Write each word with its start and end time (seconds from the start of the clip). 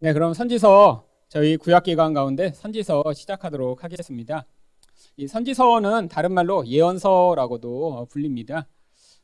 네, 0.00 0.12
그럼 0.12 0.34
선지서 0.34 1.06
저희 1.28 1.56
구약 1.56 1.84
기간 1.84 2.12
가운데 2.12 2.52
선지서 2.52 3.04
시작하도록 3.14 3.82
하겠습니다. 3.84 4.44
이 5.16 5.26
선지서는 5.26 6.08
다른 6.08 6.32
말로 6.32 6.66
예언서라고도 6.66 8.06
불립니다. 8.10 8.66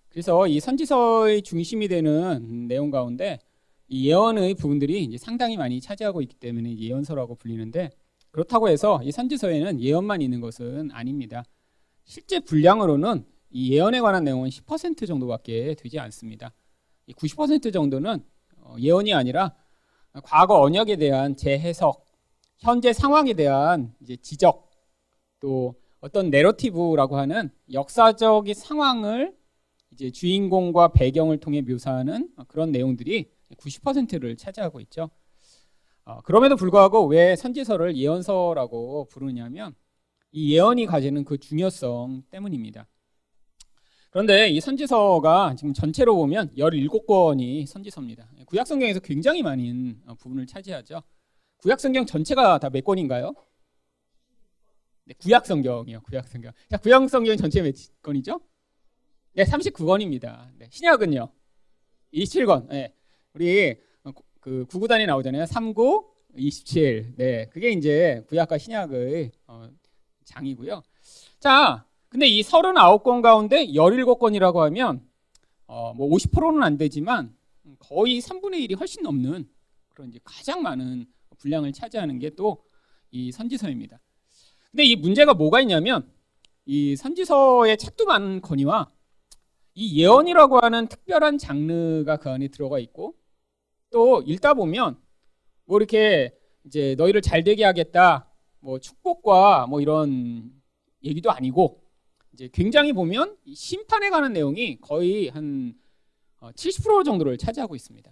그래서 0.08 0.46
이 0.46 0.60
선지서의 0.60 1.42
중심이 1.42 1.88
되는 1.88 2.68
내용 2.68 2.90
가운데 2.90 3.40
이 3.88 4.08
예언의 4.08 4.54
부분들이 4.54 5.02
이제 5.02 5.18
상당히 5.18 5.56
많이 5.56 5.80
차지하고 5.80 6.22
있기 6.22 6.36
때문에 6.36 6.78
예언서라고 6.78 7.34
불리는데 7.34 7.90
그렇다고 8.30 8.68
해서 8.68 9.00
이 9.02 9.10
선지서에는 9.10 9.80
예언만 9.80 10.22
있는 10.22 10.40
것은 10.40 10.90
아닙니다. 10.92 11.42
실제 12.04 12.38
분량으로는 12.38 13.24
이 13.50 13.72
예언에 13.72 14.00
관한 14.00 14.22
내용은 14.22 14.48
10% 14.48 15.06
정도밖에 15.06 15.74
되지 15.74 15.98
않습니다. 15.98 16.52
90% 17.16 17.72
정도는 17.72 18.24
어, 18.58 18.76
예언이 18.78 19.12
아니라 19.12 19.54
과거 20.24 20.60
언역에 20.60 20.96
대한 20.96 21.36
재해석, 21.36 22.04
현재 22.58 22.92
상황에 22.92 23.34
대한 23.34 23.94
이제 24.00 24.16
지적, 24.16 24.70
또 25.40 25.74
어떤 26.00 26.30
내러티브라고 26.30 27.16
하는 27.16 27.50
역사적인 27.72 28.54
상황을 28.54 29.34
이제 29.92 30.10
주인공과 30.10 30.88
배경을 30.88 31.38
통해 31.38 31.62
묘사하는 31.62 32.30
그런 32.48 32.72
내용들이 32.72 33.30
90%를 33.56 34.36
차지하고 34.36 34.80
있죠. 34.80 35.10
어, 36.04 36.20
그럼에도 36.22 36.56
불구하고 36.56 37.06
왜 37.06 37.36
선지서를 37.36 37.96
예언서라고 37.96 39.08
부르냐면 39.10 39.74
이 40.32 40.54
예언이 40.54 40.86
가지는 40.86 41.24
그 41.24 41.38
중요성 41.38 42.22
때문입니다. 42.30 42.86
그런데 44.10 44.48
이 44.48 44.60
선지서가 44.60 45.54
지금 45.56 45.72
전체로 45.72 46.16
보면 46.16 46.54
17권이 46.56 47.66
선지서입니다. 47.66 48.28
구약 48.50 48.66
성경에서 48.66 48.98
굉장히 48.98 49.42
많은 49.42 50.02
어, 50.06 50.14
부분을 50.14 50.44
차지하죠. 50.46 51.02
구약 51.58 51.78
성경 51.78 52.04
전체가 52.04 52.58
다 52.58 52.68
몇 52.68 52.84
권인가요? 52.84 53.32
네, 55.04 55.14
구약 55.18 55.46
성경이요. 55.46 56.00
구약 56.02 56.26
성경. 56.26 56.50
자, 56.68 56.76
구약 56.76 57.08
성경 57.08 57.36
전체 57.36 57.62
몇 57.62 57.72
권이죠? 58.02 58.40
네, 59.34 59.44
39권입니다. 59.44 60.48
네, 60.58 60.66
신약은요? 60.68 61.30
27권. 62.12 62.66
네, 62.70 62.92
우리 63.34 63.76
어, 64.02 64.10
그 64.40 64.66
구구단이 64.66 65.06
나오잖아요. 65.06 65.46
39, 65.46 66.10
27. 66.36 67.14
네, 67.18 67.46
그게 67.50 67.70
이제 67.70 68.24
구약과 68.26 68.58
신약의 68.58 69.30
어, 69.46 69.68
장이고요. 70.24 70.82
자, 71.38 71.86
근데 72.08 72.26
이 72.26 72.42
39권 72.42 73.22
가운데 73.22 73.64
17권이라고 73.66 74.56
하면 74.56 75.08
어, 75.68 75.94
뭐 75.94 76.08
50%는 76.10 76.64
안 76.64 76.76
되지만 76.78 77.36
거의 77.78 78.20
3분의 78.20 78.68
1이 78.68 78.78
훨씬 78.78 79.02
넘는 79.02 79.48
그런 79.90 80.08
이제 80.08 80.20
가장 80.24 80.62
많은 80.62 81.06
분량을 81.38 81.72
차지하는 81.72 82.18
게 82.18 82.30
또 82.30 82.70
이 83.12 83.32
선지서입니다. 83.32 84.00
근데 84.70 84.84
이 84.84 84.96
문제가 84.96 85.34
뭐가 85.34 85.60
있냐면 85.62 86.08
이 86.64 86.94
선지서의 86.94 87.76
책도 87.76 88.04
많거니와 88.04 88.90
이 89.74 90.00
예언이라고 90.00 90.60
하는 90.60 90.86
특별한 90.86 91.38
장르가 91.38 92.18
그 92.18 92.30
안에 92.30 92.48
들어가 92.48 92.78
있고 92.78 93.16
또 93.90 94.22
읽다 94.22 94.54
보면 94.54 95.00
뭐 95.64 95.78
이렇게 95.78 96.32
이제 96.64 96.94
너희를 96.96 97.20
잘 97.20 97.42
되게 97.42 97.64
하겠다 97.64 98.28
뭐 98.60 98.78
축복과 98.78 99.66
뭐 99.66 99.80
이런 99.80 100.52
얘기도 101.02 101.30
아니고 101.30 101.82
이제 102.32 102.48
굉장히 102.52 102.92
보면 102.92 103.36
심판에 103.52 104.10
관한 104.10 104.32
내용이 104.32 104.80
거의 104.80 105.28
한 105.28 105.74
70% 106.40 107.00
어, 107.00 107.02
정도를 107.02 107.38
차지하고 107.38 107.76
있습니다. 107.76 108.10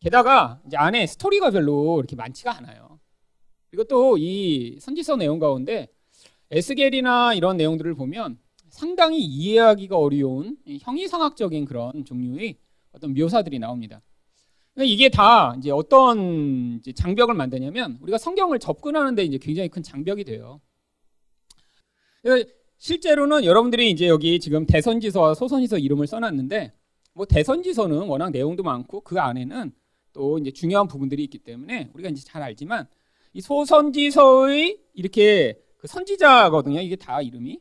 게다가 0.00 0.60
이제 0.66 0.76
안에 0.76 1.06
스토리가 1.06 1.50
별로 1.50 1.98
이렇게 1.98 2.16
많지가 2.16 2.56
않아요. 2.56 3.00
그리고 3.70 3.84
또이 3.84 4.78
선지서 4.80 5.16
내용 5.16 5.38
가운데 5.38 5.88
에스겔이나 6.50 7.34
이런 7.34 7.56
내용들을 7.56 7.94
보면 7.94 8.38
상당히 8.70 9.20
이해하기가 9.20 9.96
어려운 9.96 10.56
형이상학적인 10.80 11.64
그런 11.64 12.04
종류의 12.04 12.58
어떤 12.92 13.14
묘사들이 13.14 13.58
나옵니다. 13.58 14.02
그러니까 14.74 14.92
이게 14.92 15.08
다 15.08 15.54
이제 15.58 15.70
어떤 15.70 16.78
이제 16.78 16.92
장벽을 16.92 17.34
만드냐면 17.34 17.98
우리가 18.00 18.18
성경을 18.18 18.58
접근하는데 18.58 19.24
이제 19.24 19.38
굉장히 19.38 19.68
큰 19.68 19.82
장벽이 19.82 20.24
돼요. 20.24 20.60
그러니까 22.22 22.50
실제로는 22.78 23.44
여러분들이 23.44 23.90
이제 23.90 24.06
여기 24.06 24.38
지금 24.38 24.66
대선지서와 24.66 25.34
소선지서 25.34 25.78
이름을 25.78 26.06
써놨는데 26.06 26.72
뭐 27.18 27.26
대선지서는 27.26 28.06
워낙 28.06 28.30
내용도 28.30 28.62
많고 28.62 29.00
그 29.00 29.18
안에는 29.18 29.72
또 30.12 30.38
이제 30.38 30.52
중요한 30.52 30.86
부분들이 30.86 31.24
있기 31.24 31.38
때문에 31.38 31.90
우리가 31.92 32.10
이제 32.10 32.22
잘 32.24 32.42
알지만 32.42 32.86
이 33.32 33.40
소선지서의 33.40 34.78
이렇게 34.94 35.60
그 35.78 35.88
선지자거든요. 35.88 36.80
이게 36.80 36.94
다 36.94 37.20
이름이 37.20 37.58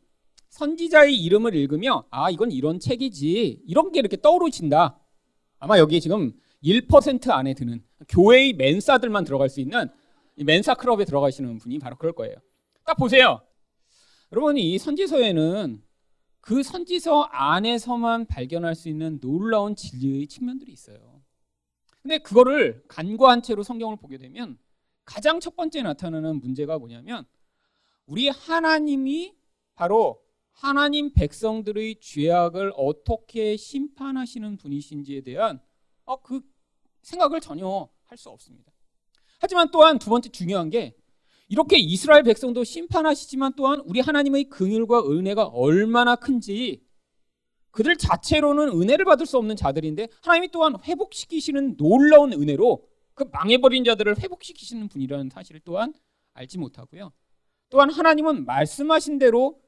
선지자의 0.50 1.16
이름을 1.16 1.56
읽으며 1.56 2.06
아 2.12 2.30
이건 2.30 2.52
이런 2.52 2.80
책이지 2.80 3.64
이런 3.66 3.92
게 3.92 4.00
이렇게 4.00 4.18
떠오르신다. 4.22 5.00
아마 5.58 5.80
여기 5.80 6.00
지금 6.02 6.34
1% 6.64 7.32
안에 7.32 7.56
드는 7.56 7.84
교회의 8.10 8.54
맨사들만 8.54 9.24
들어갈 9.24 9.50
수 9.50 9.60
있는 9.60 9.90
맨사 10.36 10.76
클럽에 10.76 11.04
들어가시는 11.04 11.58
분이 11.58 11.80
바로 11.80 11.96
그럴 11.96 12.14
거예요. 12.14 12.36
딱 12.86 12.94
보세요. 12.94 13.42
여러분 14.32 14.56
이 14.58 14.78
선지서에는 14.78 15.82
그 16.48 16.64
선지서 16.64 17.24
안에서만 17.24 18.26
발견할 18.26 18.74
수 18.74 18.88
있는 18.88 19.20
놀라운 19.20 19.76
진리의 19.76 20.28
측면들이 20.28 20.72
있어요. 20.72 21.22
근데 22.02 22.20
그거를 22.20 22.86
간과한 22.88 23.42
채로 23.42 23.64
성경을 23.64 23.98
보게 23.98 24.18
되면 24.18 24.58
가장 25.04 25.42
첫 25.42 25.58
번째 25.58 25.82
나타나는 25.82 26.40
문제가 26.40 26.80
뭐냐면 26.80 27.26
우리 28.06 28.30
하나님이 28.30 29.36
바로 29.76 30.24
하나님 30.54 31.12
백성들의 31.12 32.00
죄악을 32.00 32.72
어떻게 32.78 33.58
심판하시는 33.58 34.56
분이신지에 34.56 35.24
대한 35.24 35.60
어, 36.06 36.22
그 36.22 36.40
생각을 37.02 37.42
전혀 37.42 37.90
할 38.06 38.18
수 38.18 38.30
없습니다. 38.30 38.72
하지만 39.40 39.70
또한 39.70 40.00
두 40.00 40.10
번째 40.10 40.30
중요한 40.30 40.70
게 40.70 40.96
이렇게 41.50 41.78
이스라엘 41.78 42.24
백성도 42.24 42.64
심판하시지만 42.64 43.54
또한 43.56 43.80
우리 43.86 44.00
하나님의 44.02 44.46
긍휼과 44.46 45.10
은혜가 45.10 45.46
얼마나 45.46 46.16
큰지 46.16 46.84
그들 47.72 47.96
자체로는 47.96 48.70
은혜를 48.70 49.06
받을 49.06 49.26
수 49.26 49.38
없는 49.38 49.56
자들인데 49.56 50.08
하나님이 50.24 50.50
또한 50.52 50.76
회복시키시는 50.84 51.78
놀라운 51.78 52.34
은혜로 52.34 52.88
그 53.14 53.26
망해버린 53.32 53.84
자들을 53.84 54.20
회복시키시는 54.20 54.90
분이라는 54.90 55.30
사실을 55.30 55.62
또한 55.64 55.94
알지 56.34 56.58
못하고요. 56.58 57.14
또한 57.70 57.92
하나님은 57.92 58.46
말씀하신 58.46 59.20
대로 59.20 59.62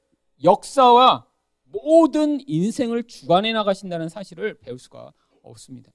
역사와 0.44 1.28
모든 1.64 2.40
인생을 2.48 3.04
주관해 3.04 3.54
나가신다는 3.54 4.10
사실을 4.10 4.58
배울 4.60 4.80
수가 4.80 5.14
없습니다. 5.44 5.92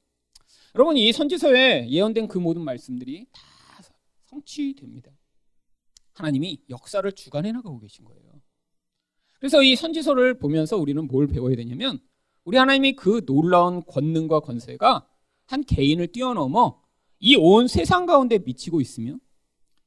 여러분 0.75 0.97
이 0.97 1.13
선지서에 1.13 1.89
예언된 1.89 2.29
그 2.29 2.39
모든 2.39 2.63
말씀들이 2.63 3.27
다 3.33 3.41
성취됩니다. 4.27 5.13
하나님이 6.15 6.63
역사를 6.71 7.11
주관해 7.13 7.53
나가고 7.53 7.79
계신 7.81 8.05
거예요. 8.05 8.41
그래서 9.39 9.63
이 9.63 9.77
선지서를 9.77 10.39
보면서 10.39 10.77
우리는 10.77 11.07
뭘 11.07 11.27
배워야 11.27 11.55
되냐면 11.57 12.01
우리 12.45 12.57
하나님이 12.57 12.97
그 12.97 13.25
놀라운 13.27 13.83
권능과 13.85 14.41
권세가 14.41 15.07
한 15.47 15.65
개인을 15.65 16.09
뛰어넘어 16.09 16.83
이 17.21 17.37
온 17.37 17.69
세상 17.69 18.07
가운데 18.07 18.39
미치고 18.39 18.81
있으며 18.81 19.17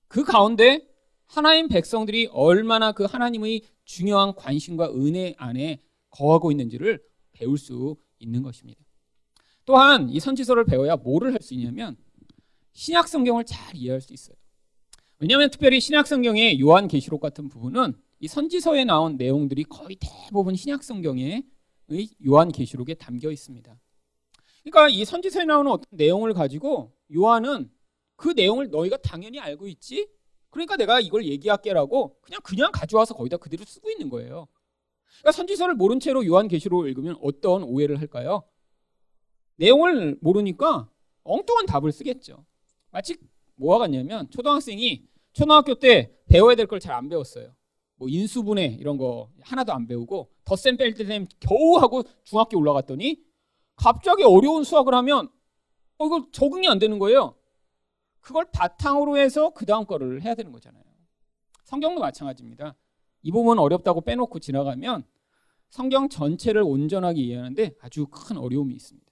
그 0.08 0.24
가운데 0.24 0.88
하나님 1.28 1.68
백성들이 1.68 2.28
얼마나 2.32 2.92
그 2.92 3.04
하나님의 3.04 3.62
중요한 3.86 4.34
관심과 4.34 4.94
은혜 4.94 5.36
안에 5.38 5.82
거하고 6.10 6.52
있는지를 6.52 7.02
배울 7.34 7.58
수 7.58 7.98
있는 8.20 8.42
것입니다. 8.44 8.80
또한 9.66 10.10
이 10.10 10.20
선지서를 10.20 10.66
배워야 10.66 10.96
뭐를 10.96 11.34
할 11.34 11.42
수 11.42 11.54
있냐면 11.54 11.98
신약 12.74 13.08
성경을 13.08 13.44
잘 13.46 13.76
이해할 13.76 14.02
수 14.02 14.14
있어요. 14.14 14.36
왜냐하면 15.20 15.50
특별히 15.50 15.80
신약 15.80 16.06
성경의 16.06 16.60
요한 16.60 16.88
계시록 16.88 17.22
같은 17.22 17.50
부분은 17.50 17.94
이 18.20 18.28
선지서에 18.28 18.86
나온 18.86 19.18
내용들이 19.18 19.64
거의 19.64 19.98
대부분 20.00 20.56
신약 20.56 20.84
성경의 20.84 21.44
요한 22.28 22.52
계시록에 22.52 22.94
담겨 22.96 23.32
있습니다. 23.32 23.80
그러니까 24.64 24.90
이 24.90 25.06
선지서에 25.06 25.46
나오는 25.46 25.72
어떤 25.72 25.86
내용을 25.92 26.34
가지고 26.34 26.94
요한은 27.14 27.72
그 28.16 28.30
내용을 28.30 28.70
너희가 28.70 28.98
당연히 28.98 29.40
알고 29.40 29.68
있지? 29.68 30.08
그러니까 30.50 30.76
내가 30.76 31.00
이걸 31.00 31.26
얘기할게라고 31.26 32.20
그냥 32.22 32.42
그냥 32.44 32.72
가져와서 32.72 33.14
거기다 33.14 33.38
그대로 33.38 33.64
쓰고 33.66 33.90
있는 33.90 34.10
거예요. 34.10 34.48
그러니까 35.20 35.32
선지서를 35.32 35.76
모른 35.76 36.00
채로 36.00 36.26
요한 36.26 36.48
계시록을 36.48 36.90
읽으면 36.90 37.18
어떤 37.22 37.64
오해를 37.64 38.00
할까요? 38.00 38.44
내용을 39.56 40.18
모르니까 40.22 40.90
엉뚱한 41.24 41.66
답을 41.66 41.92
쓰겠죠. 41.92 42.46
마치 42.92 43.18
뭐가 43.58 43.80
같냐면 43.80 44.30
초등학생이 44.30 45.06
초등학교 45.34 45.76
때 45.76 46.12
배워야 46.28 46.56
될 46.56 46.66
걸 46.68 46.80
잘 46.80 46.94
안 46.96 47.10
배웠어요. 47.10 47.54
뭐 47.96 48.08
인수분해 48.08 48.78
이런 48.80 48.98
거 48.98 49.30
하나도 49.42 49.74
안 49.74 49.88
배우고 49.88 50.32
덧셈 50.46 50.78
뺄때셈 50.78 51.28
겨우 51.40 51.78
하고 51.78 52.04
중학교 52.24 52.58
올라갔더니 52.60 53.24
갑자기 53.76 54.24
어려운 54.24 54.64
수학을 54.64 54.94
하면 54.94 55.30
어 55.98 56.06
이거 56.06 56.28
적응이 56.32 56.68
안 56.68 56.80
되는 56.80 57.00
거예요. 57.00 57.36
그걸 58.20 58.46
바탕으로 58.52 59.18
해서 59.18 59.52
그 59.52 59.66
다음 59.66 59.86
거를 59.86 60.22
해야 60.22 60.36
되는 60.36 60.52
거잖아요. 60.52 60.84
성경도 61.64 62.02
마찬가지입니다. 62.02 62.76
이 63.24 63.32
부분 63.32 63.58
어렵다고 63.60 64.02
빼놓고 64.02 64.40
지나가면 64.40 65.04
성경 65.70 66.08
전체를 66.08 66.62
온전하게 66.62 67.22
이해하는데 67.22 67.76
아주 67.82 68.08
큰 68.08 68.38
어려움이 68.38 68.74
있습니다. 68.76 69.12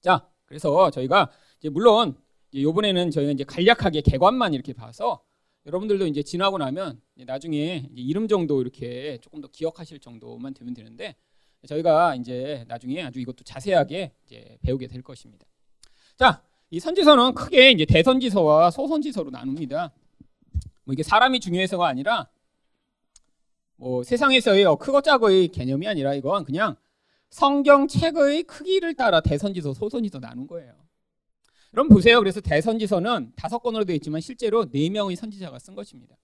자, 0.00 0.28
그래서 0.46 0.90
저희가 0.90 1.30
물론 1.72 2.16
이제 2.52 2.68
이번에는 2.68 3.10
저희가 3.10 3.32
이제 3.32 3.44
간략하게 3.44 4.00
개관만 4.02 4.54
이렇게 4.54 4.72
봐서 4.72 5.22
여러분들도 5.66 6.06
이제 6.06 6.22
지나고 6.22 6.58
나면 6.58 7.00
나중에 7.14 7.88
이름 7.94 8.28
정도 8.28 8.60
이렇게 8.60 9.18
조금 9.20 9.40
더 9.40 9.48
기억하실 9.48 10.00
정도만 10.00 10.54
되면 10.54 10.74
되는데 10.74 11.16
저희가 11.66 12.14
이제 12.16 12.64
나중에 12.68 13.02
아주 13.02 13.20
이것도 13.20 13.44
자세하게 13.44 14.12
이제 14.24 14.58
배우게 14.62 14.86
될 14.86 15.02
것입니다. 15.02 15.46
자, 16.16 16.42
이 16.70 16.80
선지서는 16.80 17.34
크게 17.34 17.72
이제 17.72 17.84
대선지서와 17.84 18.70
소선지서로 18.70 19.30
나눕니다. 19.30 19.92
뭐 20.84 20.92
이게 20.92 21.02
사람이 21.02 21.40
중요해서가 21.40 21.86
아니라 21.86 22.28
뭐 23.76 24.02
세상에서의 24.02 24.64
어, 24.64 24.76
크고 24.76 25.00
작의 25.02 25.48
개념이 25.48 25.86
아니라 25.86 26.14
이건 26.14 26.44
그냥 26.44 26.76
성경책의 27.30 28.44
크기를 28.44 28.94
따라 28.94 29.20
대선지서, 29.20 29.74
소선지서 29.74 30.20
나눈 30.20 30.46
거예요. 30.46 30.74
여러분 31.72 31.94
보세요. 31.94 32.18
그래서 32.18 32.40
대선지서는 32.40 33.32
다섯 33.36 33.58
권으로 33.58 33.84
되어 33.84 33.94
있지만 33.96 34.20
실제로 34.20 34.68
네 34.70 34.90
명의 34.90 35.14
선지자가 35.14 35.58
쓴 35.58 35.74
것입니다. 35.74 36.16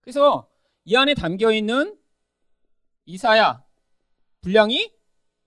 그래서 0.00 0.48
이 0.84 0.96
안에 0.96 1.14
담겨 1.14 1.52
있는 1.52 1.98
이사야 3.04 3.62
분량이 4.40 4.92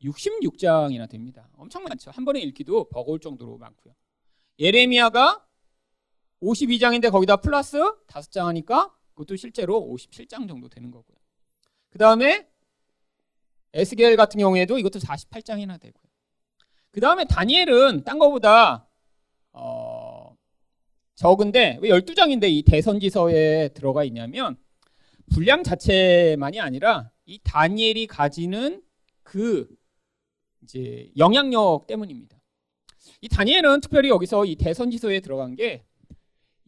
66장이나 0.04 1.10
됩니다. 1.10 1.50
엄청 1.56 1.84
많죠. 1.84 2.12
한 2.12 2.24
번에 2.24 2.40
읽기도 2.40 2.88
버거울 2.90 3.20
정도로 3.20 3.58
많고요. 3.58 3.96
예레미야가 4.60 5.44
52장인데 6.42 7.12
거기다 7.12 7.38
플러스 7.38 7.80
5장 8.08 8.46
하니까 8.46 8.94
그것도 9.14 9.36
실제로 9.36 9.80
57장 9.82 10.48
정도 10.48 10.70
되는 10.70 10.92
거고요. 10.92 11.18
그 11.90 11.98
다음에 11.98 12.48
에스겔 13.74 14.16
같은 14.16 14.40
경우에도 14.40 14.78
이것도 14.78 15.00
48장이나 15.00 15.80
되고요. 15.80 16.04
그 16.92 17.00
다음에 17.00 17.26
다니엘은 17.26 18.04
딴 18.04 18.20
거보다 18.20 18.87
어, 19.58 20.36
적은데 21.16 21.80
왜 21.82 21.90
12장인데 21.90 22.50
이 22.50 22.64
대선지서에 22.64 23.70
들어가 23.70 24.04
있냐면 24.04 24.56
분량 25.32 25.64
자체만이 25.64 26.60
아니라 26.60 27.10
이 27.26 27.40
다니엘이 27.44 28.08
가지는 28.08 28.82
그 29.24 29.68
이제 30.64 31.12
영향력 31.18 31.88
때문입니다. 31.88 32.38
이 33.22 33.28
다니엘은 33.30 33.82
특별히 33.82 34.10
여기서 34.10 34.46
이 34.46 34.56
대선지서에 34.56 35.20
들어간 35.22 35.56
게 35.56 35.88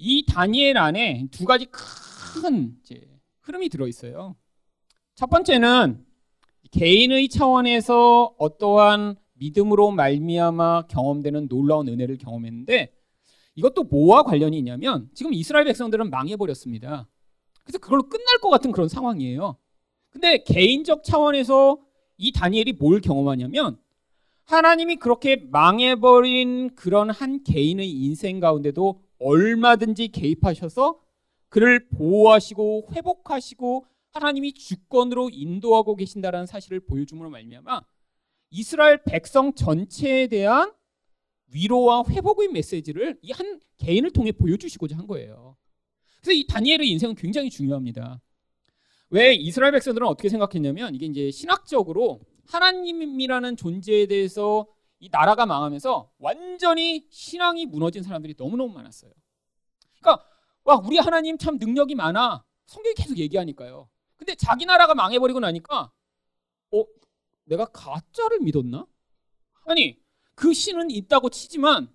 이 0.01 0.25
다니엘 0.25 0.77
안에 0.77 1.27
두 1.29 1.43
가지 1.43 1.65
큰 1.65 2.77
흐름이 3.41 3.67
들어 3.67 3.85
있어요. 3.85 4.37
첫 5.15 5.29
번째는 5.29 6.05
개인의 6.71 7.27
차원에서 7.27 8.33
어떠한 8.37 9.17
믿음으로 9.39 9.91
말미암아 9.91 10.83
경험되는 10.87 11.47
놀라운 11.47 11.87
은혜를 11.87 12.17
경험했는데 12.17 12.93
이것도 13.55 13.83
뭐와 13.83 14.23
관련이 14.23 14.57
있냐면 14.59 15.09
지금 15.13 15.33
이스라엘 15.33 15.65
백성들은 15.65 16.09
망해버렸습니다. 16.09 17.07
그래서 17.63 17.77
그걸로 17.79 18.03
끝날 18.03 18.39
것 18.39 18.49
같은 18.49 18.71
그런 18.71 18.87
상황이에요. 18.87 19.57
근데 20.09 20.43
개인적 20.43 21.03
차원에서 21.03 21.79
이 22.17 22.31
다니엘이 22.31 22.73
뭘 22.73 22.99
경험하냐면 23.01 23.77
하나님이 24.45 24.95
그렇게 24.95 25.35
망해버린 25.51 26.75
그런 26.75 27.09
한 27.09 27.43
개인의 27.43 27.89
인생 27.89 28.39
가운데도 28.39 29.01
얼마든지 29.19 30.07
개입하셔서 30.07 30.99
그를 31.49 31.87
보호하시고 31.89 32.89
회복하시고 32.93 33.85
하나님이 34.11 34.53
주권으로 34.53 35.29
인도하고 35.31 35.95
계신다라는 35.95 36.47
사실을 36.47 36.79
보여줌으로 36.79 37.29
말미암아 37.29 37.81
이스라엘 38.49 39.03
백성 39.03 39.53
전체에 39.53 40.27
대한 40.27 40.73
위로와 41.47 42.03
회복의 42.09 42.49
메시지를 42.49 43.19
이 43.21 43.31
한 43.31 43.59
개인을 43.77 44.11
통해 44.11 44.31
보여주시고자 44.31 44.97
한 44.97 45.07
거예요. 45.07 45.55
그래서 46.21 46.33
이 46.33 46.45
다니엘의 46.47 46.89
인생은 46.89 47.15
굉장히 47.15 47.49
중요합니다. 47.49 48.21
왜 49.09 49.33
이스라엘 49.33 49.71
백성들은 49.71 50.05
어떻게 50.05 50.29
생각했냐면 50.29 50.93
이게 50.93 51.05
이제 51.05 51.31
신학적으로 51.31 52.19
하나님이라는 52.47 53.55
존재에 53.55 54.05
대해서 54.07 54.67
이 54.99 55.09
나라가 55.09 55.45
망하면서 55.45 56.11
완전히 56.19 57.07
신앙이 57.09 57.65
무너진 57.67 58.03
사람들이 58.03 58.35
너무너무 58.37 58.73
많았어요. 58.73 59.11
그러니까 59.99 60.25
와 60.65 60.75
우리 60.75 60.97
하나님 60.97 61.37
참 61.37 61.57
능력이 61.57 61.95
많아. 61.95 62.43
성경이 62.65 62.95
계속 62.95 63.17
얘기하니까요. 63.17 63.89
근데 64.17 64.35
자기 64.35 64.65
나라가 64.65 64.93
망해버리고 64.93 65.39
나니까 65.39 65.91
어 66.71 66.85
내가 67.49 67.65
가짜를 67.65 68.39
믿었나? 68.39 68.85
아니 69.65 69.99
그 70.35 70.53
신은 70.53 70.91
있다고 70.91 71.29
치지만 71.29 71.91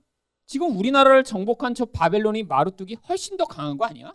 지금 0.46 0.76
우리나라를 0.76 1.24
정복한 1.24 1.74
저 1.74 1.86
바벨론이 1.86 2.42
마루뚝이 2.42 2.96
훨씬 3.08 3.36
더 3.36 3.44
강한 3.44 3.78
거 3.78 3.86
아니야? 3.86 4.14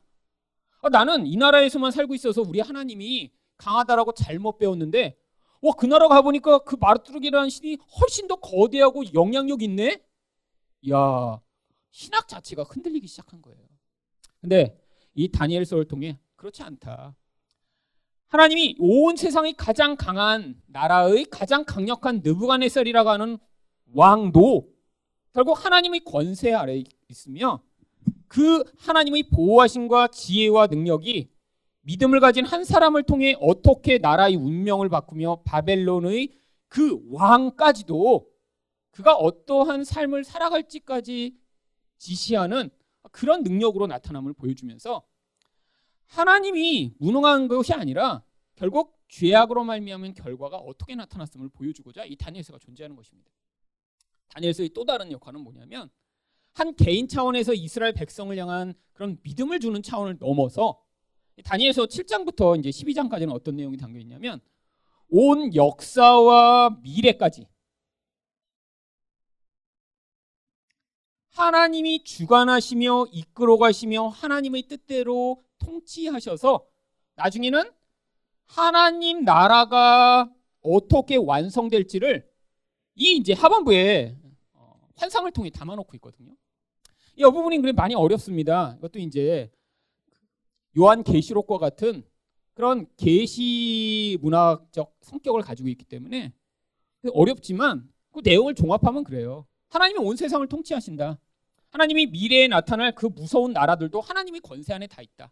아, 0.82 0.90
나는 0.90 1.26
이 1.26 1.36
나라에서만 1.36 1.92
살고 1.92 2.14
있어서 2.16 2.42
우리 2.42 2.60
하나님이 2.60 3.32
강하다라고 3.58 4.14
잘못 4.14 4.58
배웠는데 4.58 5.18
와, 5.62 5.74
그 5.74 5.86
나라 5.86 6.08
가보니까 6.08 6.60
그 6.60 6.78
마르뚜르기라는 6.80 7.50
신이 7.50 7.78
훨씬 8.00 8.28
더 8.28 8.36
거대하고 8.36 9.14
영향력 9.14 9.62
있네? 9.62 10.02
야 10.92 11.42
신학 11.92 12.28
자체가 12.28 12.64
흔들리기 12.64 13.08
시작한 13.08 13.42
거예요. 13.42 13.60
근데 14.40 14.80
이 15.16 15.30
다니엘서를 15.30 15.86
통해 15.86 16.20
그렇지 16.36 16.64
않다. 16.64 17.16
하나님이 18.30 18.76
온 18.80 19.16
세상의 19.16 19.54
가장 19.54 19.96
강한 19.96 20.62
나라의 20.68 21.26
가장 21.26 21.66
강력한 21.66 22.22
느부갓네살이라고 22.24 23.10
하는 23.10 23.40
왕도 23.94 24.70
결국 25.34 25.66
하나님의 25.66 26.02
권세 26.06 26.54
아래 26.54 26.84
있으며 27.08 27.64
그 28.28 28.64
하나님의 28.78 29.30
보호하심과 29.32 30.10
지혜와 30.10 30.68
능력이 30.68 31.28
믿음을 31.82 32.20
가진 32.20 32.46
한 32.46 32.64
사람을 32.64 33.02
통해 33.02 33.36
어떻게 33.40 33.98
나라의 33.98 34.36
운명을 34.36 34.90
바꾸며 34.90 35.42
바벨론의 35.44 36.32
그 36.68 37.02
왕까지도 37.10 38.30
그가 38.92 39.16
어떠한 39.16 39.84
삶을 39.84 40.24
살아갈지까지 40.24 41.36
지시하는 41.98 42.70
그런 43.12 43.42
능력으로 43.42 43.88
나타남을 43.88 44.34
보여주면서 44.34 45.04
하나님이 46.10 46.96
무능한 47.00 47.48
것이 47.48 47.74
아니라 47.74 48.24
결국 48.56 49.00
죄악으로 49.08 49.64
말미암은 49.64 50.16
결과가 50.16 50.58
어떻게 50.58 50.96
나타났음을 50.96 51.50
보여주고자 51.50 52.06
이 52.06 52.16
다니엘서가 52.16 52.60
존재하는 52.60 52.96
것입니다. 52.96 53.32
다니엘서의 54.30 54.70
또 54.70 54.86
다른 54.86 55.12
역할은 55.12 55.42
뭐냐면 55.42 55.90
한 56.54 56.76
개인 56.76 57.08
차원에서 57.08 57.54
이스라엘 57.54 57.94
백성을 57.94 58.36
향한 58.38 58.74
그런 58.94 59.18
믿음을 59.24 59.60
주는 59.60 59.82
차원을 59.82 60.18
넘어서 60.20 60.84
다니엘서 61.44 61.86
7장부터 61.86 62.60
이제 62.60 62.70
12장까지는 62.70 63.32
어떤 63.32 63.56
내용이 63.56 63.78
담겨 63.78 64.00
있냐면 64.00 64.42
온 65.10 65.56
역사와 65.56 66.80
미래까지 66.82 67.48
하나님이 71.30 72.04
주관하시며 72.04 73.08
이끌어 73.12 73.58
가시며 73.58 74.08
하나님의 74.08 74.64
뜻대로 74.64 75.44
통치하셔서 75.60 76.66
나중에는 77.16 77.72
하나님 78.46 79.24
나라가 79.24 80.32
어떻게 80.62 81.16
완성될지를 81.16 82.28
이 82.96 83.16
이제 83.16 83.34
하반부에 83.34 84.18
어, 84.54 84.80
환상을 84.96 85.32
통해 85.32 85.50
담아놓고 85.50 85.96
있거든요. 85.98 86.34
이 87.16 87.24
부분이 87.24 87.60
그래 87.60 87.72
많이 87.72 87.96
어렵습니다. 87.96 88.76
이것도 88.80 89.00
이제 89.00 89.52
요한 90.78 91.04
계시록과 91.04 91.58
같은 91.58 92.04
그런 92.54 92.88
계시 92.98 94.18
문학적 94.22 94.96
성격을 95.02 95.42
가지고 95.42 95.70
있기 95.70 95.86
때문에 95.86 96.34
어렵지만 97.14 97.90
그 98.12 98.22
내용을 98.24 98.56
종합하면 98.56 99.04
그래요. 99.04 99.48
하나님이 99.70 100.00
온 100.00 100.16
세상을 100.16 100.46
통치하신다. 100.48 101.20
하나님이 101.70 102.08
미래에 102.08 102.48
나타날 102.48 102.94
그 102.96 103.06
무서운 103.06 103.54
나라들도 103.54 104.02
하나님의 104.02 104.42
권세 104.42 104.74
안에 104.74 104.88
다 104.88 105.02
있다. 105.02 105.32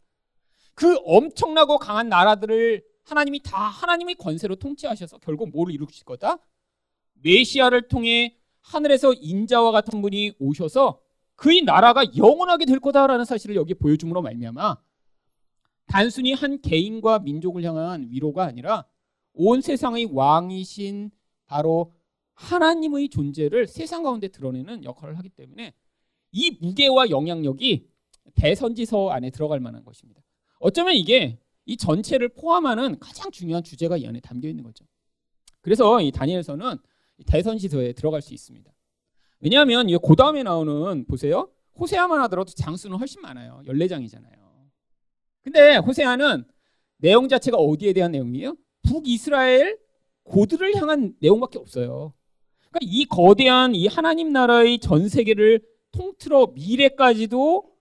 그 0.78 0.96
엄청나고 1.06 1.80
강한 1.80 2.08
나라들을 2.08 2.86
하나님이 3.04 3.42
다 3.42 3.58
하나님의 3.58 4.14
권세로 4.14 4.58
통치하셔서 4.58 5.18
결국 5.18 5.50
뭘 5.50 5.72
이루실 5.72 6.06
거다? 6.06 6.38
메시아를 7.24 7.88
통해 7.88 8.38
하늘에서 8.62 9.14
인자와 9.14 9.72
같은 9.72 10.04
분이 10.04 10.34
오셔서 10.38 11.02
그의 11.34 11.64
나라가 11.64 12.04
영원하게 12.16 12.66
될 12.66 12.80
거다라는 12.80 13.26
사실을 13.26 13.56
여기 13.56 13.74
보여줌으로 13.74 14.22
말미암아 14.22 14.78
단순히 15.88 16.34
한 16.34 16.62
개인과 16.62 17.20
민족을 17.20 17.64
향한 17.64 18.08
위로가 18.12 18.44
아니라 18.44 18.86
온 19.34 19.62
세상의 19.62 20.10
왕이신 20.12 21.10
바로 21.48 21.96
하나님의 22.36 23.10
존재를 23.10 23.66
세상 23.66 24.04
가운데 24.04 24.28
드러내는 24.28 24.84
역할을 24.84 25.18
하기 25.18 25.30
때문에 25.30 25.74
이 26.34 26.52
무게와 26.62 27.10
영향력이 27.10 27.90
대선지서 28.36 29.10
안에 29.10 29.32
들어갈 29.32 29.60
만한 29.60 29.84
것입니다. 29.84 30.22
어쩌면 30.60 30.96
이게 30.96 31.40
이 31.66 31.78
전체를 31.78 32.30
포함하는 32.30 33.00
가장 33.00 33.32
중요한 33.32 33.64
주제가 33.64 33.98
이 33.98 34.08
안에 34.08 34.20
담겨 34.22 34.48
있는 34.48 34.64
거죠. 34.64 34.86
그래서 35.62 36.02
이 36.02 36.12
다니엘서는 36.12 36.78
대선지서에 37.26 37.94
들어갈 37.94 38.22
수 38.22 38.34
있습니다. 38.34 38.72
왜냐하면 39.40 39.88
그 40.06 40.16
다음에 40.16 40.44
나오는 40.44 41.06
보세요. 41.06 41.50
호세아만 41.80 42.20
하더라도 42.22 42.52
장수는 42.54 42.98
훨씬 42.98 43.22
많아요. 43.22 43.62
14장이잖아요. 43.68 44.38
근데 45.42 45.78
호세아는 45.78 46.46
내용 46.98 47.28
자체가 47.28 47.58
어디에 47.58 47.94
대한 47.94 48.12
내용이에요? 48.12 48.56
북이스라엘 48.84 49.78
고들을 50.24 50.76
향한 50.76 51.16
내용밖에 51.20 51.60
없어요. 51.60 52.14
그러니까 52.70 52.80
이 52.82 53.06
거대한 53.06 53.76
이 53.76 53.88
하나님 53.88 54.32
나라의 54.32 54.80
전 54.80 55.08
세계를 55.08 55.62
통틀어 55.92 56.48
미래까지도 56.56 57.72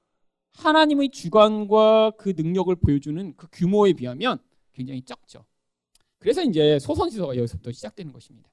하나님의 0.57 1.11
주관과 1.11 2.13
그 2.19 2.33
능력을 2.37 2.75
보여주는 2.77 3.35
그 3.37 3.47
규모에 3.53 3.93
비하면 3.93 4.39
굉장히 4.73 5.03
적죠. 5.03 5.45
그래서 6.19 6.43
이제 6.43 6.79
소선지서가 6.79 7.37
여기서부터 7.37 7.73
시작되는 7.73 8.13
것입니다. 8.13 8.51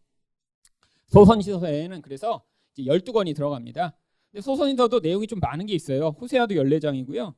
소선지서에는 1.08 2.02
그래서 2.02 2.44
이제 2.74 2.84
12권이 2.84 3.36
들어갑니다. 3.36 3.96
근데 4.32 4.42
소선지서도 4.42 5.00
내용이 5.00 5.28
좀 5.28 5.40
많은 5.40 5.66
게 5.66 5.74
있어요. 5.74 6.10
호세아도 6.10 6.56
14장이고요. 6.56 7.34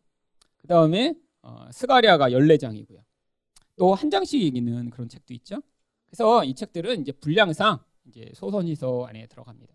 그 0.58 0.68
다음에 0.68 1.14
어, 1.42 1.68
스가리아가 1.72 2.30
14장이고요. 2.30 3.04
또 3.78 3.94
한 3.94 4.10
장씩 4.10 4.42
있는 4.42 4.90
그런 4.90 5.10
책도 5.10 5.34
있죠. 5.36 5.62
그래서 6.08 6.44
이 6.46 6.54
책들은 6.54 7.02
이제 7.02 7.12
분량상 7.12 7.80
이제 8.08 8.32
소선지서 8.34 9.06
안에 9.06 9.28
들어갑니다. 9.28 9.75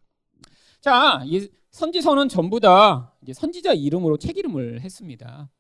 자, 0.80 1.22
이 1.26 1.46
선지서는 1.72 2.30
전부 2.30 2.58
다 2.58 3.14
선지자 3.30 3.74
이름으로 3.74 4.16
책 4.16 4.38
이름을 4.38 4.80
했습니다. 4.80 5.50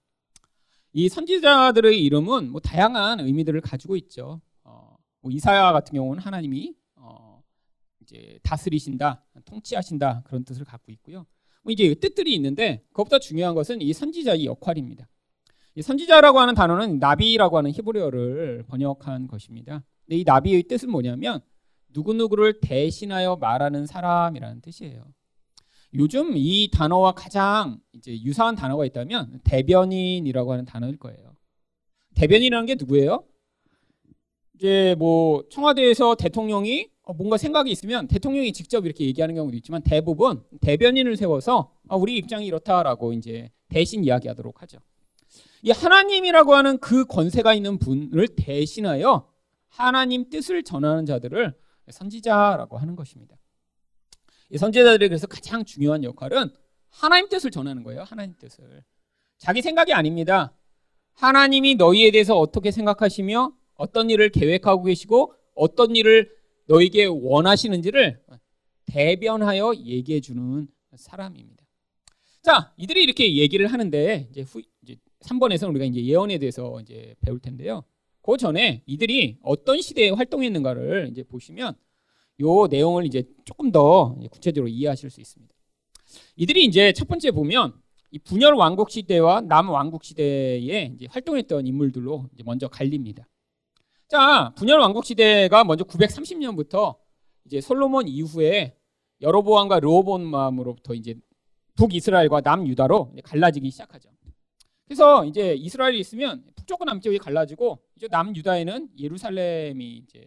이 0.94 1.10
선지자들의 1.10 2.02
이름은 2.02 2.50
뭐 2.50 2.60
다양한 2.60 3.20
의미들을 3.20 3.60
가지고 3.60 3.96
있죠. 3.96 4.40
어, 4.64 4.96
뭐 5.20 5.30
이사야 5.30 5.72
같은 5.72 5.94
경우는 5.94 6.22
하나님이 6.22 6.74
어, 6.96 7.42
이제 8.00 8.38
다스리신다, 8.42 9.22
통치하신다 9.44 10.22
그런 10.24 10.42
뜻을 10.42 10.64
갖고 10.64 10.90
있고요. 10.92 11.26
뭐 11.62 11.70
이제 11.70 11.94
뜻들이 11.94 12.34
있는데 12.36 12.82
그것보다 12.88 13.18
중요한 13.18 13.54
것은 13.54 13.82
이 13.82 13.92
선지자의 13.92 14.46
역할입니다. 14.46 15.06
이 15.74 15.82
선지자라고 15.82 16.40
하는 16.40 16.54
단어는 16.54 16.98
나비라고 16.98 17.58
하는 17.58 17.72
히브리어를 17.72 18.64
번역한 18.68 19.28
것입니다. 19.28 19.84
근데 20.06 20.16
이 20.16 20.24
나비의 20.24 20.62
뜻은 20.62 20.90
뭐냐면 20.90 21.42
누구누구를 21.92 22.60
대신하여 22.60 23.36
말하는 23.36 23.86
사람이라는 23.86 24.60
뜻이에요. 24.60 25.04
요즘 25.94 26.36
이 26.36 26.70
단어와 26.72 27.12
가장 27.12 27.80
이제 27.92 28.12
유사한 28.22 28.54
단어가 28.54 28.84
있다면 28.84 29.40
대변인이라고 29.44 30.52
하는 30.52 30.64
단어일 30.64 30.98
거예요. 30.98 31.34
대변인이라는 32.14 32.66
게 32.66 32.76
누구예요? 32.76 33.24
이제 34.54 34.94
뭐 34.98 35.42
청와대에서 35.50 36.14
대통령이 36.16 36.88
뭔가 37.16 37.36
생각이 37.36 37.70
있으면 37.70 38.06
대통령이 38.06 38.52
직접 38.52 38.84
이렇게 38.84 39.04
얘기하는 39.06 39.34
경우도 39.34 39.56
있지만 39.56 39.82
대부분 39.82 40.44
대변인을 40.60 41.16
세워서 41.16 41.72
아, 41.88 41.96
우리 41.96 42.16
입장이 42.18 42.46
이렇다라고 42.46 43.12
이제 43.12 43.50
대신 43.68 44.04
이야기하도록 44.04 44.62
하죠. 44.62 44.78
이 45.62 45.70
하나님이라고 45.70 46.54
하는 46.54 46.78
그 46.78 47.04
권세가 47.04 47.54
있는 47.54 47.78
분을 47.78 48.28
대신하여 48.36 49.28
하나님 49.68 50.28
뜻을 50.30 50.62
전하는 50.62 51.06
자들을 51.06 51.54
선지자라고 51.92 52.78
하는 52.78 52.96
것입니다. 52.96 53.36
이 54.50 54.58
선지자들이 54.58 55.08
그래서 55.08 55.26
가장 55.26 55.64
중요한 55.64 56.04
역할은 56.04 56.50
하나님 56.88 57.28
뜻을 57.28 57.50
전하는 57.50 57.82
거예요. 57.82 58.02
하나님 58.02 58.34
뜻을. 58.38 58.84
자기 59.38 59.62
생각이 59.62 59.92
아닙니다. 59.92 60.52
하나님이 61.14 61.76
너희에 61.76 62.10
대해서 62.10 62.36
어떻게 62.36 62.70
생각하시며 62.70 63.52
어떤 63.74 64.10
일을 64.10 64.30
계획하고 64.30 64.84
계시고 64.84 65.34
어떤 65.54 65.96
일을 65.96 66.30
너에게 66.66 67.06
원하시는지를 67.06 68.22
대변하여 68.86 69.74
얘기해 69.76 70.20
주는 70.20 70.68
사람입니다. 70.96 71.64
자, 72.42 72.72
이들이 72.76 73.02
이렇게 73.02 73.36
얘기를 73.36 73.66
하는데 73.66 74.28
이제 74.30 74.42
후 74.42 74.62
이제 74.82 74.96
3번에서 75.20 75.68
우리가 75.68 75.84
이제 75.84 76.02
예언에 76.04 76.38
대해서 76.38 76.80
이제 76.80 77.14
배울 77.20 77.38
텐데요. 77.38 77.84
그 78.30 78.36
전에 78.36 78.84
이들이 78.86 79.38
어떤 79.42 79.80
시대에 79.80 80.10
활동했는가를 80.10 81.08
이제 81.10 81.24
보시면 81.24 81.74
요 82.40 82.66
내용을 82.68 83.04
이제 83.04 83.24
조금 83.44 83.72
더 83.72 84.16
구체적으로 84.30 84.68
이해하실 84.68 85.10
수 85.10 85.20
있습니다. 85.20 85.52
이들이 86.36 86.64
이제 86.64 86.92
첫 86.92 87.08
번째 87.08 87.32
보면 87.32 87.74
이 88.12 88.20
분열 88.20 88.54
왕국 88.54 88.90
시대와 88.90 89.40
남 89.40 89.68
왕국 89.68 90.04
시대에 90.04 90.92
이제 90.94 91.08
활동했던 91.10 91.66
인물들로 91.66 92.28
이제 92.32 92.44
먼저 92.46 92.68
갈립니다. 92.68 93.26
자, 94.06 94.52
분열 94.56 94.78
왕국 94.78 95.04
시대가 95.04 95.64
먼저 95.64 95.82
930년부터 95.82 96.96
이제 97.46 97.60
솔로몬 97.60 98.06
이후에 98.06 98.76
여로보암과 99.22 99.80
르호보암으로부터 99.80 100.94
이제 100.94 101.16
북이스라엘과 101.74 102.42
남유다로 102.42 103.12
갈라지기 103.24 103.70
시작하죠. 103.72 104.08
그래서 104.86 105.24
이제 105.24 105.54
이스라엘이 105.54 106.00
있으면 106.00 106.44
북쪽과 106.70 106.84
남쪽이 106.84 107.18
갈라지고 107.18 107.82
이제 107.96 108.06
남 108.08 108.34
유다에는 108.34 108.90
예루살렘이 108.98 109.96
이제 109.98 110.24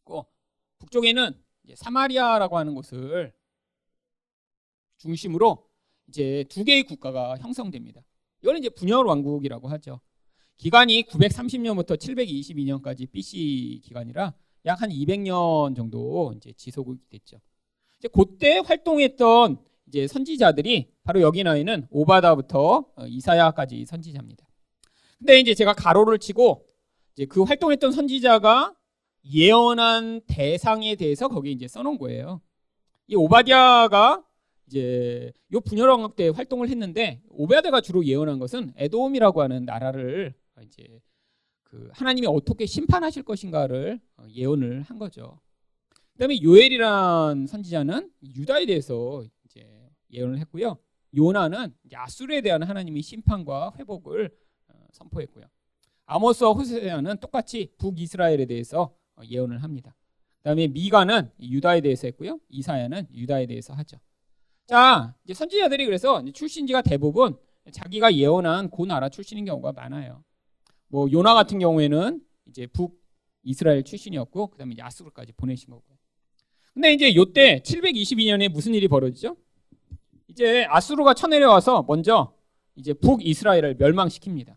있고 0.00 0.26
북쪽에는 0.78 1.42
사마리아라고 1.74 2.58
하는 2.58 2.74
곳을 2.74 3.32
중심으로 4.98 5.68
이제 6.08 6.44
두 6.48 6.64
개의 6.64 6.84
국가가 6.84 7.36
형성됩니다. 7.38 8.02
이거는 8.42 8.60
이제 8.60 8.68
분열 8.68 9.04
왕국이라고 9.06 9.68
하죠. 9.68 10.00
기간이 10.56 11.02
930년부터 11.04 11.96
722년까지 11.96 13.10
BC 13.10 13.80
기간이라 13.84 14.34
약 14.66 14.82
한 14.82 14.90
200년 14.90 15.74
정도 15.74 16.32
이제 16.36 16.52
지속이 16.52 16.98
됐죠. 17.08 17.40
이제 17.98 18.08
그때 18.12 18.58
활동했던 18.58 19.64
이제 19.86 20.06
선지자들이 20.06 20.92
바로 21.08 21.22
여기 21.22 21.42
나 21.42 21.56
있는 21.56 21.86
오바다부터 21.88 22.84
어, 22.94 23.06
이사야까지 23.06 23.86
선지자입니다. 23.86 24.46
근데 25.16 25.40
이제 25.40 25.54
제가 25.54 25.72
가로를 25.72 26.18
치고 26.18 26.66
이제 27.14 27.24
그 27.24 27.44
활동했던 27.44 27.92
선지자가 27.92 28.74
예언한 29.24 30.20
대상에 30.26 30.96
대해서 30.96 31.28
거기 31.28 31.50
이제 31.50 31.66
써놓은 31.66 31.96
거예요. 31.96 32.42
이 33.06 33.16
오바디아가 33.16 34.22
이제 34.66 35.32
요 35.54 35.60
분열 35.60 35.88
왕국 35.88 36.14
때 36.14 36.28
활동을 36.28 36.68
했는데 36.68 37.22
오바디아가 37.30 37.80
주로 37.80 38.04
예언한 38.04 38.38
것은 38.38 38.74
에돔이라고 38.76 39.40
하는 39.40 39.64
나라를 39.64 40.34
이제 40.62 41.00
그 41.62 41.88
하나님이 41.94 42.26
어떻게 42.26 42.66
심판하실 42.66 43.22
것인가를 43.22 43.98
어, 44.18 44.24
예언을 44.28 44.82
한 44.82 44.98
거죠. 44.98 45.40
그다음에 46.12 46.42
요엘이란 46.42 47.46
선지자는 47.46 48.10
유다에 48.36 48.66
대해서 48.66 49.24
이제 49.46 49.90
예언을 50.12 50.38
했고요. 50.40 50.76
요나는 51.16 51.74
아수르에 51.92 52.40
대한 52.40 52.62
하나님의 52.62 53.02
심판과 53.02 53.74
회복을 53.78 54.30
어, 54.68 54.86
선포했고요. 54.92 55.44
아모스와 56.06 56.52
호세아는 56.52 57.18
똑같이 57.18 57.72
북이스라엘에 57.78 58.46
대해서 58.46 58.94
어, 59.16 59.22
예언을 59.28 59.62
합니다. 59.62 59.94
그다음에 60.38 60.68
미가는 60.68 61.30
유다에 61.40 61.80
대해서 61.80 62.06
했고요. 62.06 62.40
이사야는 62.48 63.08
유다에 63.12 63.46
대해서 63.46 63.74
하죠. 63.74 63.98
자, 64.66 65.14
이제 65.24 65.34
선지자들이 65.34 65.84
그래서 65.86 66.22
출신지가 66.32 66.82
대부분 66.82 67.36
자기가 67.70 68.14
예언한 68.14 68.70
그 68.70 68.82
나라 68.84 69.08
출신인 69.08 69.44
경우가 69.44 69.72
많아요. 69.72 70.24
뭐 70.88 71.10
요나 71.12 71.34
같은 71.34 71.58
경우에는 71.58 72.20
이제 72.46 72.66
북 72.66 72.98
이스라엘 73.42 73.82
출신이었고 73.82 74.48
그다음에 74.48 74.72
이제 74.72 74.82
아수르까지 74.82 75.32
보내신 75.32 75.70
거고요. 75.70 75.96
근데 76.72 76.92
이제 76.92 77.14
요때 77.14 77.60
722년에 77.64 78.48
무슨 78.48 78.74
일이 78.74 78.88
벌어지죠? 78.88 79.36
이제 80.28 80.64
아수르가 80.68 81.14
쳐내려와서 81.14 81.84
먼저 81.88 82.34
이제 82.76 82.92
북이스라엘을 82.92 83.76
멸망시킵니다. 83.76 84.56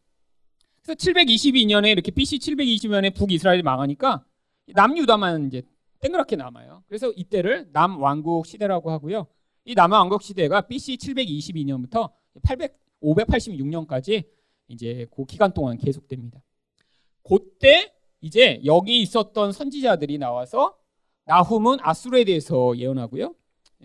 그래서 0.81 0.95
722년에 0.95 1.91
이렇게 1.91 2.11
BC 2.11 2.39
720년에 2.39 3.15
북이스라엘이 3.15 3.63
망하니까 3.63 4.23
남유다만 4.67 5.47
이제 5.47 5.63
땡그랗게 5.99 6.35
남아요. 6.35 6.83
그래서 6.87 7.11
이때를 7.11 7.69
남왕국 7.71 8.45
시대라고 8.45 8.91
하고요. 8.91 9.27
이 9.65 9.75
남왕국 9.75 10.21
시대가 10.23 10.61
BC 10.61 10.97
722년부터 10.97 12.11
800 12.43 12.81
586년까지 13.01 14.23
이제 14.67 15.07
그 15.11 15.25
기간 15.25 15.53
동안 15.53 15.77
계속됩니다. 15.77 16.41
그때 17.23 17.93
이제 18.21 18.61
여기 18.65 19.01
있었던 19.01 19.51
선지자들이 19.51 20.17
나와서 20.17 20.77
나훔은 21.25 21.77
아수르에 21.81 22.23
대해서 22.23 22.77
예언하고요. 22.77 23.35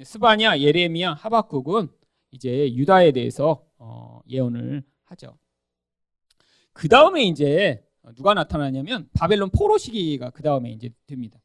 스바냐, 0.02 0.60
예레미야, 0.60 1.14
하박국은 1.14 1.88
이제 2.30 2.72
유다에 2.74 3.12
대해서 3.12 3.64
어, 3.78 4.20
예언을 4.28 4.84
하죠. 5.04 5.38
그 6.72 6.88
다음에 6.88 7.22
이제 7.22 7.82
누가 8.14 8.34
나타나냐면 8.34 9.08
바벨론 9.14 9.50
포로 9.50 9.78
시기가 9.78 10.30
그 10.30 10.42
다음에 10.42 10.70
이제 10.70 10.90
됩니다. 11.06 11.40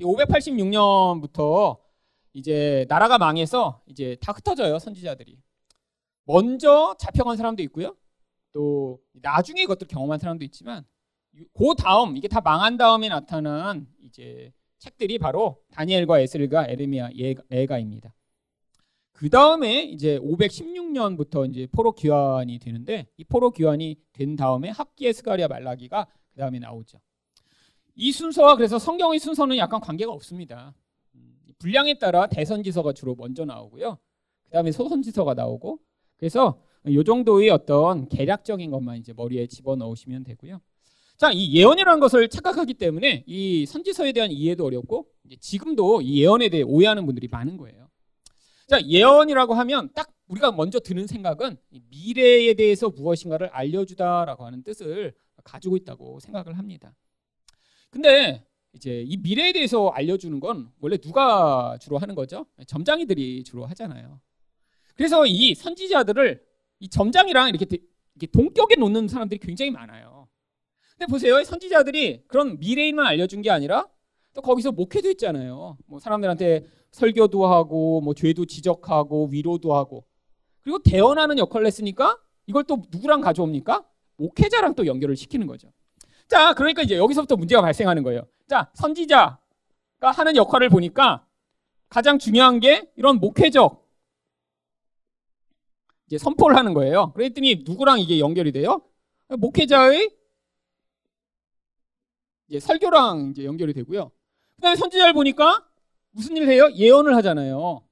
586년부터 0.00 1.78
이제 2.32 2.86
나라가 2.88 3.18
망해서 3.18 3.82
이제 3.86 4.16
다 4.20 4.32
흩어져요 4.32 4.78
선지자들이. 4.78 5.38
먼저 6.24 6.96
잡혀간 6.98 7.36
사람도 7.36 7.62
있고요. 7.64 7.96
또 8.52 9.00
나중에 9.12 9.62
이것들 9.62 9.86
경험한 9.88 10.18
사람도 10.18 10.44
있지만 10.46 10.84
그 11.54 11.74
다음 11.78 12.16
이게 12.16 12.28
다 12.28 12.40
망한 12.40 12.76
다음에 12.76 13.08
나타난 13.08 13.86
이제 14.00 14.52
책들이 14.82 15.16
바로 15.18 15.62
다니엘과 15.70 16.18
에스겔과 16.18 16.66
에르미야, 16.66 17.10
예가입니다. 17.52 18.12
그 19.12 19.30
다음에 19.30 19.84
이제 19.84 20.18
516년부터 20.18 21.48
이제 21.48 21.68
포로 21.70 21.92
귀환이 21.92 22.58
되는데 22.58 23.06
이 23.16 23.22
포로 23.22 23.52
귀환이 23.52 23.96
된 24.12 24.34
다음에 24.34 24.70
학기의 24.70 25.12
스가리아 25.14 25.46
말라기가 25.46 26.08
그 26.32 26.40
다음에 26.40 26.58
나오죠. 26.58 26.98
이 27.94 28.10
순서와 28.10 28.56
그래서 28.56 28.80
성경의 28.80 29.20
순서는 29.20 29.56
약간 29.56 29.80
관계가 29.80 30.10
없습니다. 30.10 30.74
분량에 31.60 32.00
따라 32.00 32.26
대선지서가 32.26 32.92
주로 32.92 33.14
먼저 33.14 33.44
나오고요. 33.44 33.98
그 34.46 34.50
다음에 34.50 34.72
소선지서가 34.72 35.34
나오고 35.34 35.78
그래서 36.16 36.60
이 36.88 37.00
정도의 37.04 37.50
어떤 37.50 38.08
개략적인 38.08 38.72
것만 38.72 38.96
이제 38.96 39.12
머리에 39.12 39.46
집어 39.46 39.76
넣으시면 39.76 40.24
되고요. 40.24 40.60
자, 41.22 41.30
이 41.30 41.54
예언이라는 41.54 42.00
것을 42.00 42.28
착각하기 42.28 42.74
때문에 42.74 43.22
이 43.28 43.64
선지서에 43.64 44.10
대한 44.10 44.32
이해도 44.32 44.64
어렵고 44.64 45.06
지금도 45.38 46.00
이 46.02 46.20
예언에 46.20 46.48
대해 46.48 46.64
오해하는 46.64 47.06
분들이 47.06 47.28
많은 47.28 47.58
거예요. 47.58 47.88
자, 48.66 48.82
예언이라고 48.84 49.54
하면 49.54 49.90
딱 49.94 50.12
우리가 50.26 50.50
먼저 50.50 50.80
드는 50.80 51.06
생각은 51.06 51.58
미래에 51.90 52.54
대해서 52.54 52.88
무엇인가를 52.88 53.50
알려주다라고 53.52 54.44
하는 54.44 54.64
뜻을 54.64 55.14
가지고 55.44 55.76
있다고 55.76 56.18
생각을 56.18 56.58
합니다. 56.58 56.92
근데 57.90 58.44
이제 58.72 59.04
이 59.06 59.16
미래에 59.16 59.52
대해서 59.52 59.90
알려주는 59.90 60.40
건 60.40 60.72
원래 60.80 60.96
누가 60.96 61.78
주로 61.80 61.98
하는 61.98 62.16
거죠? 62.16 62.46
점장이들이 62.66 63.44
주로 63.44 63.64
하잖아요. 63.66 64.18
그래서 64.96 65.24
이 65.24 65.54
선지자들을 65.54 66.44
이 66.80 66.88
점장이랑 66.88 67.50
이렇게, 67.50 67.78
이렇게 68.16 68.26
동격에 68.26 68.74
놓는 68.74 69.06
사람들이 69.06 69.38
굉장히 69.38 69.70
많아요. 69.70 70.11
근데 70.98 71.10
보세요. 71.10 71.42
선지자들이 71.42 72.24
그런 72.26 72.58
미래인만 72.58 73.06
알려준 73.06 73.42
게 73.42 73.50
아니라 73.50 73.88
또 74.34 74.40
거기서 74.40 74.72
목회도 74.72 75.10
있잖아요. 75.10 75.76
뭐 75.86 75.98
사람들한테 75.98 76.66
설교도 76.90 77.46
하고 77.46 78.00
뭐 78.00 78.14
죄도 78.14 78.44
지적하고 78.46 79.28
위로도 79.30 79.74
하고 79.74 80.04
그리고 80.62 80.78
대언하는 80.78 81.38
역할을 81.38 81.66
했으니까 81.66 82.18
이걸 82.46 82.64
또 82.64 82.82
누구랑 82.90 83.20
가져옵니까? 83.20 83.84
목회자랑 84.16 84.74
또 84.74 84.86
연결을 84.86 85.16
시키는 85.16 85.46
거죠. 85.46 85.72
자, 86.28 86.54
그러니까 86.54 86.82
이제 86.82 86.96
여기서부터 86.96 87.36
문제가 87.36 87.62
발생하는 87.62 88.02
거예요. 88.02 88.22
자, 88.48 88.70
선지자가 88.74 89.38
하는 90.00 90.36
역할을 90.36 90.68
보니까 90.68 91.26
가장 91.88 92.18
중요한 92.18 92.60
게 92.60 92.90
이런 92.96 93.18
목회적 93.18 93.86
이제 96.06 96.18
선포를 96.18 96.56
하는 96.56 96.74
거예요. 96.74 97.12
그랬더니 97.12 97.64
누구랑 97.66 98.00
이게 98.00 98.18
연결이 98.18 98.52
돼요? 98.52 98.82
목회자의 99.28 100.10
이제 102.52 102.60
설교랑 102.60 103.30
이제 103.30 103.44
연결이 103.46 103.72
되고요. 103.72 104.10
그다음에 104.56 104.76
선지자를 104.76 105.14
보니까 105.14 105.66
무슨 106.10 106.36
일을 106.36 106.48
해요? 106.48 106.70
예언을 106.74 107.16
하잖아요. 107.16 107.82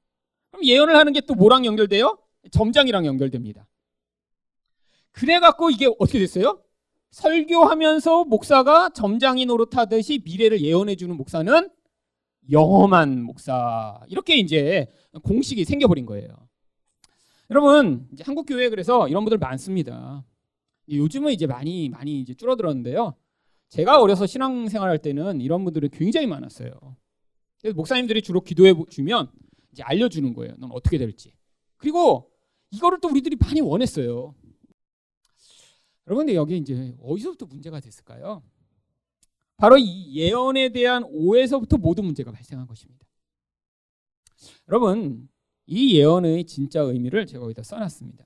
그럼 0.51 0.65
예언을 0.65 0.97
하는 0.97 1.15
게 1.15 1.23
또 1.23 1.35
뭐랑 1.35 1.65
연결돼요? 1.65 2.19
점장이랑 2.51 3.07
연결됩니다. 3.07 3.67
그래 5.13 5.41
갖고 5.41 5.71
이게 5.71 5.87
어떻게 5.99 6.19
됐어요? 6.19 6.63
설교하면서 7.11 8.25
목사가 8.25 8.91
점장이 8.91 9.47
노릇하듯이 9.47 10.21
미래를 10.25 10.61
예언해 10.61 10.95
주는 10.95 11.17
목사는 11.17 11.71
영험한 12.51 13.23
목사. 13.23 13.99
이렇게 14.09 14.37
이제 14.37 14.87
공식이 15.23 15.65
생겨버린 15.65 16.05
거예요. 16.05 16.29
여러분, 17.51 18.09
한국 18.23 18.45
교회 18.45 18.69
그래서 18.69 19.09
이런 19.09 19.25
분들 19.25 19.39
많습니다. 19.39 20.23
요즘은 20.89 21.33
이제 21.33 21.47
많이 21.47 21.89
많이 21.89 22.21
이제 22.21 22.35
줄어들었는데요. 22.35 23.15
제가 23.71 24.01
어려서 24.01 24.27
신앙생활 24.27 24.91
할 24.91 24.99
때는 24.99 25.41
이런 25.41 25.65
분들이 25.65 25.89
굉장히 25.89 26.27
많았어요. 26.27 26.73
그래서 27.61 27.75
목사님들이 27.77 28.21
주로 28.21 28.41
기도해 28.41 28.75
주면 28.91 29.31
이제 29.73 29.83
알려주는 29.83 30.35
거예요. 30.35 30.55
넌 30.59 30.71
어떻게 30.73 30.99
될지. 30.99 31.33
그리고 31.77 32.31
이거를 32.73 33.01
또 33.01 33.09
우리들이 33.09 33.37
많이 33.37 33.61
원했어요. 33.61 34.35
여러분들 36.07 36.35
여기 36.35 36.57
이제 36.57 36.97
어디서부터 37.01 37.47
문제가 37.47 37.81
됐을까요? 37.81 38.43
바로 39.57 39.77
이 39.79 40.17
예언에 40.17 40.71
대한 40.71 41.05
오해에서부터 41.05 41.77
모든 41.77 42.05
문제가 42.05 42.33
발생한 42.33 42.67
것입니다. 42.67 43.07
여러분, 44.69 45.29
이 45.67 45.97
예언의 45.97 46.45
진짜 46.47 46.81
의미를 46.81 47.27
제가 47.27 47.45
여기다 47.45 47.63
써놨습니다. 47.63 48.25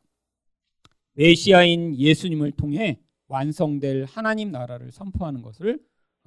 메시아인 1.13 1.97
예수님을 1.97 2.53
통해 2.53 3.04
완성될 3.29 4.05
하나님 4.05 4.51
나라를 4.51 4.93
선포하는 4.93 5.43
것을 5.43 5.81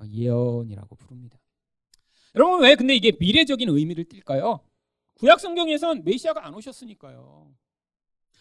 예언이라고 0.03 0.95
부릅니다. 0.95 1.39
여러분 2.35 2.61
왜 2.61 2.75
근데 2.75 2.95
이게 2.95 3.11
미래적인 3.19 3.69
의미를 3.69 4.05
띌까요? 4.05 4.61
구약 5.15 5.39
성경에선 5.39 6.03
메시아가 6.03 6.45
안 6.45 6.53
오셨으니까요. 6.53 7.51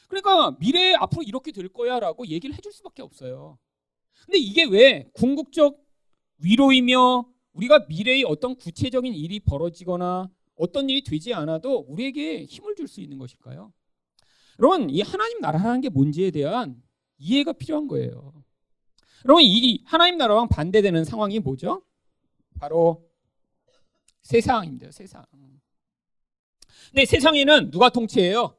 그러니까 0.09 0.57
미래에 0.61 0.95
앞으로 0.95 1.23
이렇게 1.23 1.53
될 1.53 1.69
거야라고 1.69 2.27
얘기를 2.27 2.55
해줄 2.55 2.73
수밖에 2.73 3.03
없어요. 3.03 3.59
근데 4.25 4.39
이게 4.39 4.65
왜 4.65 5.09
궁극적 5.15 5.83
위로이며 6.39 7.27
우리가 7.53 7.87
미래의 7.89 8.25
어떤 8.25 8.55
구체적인 8.57 9.15
일이 9.15 9.41
벌어지거나 9.41 10.29
어떤 10.57 10.91
일이 10.91 11.03
되지 11.03 11.33
않아도 11.35 11.79
우리에게 11.89 12.45
힘을 12.45 12.75
줄 12.77 12.87
수 12.89 13.01
있는 13.01 13.19
것일까요? 13.19 13.73
여러분, 14.59 14.91
이 14.91 15.01
하나님 15.03 15.41
나라라는 15.41 15.81
게 15.81 15.89
뭔지에 15.89 16.31
대한 16.31 16.83
이해가 17.19 17.53
필요한 17.55 17.89
거예요. 17.89 18.36
여러분, 19.27 19.43
이 19.43 19.83
하나님 19.85 20.19
나라랑 20.19 20.47
반대되는 20.47 21.05
상황이 21.05 21.41
뭐죠? 21.41 21.83
바로 22.61 23.05
세상입니다. 24.23 24.93
세상. 24.93 25.25
근데 26.91 27.05
세상에는 27.05 27.73
누가 27.73 27.89
통치해요? 27.89 28.57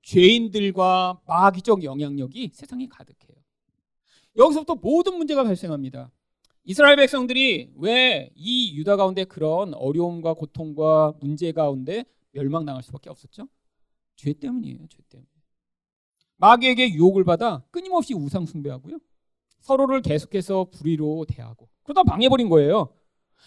죄인들과 0.00 1.20
마귀적 1.26 1.84
영향력이 1.84 2.52
세상에 2.54 2.88
가득해요. 2.88 3.36
여기서부터 4.38 4.76
모든 4.76 5.18
문제가 5.18 5.44
발생합니다. 5.44 6.10
이스라엘 6.64 6.96
백성들이 6.96 7.72
왜 7.76 8.30
이 8.36 8.74
유다 8.78 8.96
가운데 8.96 9.24
그런 9.24 9.74
어려움과 9.74 10.32
고통과 10.32 11.12
문제 11.20 11.52
가운데 11.52 12.06
멸망당할 12.30 12.82
수밖에 12.82 13.10
없었죠? 13.10 13.48
죄 14.16 14.32
때문이에요. 14.32 14.78
죄 14.88 15.02
때문에. 15.10 15.28
마귀에게 16.38 16.94
유혹을 16.94 17.24
받아 17.24 17.62
끊임없이 17.70 18.14
우상 18.14 18.46
숭배하고요. 18.46 18.98
서로를 19.64 20.02
계속해서 20.02 20.66
불의로 20.70 21.24
대하고 21.26 21.68
그러다 21.84 22.04
망해버린 22.04 22.50
거예요. 22.50 22.94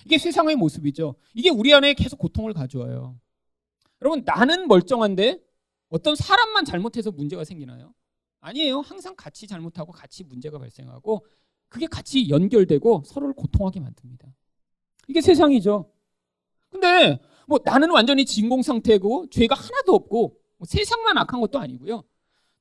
이게 0.04 0.18
세상의 0.18 0.56
모습이죠. 0.56 1.16
이게 1.36 1.50
우리 1.50 1.74
안에 1.74 1.94
계속 1.94 2.18
고통을 2.18 2.54
가져와요. 2.54 3.20
여러분 4.02 4.24
나는 4.26 4.68
멀쩡한데 4.68 5.40
어떤 5.90 6.16
사람만 6.16 6.66
잘못해서 6.66 7.12
문제가 7.12 7.44
생기나요? 7.44 7.94
아니에요. 8.40 8.82
항상 8.82 9.16
같이 9.16 9.48
잘못하고 9.48 9.92
같이 9.92 10.24
문제가 10.24 10.58
발생하고 10.58 11.26
그게 11.70 11.86
같이 11.86 12.30
연결되고 12.30 13.04
서로를 13.06 13.36
고통하게 13.36 13.80
만듭니다. 13.80 14.28
이게 15.08 15.22
세상이죠. 15.22 15.92
근데 16.70 17.20
뭐 17.48 17.60
나는 17.64 17.92
완전히 17.92 18.26
진공 18.26 18.64
상태고 18.64 19.30
죄가 19.30 19.54
하나도 19.54 19.94
없고 19.94 20.40
뭐 20.58 20.66
세상만 20.66 21.18
악한 21.20 21.40
것도 21.42 21.60
아니고요. 21.60 22.04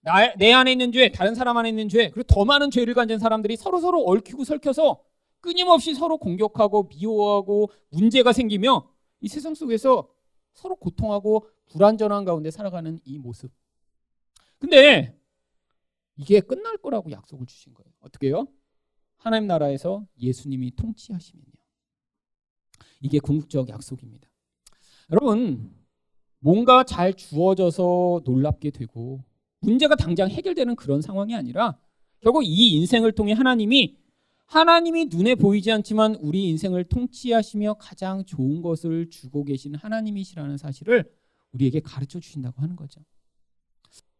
나, 0.07 0.33
내 0.37 0.53
안에 0.53 0.71
있는 0.71 0.93
죄, 0.93 1.11
다른 1.11 1.35
사람 1.35 1.57
안에 1.57 1.69
있는 1.69 1.89
죄, 1.89 2.11
그리고 2.11 2.23
더 2.33 2.45
많은 2.45 2.71
죄를 2.71 2.95
가진 2.95 3.19
사람들이 3.19 3.57
서로 3.57 3.81
서로 3.81 4.05
얽히고 4.05 4.45
설켜서 4.45 5.03
끊임없이 5.41 5.95
서로 5.95 6.17
공격하고 6.17 6.85
미워하고 6.85 7.71
문제가 7.91 8.33
생기며 8.33 8.89
이 9.21 9.27
세상 9.27 9.57
속에서 9.57 10.09
서로 10.55 10.77
고통하고 10.77 11.49
불안전한 11.67 12.25
가운데 12.25 12.53
살아가는 12.53 13.01
이 13.05 13.19
모습. 13.19 13.51
근데 14.59 15.19
이게 16.15 16.39
끝날 16.39 16.77
거라고 16.77 17.11
약속을 17.11 17.47
주신 17.47 17.75
거예요. 17.75 17.93
어떻게요? 17.99 18.47
하나님 19.17 19.49
나라에서 19.49 20.07
예수님이 20.21 20.77
통치하시면요. 20.77 21.51
이게 23.01 23.19
궁극적 23.19 23.69
약속입니다. 23.71 24.29
여러분, 25.11 25.75
뭔가 26.39 26.85
잘 26.85 27.13
주어져서 27.13 28.23
놀랍게 28.25 28.71
되고 28.71 29.25
문제가 29.61 29.97
당장 29.97 30.29
해결되는 30.29 30.77
그런 30.77 31.01
상황이 31.01 31.35
아니라 31.35 31.77
결국 32.21 32.45
이 32.45 32.71
인생을 32.77 33.13
통해 33.13 33.33
하나님이 33.33 33.97
하나님이 34.47 35.07
눈에 35.07 35.35
보이지 35.35 35.73
않지만 35.73 36.17
우리 36.17 36.49
인생을 36.49 36.85
통치하시며 36.85 37.75
가장 37.75 38.25
좋은 38.25 38.63
것을 38.63 39.11
주고 39.11 39.45
계신 39.45 39.75
하나님이시라는 39.75 40.57
사실을 40.57 41.11
우리에게 41.53 41.81
가르쳐 41.81 42.21
주신다고 42.21 42.63
하는 42.63 42.77
거죠. 42.77 43.01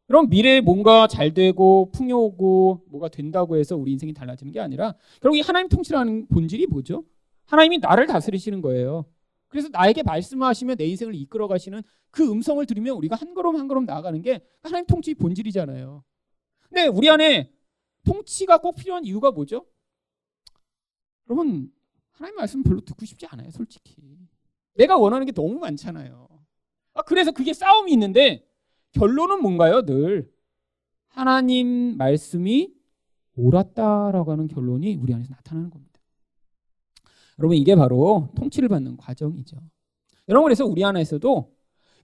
그럼 0.07 0.29
미래에 0.29 0.61
뭔가 0.61 1.09
잘 1.09 1.35
되고 1.35 1.91
풍요하고 1.93 2.85
뭐가 2.91 3.09
된다고 3.09 3.57
해서 3.57 3.77
우리 3.77 3.93
인생이 3.93 4.15
달라지는 4.15 4.53
게 4.53 4.61
아니라 4.61 4.95
결국 5.21 5.37
이 5.37 5.41
하나님 5.41 5.69
통치라는 5.69 6.29
본질이 6.29 6.67
뭐죠? 6.67 7.05
하나님이 7.47 7.79
나를 7.79 8.07
다스리시는 8.07 8.63
거예요. 8.63 9.05
그래서 9.49 9.69
나에게 9.69 10.03
말씀하시며 10.03 10.75
내 10.75 10.87
인생을 10.87 11.15
이끌어 11.15 11.49
가시는 11.49 11.83
그 12.11 12.31
음성을 12.31 12.65
들으면 12.67 12.97
우리가 12.97 13.17
한 13.17 13.35
걸음 13.35 13.57
한 13.57 13.69
걸음 13.69 13.85
나아가는 13.85 14.21
게 14.23 14.41
하나님 14.63 14.87
통치 14.87 15.15
본질이잖아요. 15.15 16.03
근데 16.69 16.87
우리 16.87 17.09
안에 17.09 17.53
통치가 18.05 18.59
꼭 18.59 18.77
필요한 18.77 19.05
이유가 19.05 19.31
뭐죠? 19.31 19.67
여러분 21.29 21.71
하나님 22.13 22.37
말씀 22.37 22.63
별로 22.63 22.81
듣고 22.81 23.05
싶지 23.05 23.27
않아요, 23.27 23.51
솔직히. 23.51 23.95
내가 24.75 24.97
원하는 24.97 25.27
게 25.27 25.33
너무 25.33 25.59
많잖아요. 25.59 26.29
아, 26.95 27.03
그래서 27.03 27.31
그게 27.31 27.53
싸움이 27.53 27.93
있는데 27.93 28.47
결론은 28.93 29.43
뭔가요? 29.43 29.85
늘 29.85 30.31
하나님 31.09 31.97
말씀이 31.97 32.75
옳았다라고 33.37 34.33
하는 34.33 34.49
결론이 34.49 34.97
우리 34.97 35.13
안에서 35.13 35.31
나타나는 35.35 35.71
겁니다. 35.71 35.96
여러분 37.39 37.57
이게 37.57 37.75
바로 37.75 38.31
통치를 38.37 38.69
받는 38.69 38.97
과정이죠. 38.97 39.57
여러분 40.29 40.47
그래서 40.47 40.65
우리 40.65 40.85
안에서도 40.85 41.53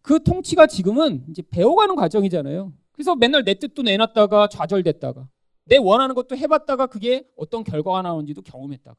그 0.02 0.22
통치가 0.22 0.66
지금은 0.66 1.24
이제 1.30 1.42
배워가는 1.50 1.94
과정이잖아요. 1.94 2.72
그래서 2.92 3.16
맨날 3.16 3.44
내 3.44 3.54
뜻도 3.54 3.82
내놨다가 3.82 4.48
좌절됐다가 4.48 5.28
내 5.64 5.76
원하는 5.78 6.14
것도 6.14 6.36
해봤다가 6.36 6.86
그게 6.86 7.28
어떤 7.36 7.64
결과가 7.64 8.02
나오는지도 8.02 8.42
경험했다가 8.42 8.96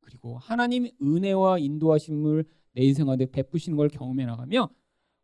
그리고 0.00 0.38
하나님 0.38 0.90
은혜와 1.02 1.58
인도하심을 1.58 2.44
내 2.72 2.82
인생 2.82 3.06
가운데 3.06 3.26
베푸시는 3.26 3.76
걸 3.76 3.88
경험해 3.88 4.24
나가며 4.24 4.70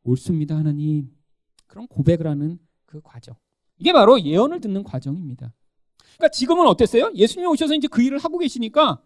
옳습니다 0.05 0.57
하나님 0.57 1.11
그런 1.67 1.87
고백을 1.87 2.27
하는 2.27 2.59
그 2.85 3.01
과정 3.03 3.35
이게 3.79 3.93
바로 3.93 4.21
예언을 4.21 4.61
듣는 4.61 4.85
과정입니다. 4.85 5.53
그러니까 6.17 6.29
지금은 6.29 6.67
어땠어요? 6.67 7.11
예수님이 7.15 7.49
오셔서 7.49 7.75
이제 7.75 7.89
그 7.89 8.03
일을 8.03 8.19
하고 8.19 8.39
계시니까 8.39 9.03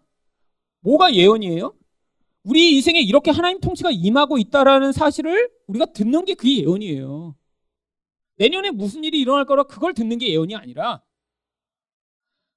뭐가 0.81 1.13
예언이에요? 1.13 1.73
우리 2.43 2.75
인생에 2.75 2.99
이렇게 2.99 3.31
하나님 3.31 3.59
통치가 3.59 3.91
임하고 3.91 4.37
있다라는 4.37 4.91
사실을 4.91 5.49
우리가 5.67 5.87
듣는 5.87 6.25
게 6.25 6.33
그게 6.33 6.57
예언이에요. 6.61 7.35
내년에 8.37 8.71
무슨 8.71 9.03
일이 9.03 9.19
일어날 9.19 9.45
거라 9.45 9.63
그걸 9.63 9.93
듣는 9.93 10.17
게 10.17 10.29
예언이 10.29 10.55
아니라 10.55 11.03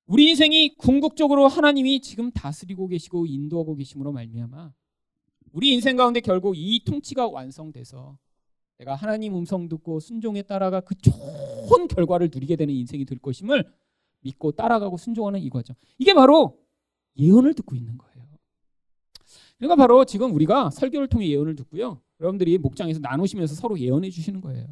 우리 0.07 0.29
인생이 0.29 0.77
궁극적으로 0.77 1.49
하나님이 1.49 2.01
지금 2.01 2.31
다스리고 2.31 2.87
계시고 2.89 3.27
인도하고 3.27 3.75
계심으로 3.75 4.13
말미암아 4.13 4.73
우리 5.53 5.73
인생 5.73 5.97
가운데 5.97 6.21
결국 6.21 6.55
이 6.57 6.83
통치가 6.85 7.29
완성돼서 7.29 8.17
내가 8.79 8.95
하나님 8.95 9.37
음성 9.37 9.69
듣고 9.69 10.01
순종에 10.01 10.43
따라가 10.43 10.81
그 10.81 10.95
좋은 10.97 11.89
결과를 11.89 12.31
누리게 12.33 12.57
되는 12.57 12.75
인생이 12.75 13.05
될 13.05 13.19
것임을 13.19 13.65
믿고 14.21 14.53
따라가고 14.53 14.97
순종하는 14.97 15.41
이 15.41 15.51
과정. 15.51 15.77
이게 15.99 16.15
바로 16.15 16.59
예언을 17.17 17.55
듣고 17.55 17.77
있는 17.77 17.99
거예요. 17.99 18.12
그러니까 19.63 19.77
바로 19.77 20.05
지금 20.05 20.35
우리가 20.35 20.71
설교를 20.71 21.07
통해 21.07 21.29
예언을 21.29 21.55
듣고요. 21.55 22.03
여러분들이 22.19 22.59
목장에서 22.59 22.99
나누시면서 22.99 23.55
서로 23.55 23.79
예언해 23.79 24.11
주시는 24.11 24.41
거예요. 24.41 24.67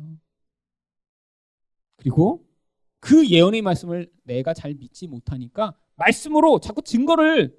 그리고 1.95 2.45
그 2.99 3.29
예언의 3.29 3.63
말씀을 3.63 4.11
내가 4.25 4.53
잘 4.53 4.75
믿지 4.75 5.07
못하니까 5.07 5.77
말씀으로 5.95 6.59
자꾸 6.59 6.83
증거를 6.83 7.57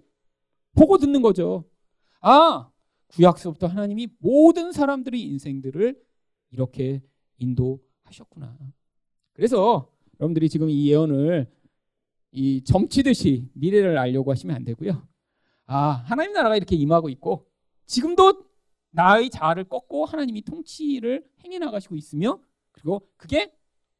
보고 0.73 0.97
듣는 0.97 1.21
거죠. 1.21 1.63
아, 2.19 2.69
구약서부터 3.07 3.67
하나님이 3.67 4.09
모든 4.19 4.73
사람들의 4.73 5.21
인생들을 5.21 6.03
이렇게 6.49 7.01
인도하셨구나. 7.37 8.57
그래서 9.31 9.89
여러분들이 10.19 10.49
지금 10.49 10.69
이 10.69 10.89
예언을 10.89 11.49
이 12.33 12.61
점치듯이 12.65 13.47
미래를 13.53 13.97
알려고 13.97 14.31
하시면 14.31 14.53
안 14.53 14.65
되고요. 14.65 15.07
아, 15.73 16.03
하나님 16.05 16.33
나라가 16.33 16.57
이렇게 16.57 16.75
임하고 16.75 17.07
있고 17.07 17.47
지금도 17.85 18.43
나의 18.89 19.29
자아를 19.29 19.63
꺾고 19.63 20.03
하나님이 20.03 20.41
통치를 20.41 21.25
행해 21.45 21.59
나가시고 21.59 21.95
있으며 21.95 22.41
그리고 22.73 23.07
그게 23.15 23.53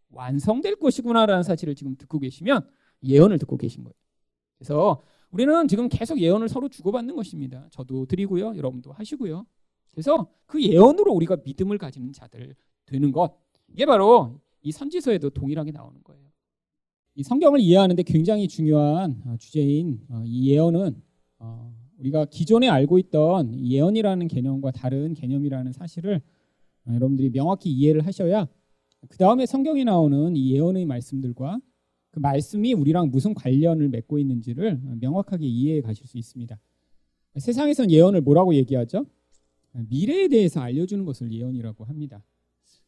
완성될 0.10 0.76
것이구나라는 0.76 1.44
사실을 1.44 1.76
지금 1.76 1.96
듣고 1.96 2.20
계시면 2.20 2.68
예언을 3.04 3.40
듣고 3.40 3.56
계신 3.56 3.84
거예요. 3.84 3.94
그래서 4.58 5.02
우리는 5.30 5.70
지금 5.70 5.88
계속 5.88 6.20
예언을 6.20 6.50
서로 6.50 6.68
주고받는 6.68 7.16
것입니다. 7.16 7.66
저도 7.72 8.06
드리고요. 8.06 8.58
여러분도 8.58 8.92
하시고요. 8.92 9.46
그래서 9.92 10.30
그 10.48 10.62
예언으로 10.62 11.14
우리가 11.14 11.38
믿음을 11.46 11.78
가지는 11.78 12.12
자들 12.12 12.54
되는 12.86 13.14
것. 13.14 13.38
이게 13.70 13.86
바로 13.86 14.42
이 14.62 14.74
선지서에도 14.74 15.30
동일하게 15.30 15.72
나오는 15.72 16.04
거예요. 16.04 16.28
이 17.16 17.24
성경을 17.24 17.62
이해하는데 17.62 18.04
굉장히 18.04 18.50
중요한 18.50 19.22
어, 19.26 19.38
주제인 19.40 20.02
어, 20.10 20.22
이 20.26 20.52
예언은 20.52 21.02
어, 21.44 21.76
우리가 21.98 22.26
기존에 22.26 22.70
알고 22.70 23.00
있던 23.00 23.66
예언이라는 23.66 24.28
개념과 24.28 24.72
다른 24.72 25.16
개념이라는 25.16 25.72
사실을 25.74 26.22
여러분들이 26.88 27.32
명확히 27.32 27.72
이해를 27.72 28.06
하셔야 28.06 28.48
그 29.10 29.18
다음에 29.18 29.48
성경에 29.48 29.84
나오는 29.84 30.36
이 30.36 30.54
예언의 30.54 30.86
말씀들과 30.86 31.60
그 32.12 32.20
말씀이 32.20 32.74
우리랑 32.74 33.10
무슨 33.10 33.34
관련을 33.34 33.90
맺고 33.90 34.20
있는지를 34.20 34.80
명확하게 35.00 35.48
이해해 35.48 35.82
가실 35.82 36.06
수 36.06 36.18
있습니다. 36.20 36.60
세상에선 37.38 37.90
예언을 37.90 38.22
뭐라고 38.22 38.54
얘기하죠? 38.54 39.06
미래에 39.72 40.28
대해서 40.28 40.60
알려주는 40.60 41.06
것을 41.06 41.32
예언이라고 41.32 41.86
합니다. 41.86 42.24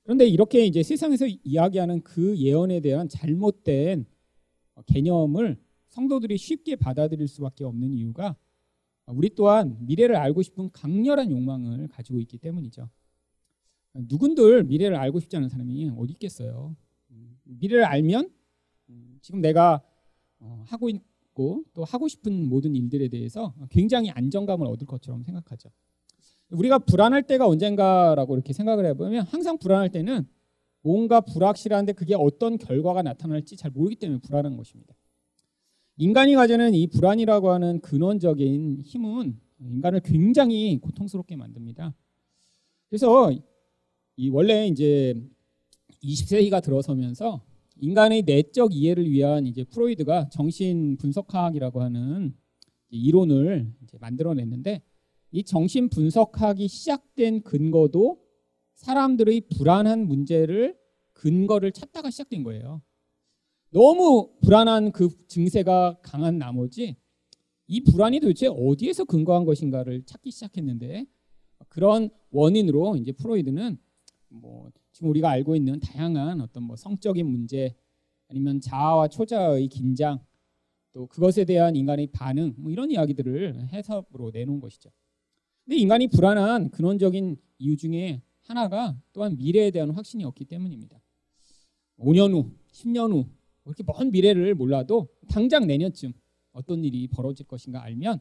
그런데 0.04 0.28
이렇게 0.28 0.66
이제 0.66 0.84
세상에서 0.84 1.26
이야기하는 1.44 2.02
그 2.02 2.38
예언에 2.38 2.82
대한 2.82 3.08
잘못된 3.08 4.06
개념을 4.86 5.58
성도들이 5.88 6.38
쉽게 6.38 6.76
받아들일 6.76 7.28
수밖에 7.28 7.64
없는 7.64 7.94
이유가 7.94 8.36
우리 9.08 9.30
또한 9.36 9.78
미래를 9.82 10.16
알고 10.16 10.42
싶은 10.42 10.72
강렬한 10.72 11.32
욕망을 11.32 11.88
가지고 11.88 12.20
있기 12.20 12.38
때문이죠. 12.38 12.90
누군들 13.94 14.64
미래를 14.64 14.96
알고 14.96 15.20
싶지 15.20 15.36
않은 15.38 15.50
사람이 15.50 15.92
어디 15.98 16.14
있겠어요. 16.14 16.76
미래를 17.44 17.86
알면 17.86 18.30
지금 19.22 19.42
내가 19.42 19.82
어, 20.40 20.64
하고 20.68 20.90
있고 20.90 21.64
또 21.74 21.84
하고 21.84 22.08
싶은 22.08 22.50
모든 22.50 22.76
일들에 22.76 23.08
대해서 23.08 23.54
굉장히 23.70 24.10
안정감을 24.12 24.68
얻을 24.68 24.86
것처럼 24.88 25.24
생각하죠. 25.24 25.70
우리가 26.50 26.80
불안할 26.80 27.24
때가 27.24 27.48
언젠가라고 27.48 28.36
이렇게 28.36 28.54
생각을 28.54 28.86
해보면 28.88 29.26
항상 29.26 29.58
불안할 29.58 29.90
때는 29.90 30.28
뭔가 30.82 31.22
불확실한데 31.22 31.94
그게 31.94 32.14
어떤 32.16 32.58
결과가 32.58 33.02
나타날지 33.02 33.56
잘 33.56 33.72
모르기 33.72 33.96
때문에 33.96 34.20
불안한 34.20 34.58
것입니다. 34.58 34.94
인간이 35.98 36.34
가지는 36.34 36.74
이 36.74 36.88
불안이라고 36.88 37.52
하는 37.52 37.80
근원적인 37.82 38.82
힘은 38.84 39.40
인간을 39.60 40.02
굉장히 40.02 40.80
고통스럽게 40.82 41.36
만듭니다. 41.36 41.94
그래서 42.90 43.32
이 44.16 44.30
원래 44.30 44.68
이제 44.68 45.16
20세기가 46.04 46.64
들어서면서 46.64 47.44
인간의 47.78 48.24
내적 48.24 48.74
이해를 48.74 49.10
위한 49.10 49.46
이제 49.46 49.64
프로이드가 49.64 50.30
정신 50.30 50.98
분석학이라고 50.98 51.82
하는 51.82 52.36
이론을 52.90 53.74
만들어냈는데 54.00 54.82
이 55.32 55.44
정신 55.44 55.90
분석학이 55.90 56.68
시작된 56.68 57.42
근거도 57.42 58.22
사람들의 58.76 59.42
불안한 59.56 60.08
문제를 60.08 60.78
근거를 61.14 61.72
찾다가 61.72 62.12
시작된 62.12 62.44
거예요. 62.44 62.82
너무 63.74 64.30
불안한 64.42 64.92
그 64.92 65.10
증세가 65.28 65.98
강한 66.04 66.38
나머지 66.38 66.96
이 67.66 67.84
불안이 67.84 68.20
도대체 68.20 68.48
어디에서 68.48 69.06
근거한 69.06 69.46
것인가를 69.46 70.04
찾기 70.06 70.30
시작했는데 70.30 71.08
그런 71.70 72.12
원인으로 72.30 72.98
이제 72.98 73.12
프로이드는 73.12 73.80
뭐 74.30 74.70
지금 74.92 75.10
우리가 75.10 75.32
알고 75.32 75.56
있는 75.56 75.80
다양한 75.80 76.42
어떤 76.42 76.64
뭐 76.64 76.76
성적인 76.76 77.26
문제 77.26 77.76
아니면 78.30 78.62
자아와 78.62 79.08
초자의 79.08 79.68
긴장 79.70 80.24
또 80.92 81.08
그것에 81.08 81.44
대한 81.44 81.76
인간의 81.76 82.12
반응 82.12 82.54
뭐 82.58 82.72
이런 82.72 82.92
이야기들을 82.92 83.70
해석으로 83.74 84.30
내놓은 84.32 84.60
것이죠. 84.60 84.92
근데 85.66 85.78
인간이 85.78 86.10
불안한 86.10 86.70
근원적인 86.70 87.38
이유 87.58 87.76
중에 87.76 88.22
하나가 88.44 88.96
또한 89.14 89.36
미래에 89.36 89.72
대한 89.72 89.90
확신이 89.90 90.24
없기 90.26 90.46
때문입니다. 90.46 91.02
5년 91.98 92.34
후, 92.34 92.52
10년 92.72 93.12
후 93.12 93.26
그렇게 93.64 93.84
먼 93.84 94.12
미래를 94.12 94.56
몰라도 94.56 95.08
당장 95.30 95.68
내년쯤 95.68 96.14
어떤 96.52 96.84
일이 96.84 97.08
벌어질 97.08 97.46
것인가 97.48 97.84
알면 97.84 98.20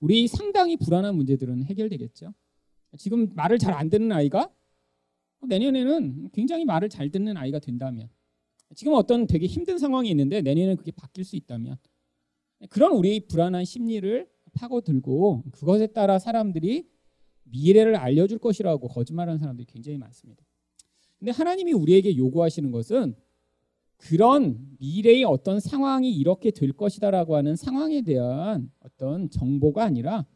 우리 0.00 0.26
상당히 0.26 0.76
불안한 0.76 1.14
문제들은 1.16 1.64
해결되겠죠. 1.64 2.32
지금 2.98 3.32
말을 3.34 3.58
잘 3.58 3.74
안 3.74 3.88
듣는 3.88 4.12
아이가 4.12 4.52
내년에는 5.46 6.30
굉장히 6.32 6.64
말을 6.64 6.88
잘 6.88 7.10
듣는 7.10 7.36
아이가 7.36 7.58
된다면 7.58 8.08
지금 8.74 8.94
어떤 8.94 9.26
되게 9.26 9.46
힘든 9.46 9.78
상황이 9.78 10.10
있는데 10.10 10.42
내년에는 10.42 10.76
그게 10.76 10.90
바뀔 10.90 11.24
수 11.24 11.36
있다면 11.36 11.76
그런 12.68 12.92
우리의 12.92 13.20
불안한 13.20 13.64
심리를 13.64 14.28
파고들고 14.52 15.44
그것에 15.52 15.88
따라 15.88 16.18
사람들이 16.18 16.88
미래를 17.44 17.96
알려줄 17.96 18.38
것이라고 18.38 18.88
거짓말하는 18.88 19.38
사람들이 19.38 19.66
굉장히 19.66 19.98
많습니다. 19.98 20.44
근데 21.18 21.32
하나님이 21.32 21.72
우리에게 21.72 22.16
요구하시는 22.16 22.70
것은 22.70 23.14
그런 24.00 24.58
미래의 24.78 25.24
어떤 25.24 25.60
상황이 25.60 26.10
이렇게 26.10 26.50
될 26.50 26.72
것이다라고 26.72 27.36
하는 27.36 27.54
상황에 27.54 28.00
대한 28.00 28.70
어떤 28.80 29.28
정보가 29.28 29.84
아니라 29.84 30.26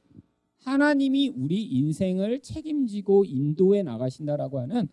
하나님이 0.59 1.29
우리 1.29 1.63
인생을 1.63 2.41
책임지고 2.41 3.25
인도해 3.25 3.83
나가신다라고 3.83 4.61
하는 4.61 4.89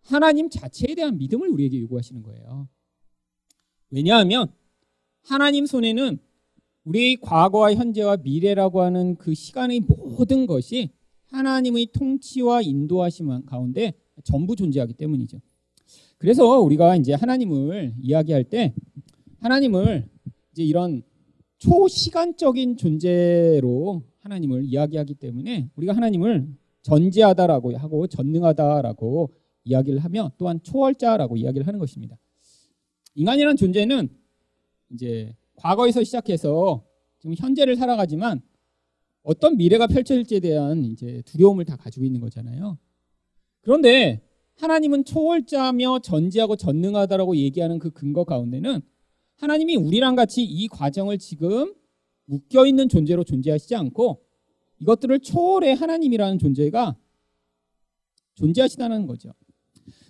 하나님 0.00 0.48
자체에 0.48 0.94
대한 0.94 1.18
믿음을 1.18 1.48
우리에게 1.48 1.80
요구하시는 1.80 2.22
거예요. 2.22 2.68
왜냐하면 3.90 4.48
하나님 5.22 5.66
손에는 5.66 6.18
우리의 6.84 7.16
과거와 7.16 7.74
현재와 7.74 8.18
미래라고 8.18 8.82
하는 8.82 9.16
그 9.16 9.34
시간의 9.34 9.80
모든 9.80 10.46
것이 10.46 10.90
하나님의 11.26 11.86
통치와 11.92 12.62
인도하심 12.62 13.44
가운데 13.46 13.92
전부 14.22 14.56
존재하기 14.56 14.94
때문이죠. 14.94 15.40
그래서 16.24 16.58
우리가 16.58 16.96
이제 16.96 17.12
하나님을 17.12 17.96
이야기할 18.00 18.44
때 18.44 18.72
하나님을 19.40 20.08
이제 20.52 20.62
이런 20.62 21.02
초시간적인 21.58 22.78
존재로 22.78 24.02
하나님을 24.20 24.64
이야기하기 24.64 25.16
때문에 25.16 25.68
우리가 25.76 25.94
하나님을 25.94 26.48
전지하다라고 26.80 27.76
하고 27.76 28.06
전능하다라고 28.06 29.34
이야기를 29.64 29.98
하며 29.98 30.32
또한 30.38 30.62
초월자라고 30.62 31.36
이야기를 31.36 31.66
하는 31.66 31.78
것입니다. 31.78 32.16
인간이라는 33.16 33.56
존재는 33.58 34.08
이제 34.94 35.36
과거에서 35.56 36.02
시작해서 36.02 36.86
지금 37.18 37.34
현재를 37.36 37.76
살아가지만 37.76 38.40
어떤 39.24 39.58
미래가 39.58 39.88
펼쳐질지에 39.88 40.40
대한 40.40 40.84
이제 40.84 41.20
두려움을 41.26 41.66
다 41.66 41.76
가지고 41.76 42.06
있는 42.06 42.22
거잖아요. 42.22 42.78
그런데 43.60 44.22
하나님은 44.56 45.04
초월자며 45.04 46.00
전지하고 46.00 46.56
전능하다라고 46.56 47.36
얘기하는 47.36 47.78
그 47.78 47.90
근거 47.90 48.24
가운데는 48.24 48.80
하나님이 49.36 49.76
우리랑 49.76 50.14
같이 50.14 50.44
이 50.44 50.68
과정을 50.68 51.18
지금 51.18 51.74
묶여 52.26 52.66
있는 52.66 52.88
존재로 52.88 53.24
존재하시지 53.24 53.74
않고 53.74 54.22
이것들을 54.78 55.18
초월해 55.20 55.72
하나님이라는 55.72 56.38
존재가 56.38 56.96
존재하시다는 58.34 59.06
거죠. 59.06 59.32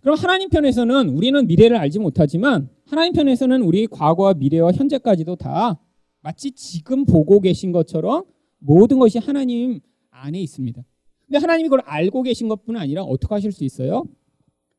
그럼 0.02 0.16
하나님 0.18 0.50
편에서는 0.50 1.08
우리는 1.08 1.46
미래를 1.46 1.76
알지 1.76 1.98
못하지만 1.98 2.68
하나님 2.86 3.12
편에서는 3.12 3.62
우리 3.62 3.86
과거와 3.86 4.34
미래와 4.34 4.72
현재까지도 4.72 5.36
다 5.36 5.80
마치 6.20 6.52
지금 6.52 7.04
보고 7.04 7.40
계신 7.40 7.72
것처럼 7.72 8.24
모든 8.58 8.98
것이 8.98 9.18
하나님 9.18 9.80
안에 10.10 10.40
있습니다. 10.40 10.82
근데 11.26 11.38
하나님이 11.38 11.68
그걸 11.68 11.80
알고 11.86 12.22
계신 12.22 12.48
것뿐 12.48 12.76
아니라 12.76 13.02
어떻게 13.02 13.34
하실 13.34 13.52
수 13.52 13.64
있어요? 13.64 14.04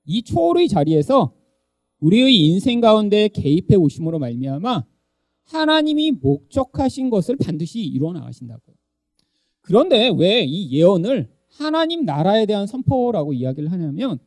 이 0.06 0.22
초월의 0.24 0.68
자리에서 0.68 1.34
우리의 2.00 2.36
인생 2.36 2.82
가운데 2.82 3.28
개입해 3.30 3.76
오심으로 3.76 4.20
말미암아 4.20 4.84
하나님이 5.46 6.12
목적하신 6.12 7.10
것을 7.10 7.36
반드시 7.38 7.82
이루어 7.82 8.14
나가신다고요. 8.14 8.76
그런데 9.62 10.10
왜 10.16 10.44
이 10.46 10.70
예언을 10.72 11.30
하나님 11.48 12.06
나라에 12.06 12.46
대한 12.46 12.68
선포라고 12.68 13.34
이야기를 13.34 13.72
하냐면 13.72 14.20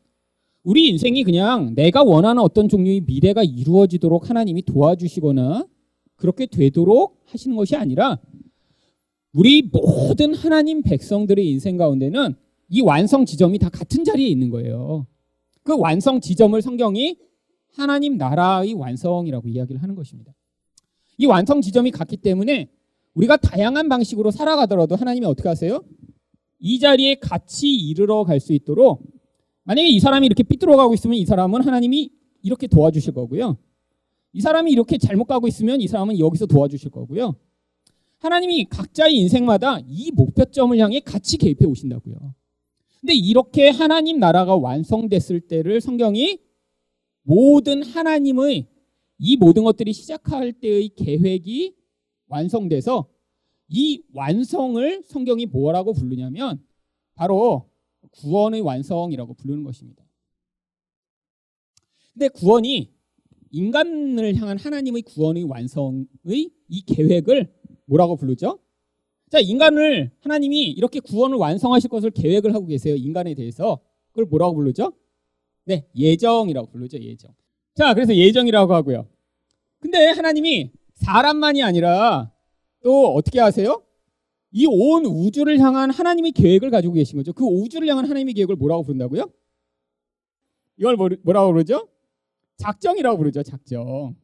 우리 0.63 0.89
인생이 0.89 1.23
그냥 1.23 1.73
내가 1.75 2.03
원하는 2.03 2.41
어떤 2.41 2.67
종류의 2.67 3.01
미래가 3.01 3.43
이루어지도록 3.43 4.29
하나님이 4.29 4.63
도와주시거나 4.63 5.65
그렇게 6.15 6.45
되도록 6.47 7.21
하시는 7.25 7.55
것이 7.55 7.75
아니라 7.75 8.19
우리 9.33 9.61
모든 9.61 10.33
하나님 10.33 10.81
백성들의 10.81 11.47
인생 11.47 11.77
가운데는 11.77 12.33
이 12.69 12.81
완성 12.81 13.25
지점이 13.25 13.59
다 13.59 13.69
같은 13.69 14.03
자리에 14.03 14.27
있는 14.27 14.49
거예요. 14.49 15.07
그 15.69 15.77
완성 15.77 16.19
지점을 16.19 16.59
성경이 16.59 17.15
하나님 17.75 18.17
나라의 18.17 18.73
완성이라고 18.73 19.49
이야기를 19.49 19.83
하는 19.83 19.93
것입니다. 19.93 20.33
이 21.19 21.27
완성 21.27 21.61
지점이 21.61 21.91
같기 21.91 22.17
때문에 22.17 22.71
우리가 23.13 23.37
다양한 23.37 23.87
방식으로 23.87 24.31
살아가더라도 24.31 24.95
하나님이 24.95 25.27
어떻게 25.27 25.47
하세요? 25.47 25.83
이 26.57 26.79
자리에 26.79 27.19
같이 27.19 27.71
이르러 27.71 28.23
갈 28.23 28.39
수 28.39 28.51
있도록 28.53 29.03
만약에 29.61 29.87
이 29.87 29.99
사람이 29.99 30.25
이렇게 30.25 30.41
삐뚤어 30.41 30.75
가고 30.75 30.95
있으면 30.95 31.17
이 31.17 31.25
사람은 31.27 31.61
하나님이 31.61 32.09
이렇게 32.41 32.65
도와주실 32.65 33.13
거고요. 33.13 33.55
이 34.33 34.41
사람이 34.41 34.71
이렇게 34.71 34.97
잘못 34.97 35.25
가고 35.25 35.47
있으면 35.47 35.81
이 35.81 35.87
사람은 35.87 36.17
여기서 36.17 36.47
도와주실 36.47 36.89
거고요. 36.89 37.35
하나님이 38.17 38.65
각자의 38.65 39.15
인생마다 39.15 39.77
이 39.87 40.09
목표점을 40.15 40.75
향해 40.79 40.99
같이 40.99 41.37
개입해 41.37 41.67
오신다고요. 41.67 42.33
근데 43.01 43.13
이렇게 43.13 43.69
하나님 43.69 44.19
나라가 44.19 44.55
완성됐을 44.55 45.41
때를 45.41 45.79
성경이 45.81 46.39
모든 47.23 47.83
하나님의 47.83 48.67
이 49.19 49.37
모든 49.37 49.63
것들이 49.63 49.93
시작할 49.93 50.53
때의 50.53 50.89
계획이 50.89 51.75
완성돼서 52.27 53.09
이 53.69 54.03
완성을 54.13 55.03
성경이 55.05 55.45
뭐라고 55.45 55.93
부르냐면 55.93 56.63
바로 57.15 57.69
구원의 58.11 58.61
완성이라고 58.61 59.35
부르는 59.35 59.63
것입니다. 59.63 60.03
근데 62.13 62.27
구원이 62.29 62.91
인간을 63.51 64.35
향한 64.35 64.57
하나님의 64.57 65.03
구원의 65.03 65.43
완성의 65.43 66.07
이 66.67 66.81
계획을 66.85 67.53
뭐라고 67.85 68.15
부르죠? 68.15 68.59
자, 69.29 69.39
인간을 69.39 70.11
하나님이 70.21 70.71
이렇게 70.71 70.99
구원을 70.99 71.37
완성하실 71.37 71.89
것을 71.89 72.09
계획을 72.11 72.53
하고 72.53 72.65
계세요. 72.65 72.95
인간에 72.95 73.33
대해서. 73.35 73.79
그걸 74.09 74.25
뭐라고 74.25 74.55
부르죠? 74.55 74.93
네, 75.65 75.85
예정이라고 75.95 76.71
부르죠. 76.71 76.97
예정. 76.99 77.31
자, 77.75 77.93
그래서 77.93 78.15
예정이라고 78.15 78.73
하고요. 78.73 79.07
근데 79.79 80.07
하나님이 80.07 80.71
사람만이 80.95 81.61
아니라 81.63 82.31
또 82.83 83.13
어떻게 83.13 83.39
하세요? 83.39 83.83
이 84.51 84.65
온 84.65 85.05
우주를 85.05 85.59
향한 85.59 85.91
하나님의 85.91 86.31
계획을 86.31 86.71
가지고 86.71 86.95
계신 86.95 87.17
거죠. 87.17 87.33
그 87.33 87.45
우주를 87.45 87.87
향한 87.87 88.05
하나님의 88.05 88.33
계획을 88.33 88.55
뭐라고 88.55 88.81
부른다고요? 88.83 89.29
이걸 90.77 90.95
뭐, 90.95 91.09
뭐라고 91.23 91.51
부르죠? 91.53 91.87
작정이라고 92.57 93.17
부르죠. 93.17 93.43
작정. 93.43 94.15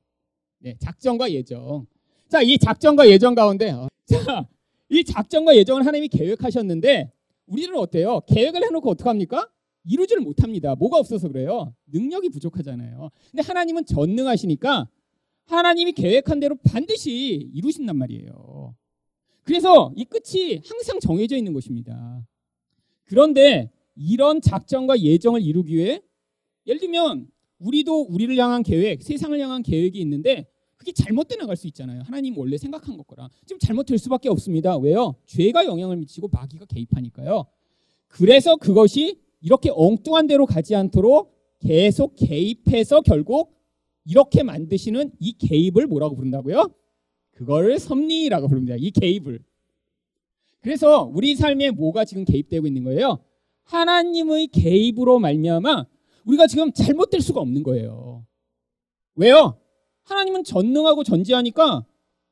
네, 0.60 0.76
작정과 0.80 1.32
예정. 1.32 1.86
자, 2.28 2.42
이 2.42 2.58
작정과 2.58 3.08
예정 3.08 3.36
가운데 3.36 3.70
어, 3.70 3.88
자, 4.06 4.48
이 4.90 5.04
작정과 5.04 5.56
예정을 5.56 5.86
하나님이 5.86 6.08
계획하셨는데 6.10 7.12
우리는 7.48 7.76
어때요? 7.76 8.22
계획을 8.28 8.64
해놓고 8.64 8.90
어떡합니까? 8.92 9.50
이루지를 9.88 10.24
못합니다. 10.24 10.76
뭐가 10.76 10.98
없어서 10.98 11.28
그래요? 11.28 11.74
능력이 11.88 12.30
부족하잖아요. 12.30 13.12
근데 13.32 13.44
하나님은 13.44 13.86
전능하시니까 13.86 14.90
하나님이 15.46 15.92
계획한 15.92 16.40
대로 16.40 16.56
반드시 16.56 17.50
이루신단 17.54 17.96
말이에요. 17.98 18.76
그래서 19.44 19.94
이 19.96 20.06
끝이 20.06 20.62
항상 20.66 21.00
정해져 21.00 21.38
있는 21.38 21.54
것입니다. 21.54 22.26
그런데 23.04 23.70
이런 23.96 24.42
작정과 24.42 25.00
예정을 25.00 25.42
이루기 25.42 25.76
위해 25.76 26.02
예를 26.66 26.80
들면 26.82 27.28
우리도 27.60 28.08
우리를 28.10 28.36
향한 28.38 28.64
계획, 28.64 29.04
세상을 29.04 29.40
향한 29.40 29.62
계획이 29.62 30.00
있는데 30.02 30.48
그게 30.86 30.92
잘못돼 30.92 31.38
나갈 31.38 31.58
수 31.58 31.66
있잖아요. 31.66 32.04
하나님 32.04 32.38
원래 32.38 32.60
생각한 32.60 32.96
것거랑 32.96 33.28
지금 33.48 33.58
잘못될 33.58 33.98
수밖에 33.98 34.30
없습니다. 34.30 34.78
왜요? 34.78 35.16
죄가 35.26 35.66
영향을 35.66 35.98
미치고 35.98 36.28
마귀가 36.32 36.66
개입하니까요. 36.66 37.48
그래서 38.08 38.56
그것이 38.56 39.20
이렇게 39.42 39.72
엉뚱한 39.74 40.28
대로 40.28 40.46
가지 40.46 40.76
않도록 40.76 41.34
계속 41.60 42.16
개입해서 42.16 43.02
결국 43.02 43.56
이렇게 44.06 44.44
만드시는 44.44 45.14
이 45.20 45.34
개입을 45.40 45.88
뭐라고 45.88 46.16
부른다고요? 46.16 46.70
그거를 47.32 47.80
섭리라고 47.80 48.48
부릅니다. 48.48 48.76
이 48.78 48.92
개입을. 48.92 49.40
그래서 50.62 51.10
우리 51.12 51.36
삶에 51.36 51.72
뭐가 51.72 52.06
지금 52.06 52.26
개입되고 52.26 52.68
있는 52.68 52.84
거예요? 52.84 53.18
하나님의 53.64 54.48
개입으로 54.48 55.18
말미암아 55.18 55.88
우리가 56.26 56.46
지금 56.46 56.72
잘못될 56.72 57.22
수가 57.22 57.42
없는 57.42 57.64
거예요. 57.64 58.24
왜요? 59.16 59.58
하나님은 60.06 60.44
전능하고 60.44 61.04
전지하니까 61.04 61.86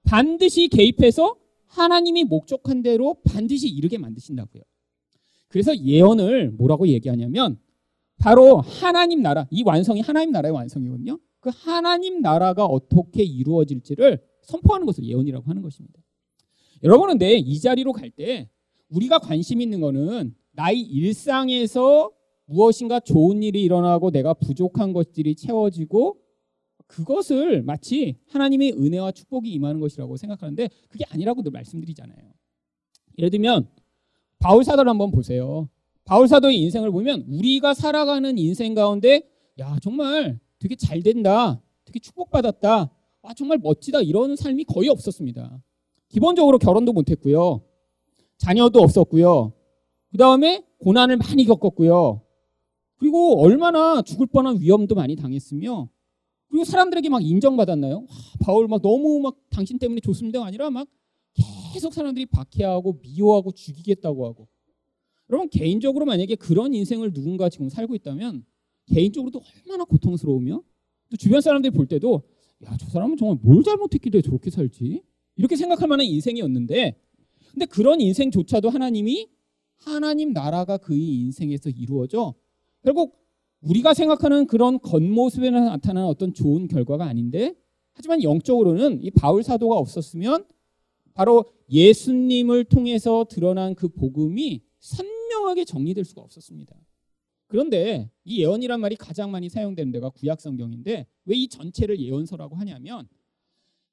반드시 0.04 0.68
개입해서 0.68 1.36
하나님이 1.68 2.24
목적한 2.24 2.84
대로 2.84 3.18
반드시 3.24 3.68
이르게 3.68 3.98
만드신다고요. 3.98 4.62
그래서 5.48 5.76
예언을 5.78 6.52
뭐라고 6.52 6.88
얘기하냐면 6.88 7.60
바로 8.18 8.62
하나님 8.62 9.22
나라, 9.22 9.48
이 9.50 9.64
완성이 9.64 10.02
하나님 10.02 10.32
나라의 10.32 10.54
완성이거든요. 10.54 11.20
그 11.40 11.50
하나님 11.54 12.22
나라가 12.22 12.66
어떻게 12.66 13.24
이루어질지를 13.24 14.22
선포하는 14.44 14.86
것을 14.86 15.04
예언이라고 15.06 15.50
하는 15.50 15.62
것입니다. 15.62 16.00
여러분은 16.84 17.18
내 17.18 17.38
이 17.38 17.60
자리로 17.60 17.92
갈 17.94 18.12
때 18.12 18.50
우리가 18.90 19.20
관심 19.20 19.62
있는 19.62 19.82
거는 19.82 20.36
나의 20.52 20.80
일상에서 20.82 22.12
무엇인가 22.46 23.00
좋은 23.00 23.42
일이 23.42 23.64
일어나고 23.64 24.12
내가 24.12 24.34
부족한 24.36 24.94
것들이 24.94 25.36
채워지고 25.36 26.18
그것을 26.88 27.64
마치 27.64 28.16
하나님의 28.28 28.74
은혜와 28.74 29.12
축복이 29.12 29.52
임하는 29.52 29.80
것이라고 29.80 30.18
생각하는데 30.18 30.70
그게 30.90 31.06
아니라고 31.10 31.42
늘 31.42 31.52
말씀드리잖아요. 31.52 32.18
예를 33.18 33.30
들면 33.30 33.68
바울 34.40 34.64
사도를 34.64 34.90
한번 34.90 35.12
보세요. 35.12 35.70
바울 36.06 36.28
사도의 36.28 36.58
인생을 36.60 36.92
보면 36.92 37.26
우리가 37.28 37.74
살아가는 37.74 38.38
인생 38.38 38.74
가운데 38.74 39.30
야 39.60 39.78
정말 39.82 40.40
되게 40.60 40.76
잘 40.76 41.02
된다, 41.02 41.62
되게 41.86 42.00
축복받았다, 42.00 42.90
아 43.22 43.34
정말 43.34 43.58
멋지다 43.58 44.02
이런 44.02 44.36
삶이 44.36 44.66
거의 44.66 44.90
없었습니다. 44.90 45.62
기본적으로 46.10 46.60
결혼도 46.60 46.94
못했고요. 46.94 47.62
자녀도 48.38 48.82
없었고요. 48.82 49.54
그 50.12 50.18
다음에 50.18 50.64
고난을 50.80 51.18
많이 51.18 51.46
겪었고요. 51.46 52.22
그리고 52.98 53.42
얼마나 53.42 54.02
죽을 54.02 54.28
뻔한 54.28 54.60
위험도 54.60 54.96
많이 54.96 55.16
당했으며 55.16 55.90
그리고 56.54 56.66
사람들에게 56.66 57.10
막 57.10 57.26
인정받았나요? 57.26 57.96
와, 58.02 58.08
바울 58.40 58.68
막 58.68 58.80
너무 58.84 59.20
막 59.20 59.38
당신 59.50 59.80
때문에 59.80 60.02
좋습니다가 60.02 60.46
아니라 60.46 60.70
막 60.70 60.88
계속 61.74 61.96
사람들이 61.96 62.28
박해하고 62.28 63.00
미워하고 63.02 63.54
죽이겠다고 63.54 64.28
하고. 64.28 64.48
여러분 65.32 65.50
개인적으로 65.50 66.06
만약에 66.06 66.36
그런 66.36 66.76
인생을 66.76 67.12
누군가 67.12 67.50
지금 67.50 67.70
살고 67.70 67.96
있다면 67.96 68.46
개인적으로도 68.86 69.42
얼마나 69.66 69.84
고통스러우며 69.84 70.62
또 71.10 71.18
주변 71.18 71.42
사람들이 71.42 71.72
볼 71.72 71.88
때도 71.88 72.22
야 72.66 72.78
저 72.78 72.86
사람은 72.86 73.18
정말 73.18 73.40
뭘 73.42 73.64
잘못했길래 73.64 74.22
저렇게 74.22 74.52
살지? 74.52 75.02
이렇게 75.38 75.56
생각할 75.56 75.88
만한 75.88 76.06
인생이었는데 76.06 76.96
근데 77.52 77.66
그런 77.66 78.00
인생조차도 78.00 78.70
하나님이 78.70 79.28
하나님 79.78 80.34
나라가 80.34 80.78
그의 80.78 81.02
인생에서 81.04 81.72
이루어져 81.72 82.36
결국 82.84 83.23
우리가 83.64 83.94
생각하는 83.94 84.48
그런 84.48 84.80
겉모습에 84.80 85.50
나타나는 85.50 86.08
어떤 86.08 86.34
좋은 86.34 86.68
결과가 86.68 87.06
아닌데 87.06 87.56
하지만 87.94 88.24
영적으로는 88.24 89.04
이 89.04 89.12
바울 89.12 89.44
사도가 89.44 89.76
없었으면 89.78 90.46
바로 91.14 91.46
예수님을 91.70 92.66
통해서 92.66 93.26
드러난 93.30 93.76
그 93.76 93.88
복음이 93.88 94.64
선명하게 94.80 95.66
정리될 95.66 96.04
수가 96.04 96.22
없었습니다. 96.22 96.76
그런데 97.48 98.10
이 98.26 98.42
예언이란 98.42 98.80
말이 98.82 98.96
가장 98.96 99.32
많이 99.32 99.48
사용되는 99.48 99.92
데가 99.92 100.10
구약 100.10 100.42
성경인데 100.42 101.08
왜 101.26 101.36
이 101.36 101.48
전체를 101.48 102.00
예언서라고 102.00 102.56
하냐면 102.56 103.08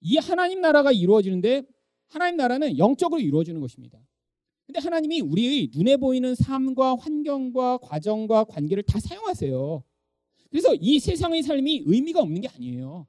이 0.00 0.16
하나님 0.16 0.62
나라가 0.62 0.92
이루어지는데 0.92 1.64
하나님 2.08 2.36
나라는 2.38 2.78
영적으로 2.78 3.20
이루어지는 3.20 3.60
것입니다. 3.60 4.00
근데 4.70 4.78
하나님이 4.78 5.20
우리의 5.20 5.70
눈에 5.74 5.96
보이는 5.96 6.32
삶과 6.36 6.94
환경과 6.94 7.78
과정과 7.78 8.44
관계를 8.44 8.84
다 8.84 9.00
사용하세요. 9.00 9.82
그래서 10.48 10.76
이 10.76 11.00
세상의 11.00 11.42
삶이 11.42 11.82
의미가 11.86 12.20
없는 12.20 12.40
게 12.40 12.46
아니에요. 12.46 13.08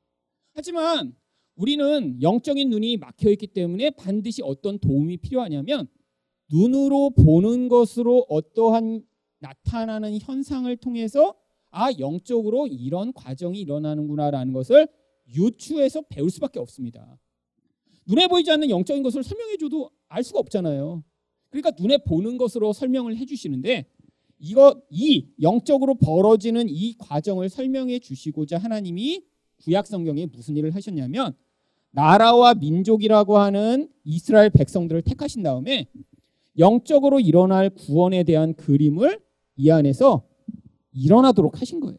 하지만 0.56 1.16
우리는 1.54 2.20
영적인 2.20 2.68
눈이 2.68 2.98
막혀 2.98 3.30
있기 3.30 3.46
때문에 3.46 3.92
반드시 3.92 4.42
어떤 4.42 4.80
도움이 4.80 5.18
필요하냐면 5.18 5.88
눈으로 6.52 7.12
보는 7.12 7.70
것으로 7.70 8.26
어떠한 8.28 9.06
나타나는 9.38 10.18
현상을 10.20 10.76
통해서 10.78 11.36
아 11.70 11.92
영적으로 12.00 12.66
이런 12.66 13.14
과정이 13.14 13.60
일어나는구나라는 13.60 14.52
것을 14.52 14.88
유추해서 15.28 16.02
배울 16.10 16.32
수밖에 16.32 16.58
없습니다. 16.58 17.20
눈에 18.08 18.28
보이지 18.28 18.50
않는 18.50 18.72
영적인 18.72 19.04
것을 19.04 19.22
설명해줘도 19.22 19.92
알 20.08 20.24
수가 20.24 20.40
없잖아요. 20.40 21.04
그러니까 21.52 21.72
눈에 21.78 21.98
보는 22.00 22.38
것으로 22.38 22.74
설명을 22.74 23.18
해주시는데 23.18 23.86
이거 24.40 24.82
이 24.90 25.28
영적으로 25.42 25.94
벌어지는 25.94 26.68
이 26.68 26.96
과정을 26.98 27.50
설명해 27.50 28.00
주시고자 28.00 28.58
하나님이 28.58 29.24
구약 29.58 29.86
성경에 29.86 30.26
무슨 30.26 30.58
일을 30.58 30.74
하셨냐면 30.74 31.34
나라와 31.92 32.56
민족이라고 32.56 33.38
하는 33.38 33.90
이스라엘 34.04 34.50
백성들을 34.50 35.04
택하신 35.04 35.44
다음에 35.44 35.88
영적으로 36.58 37.20
일어날 37.20 37.70
구원에 37.70 38.24
대한 38.24 38.56
그림을 38.56 39.20
이 39.58 39.70
안에서 39.70 40.26
일어나도록 40.94 41.62
하신 41.62 41.80
거예요. 41.82 41.98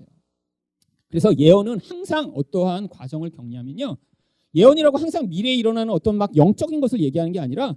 그래서 1.09 1.37
예언은 1.37 1.79
항상 1.79 2.33
어떠한 2.35 2.88
과정을 2.88 3.31
격리하면요. 3.31 3.97
예언이라고 4.55 4.99
항상 4.99 5.29
미래에 5.29 5.55
일어나는 5.55 5.93
어떤 5.93 6.17
막 6.17 6.35
영적인 6.37 6.81
것을 6.81 7.01
얘기하는 7.01 7.33
게 7.33 7.38
아니라 7.38 7.75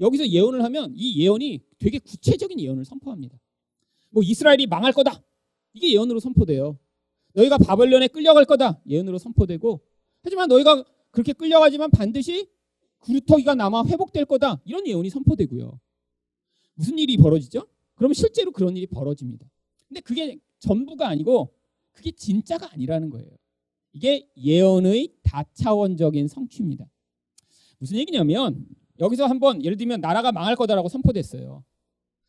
여기서 0.00 0.28
예언을 0.28 0.62
하면 0.64 0.92
이 0.94 1.22
예언이 1.22 1.60
되게 1.78 1.98
구체적인 1.98 2.60
예언을 2.60 2.84
선포합니다. 2.84 3.38
뭐 4.10 4.22
이스라엘이 4.22 4.66
망할 4.66 4.92
거다. 4.92 5.22
이게 5.72 5.92
예언으로 5.92 6.20
선포돼요. 6.20 6.78
너희가 7.34 7.58
바벨론에 7.58 8.08
끌려갈 8.08 8.44
거다. 8.44 8.80
예언으로 8.86 9.18
선포되고 9.18 9.80
하지만 10.22 10.48
너희가 10.48 10.84
그렇게 11.10 11.32
끌려가지만 11.32 11.90
반드시 11.90 12.48
구루터기가 13.00 13.54
남아 13.54 13.84
회복될 13.86 14.24
거다. 14.24 14.60
이런 14.64 14.86
예언이 14.86 15.10
선포되고요. 15.10 15.78
무슨 16.74 16.98
일이 16.98 17.16
벌어지죠? 17.16 17.66
그러면 17.94 18.14
실제로 18.14 18.50
그런 18.50 18.76
일이 18.76 18.86
벌어집니다. 18.86 19.46
근데 19.88 20.00
그게 20.00 20.38
전부가 20.58 21.08
아니고 21.08 21.54
그게 21.92 22.10
진짜가 22.10 22.72
아니라는 22.72 23.10
거예요. 23.10 23.28
이게 23.92 24.28
예언의 24.36 25.14
다차원적인 25.22 26.28
성취입니다. 26.28 26.86
무슨 27.78 27.96
얘기냐면 27.96 28.66
여기서 29.00 29.26
한번 29.26 29.64
예를 29.64 29.76
들면 29.76 30.00
나라가 30.00 30.32
망할 30.32 30.56
거다라고 30.56 30.88
선포됐어요. 30.88 31.64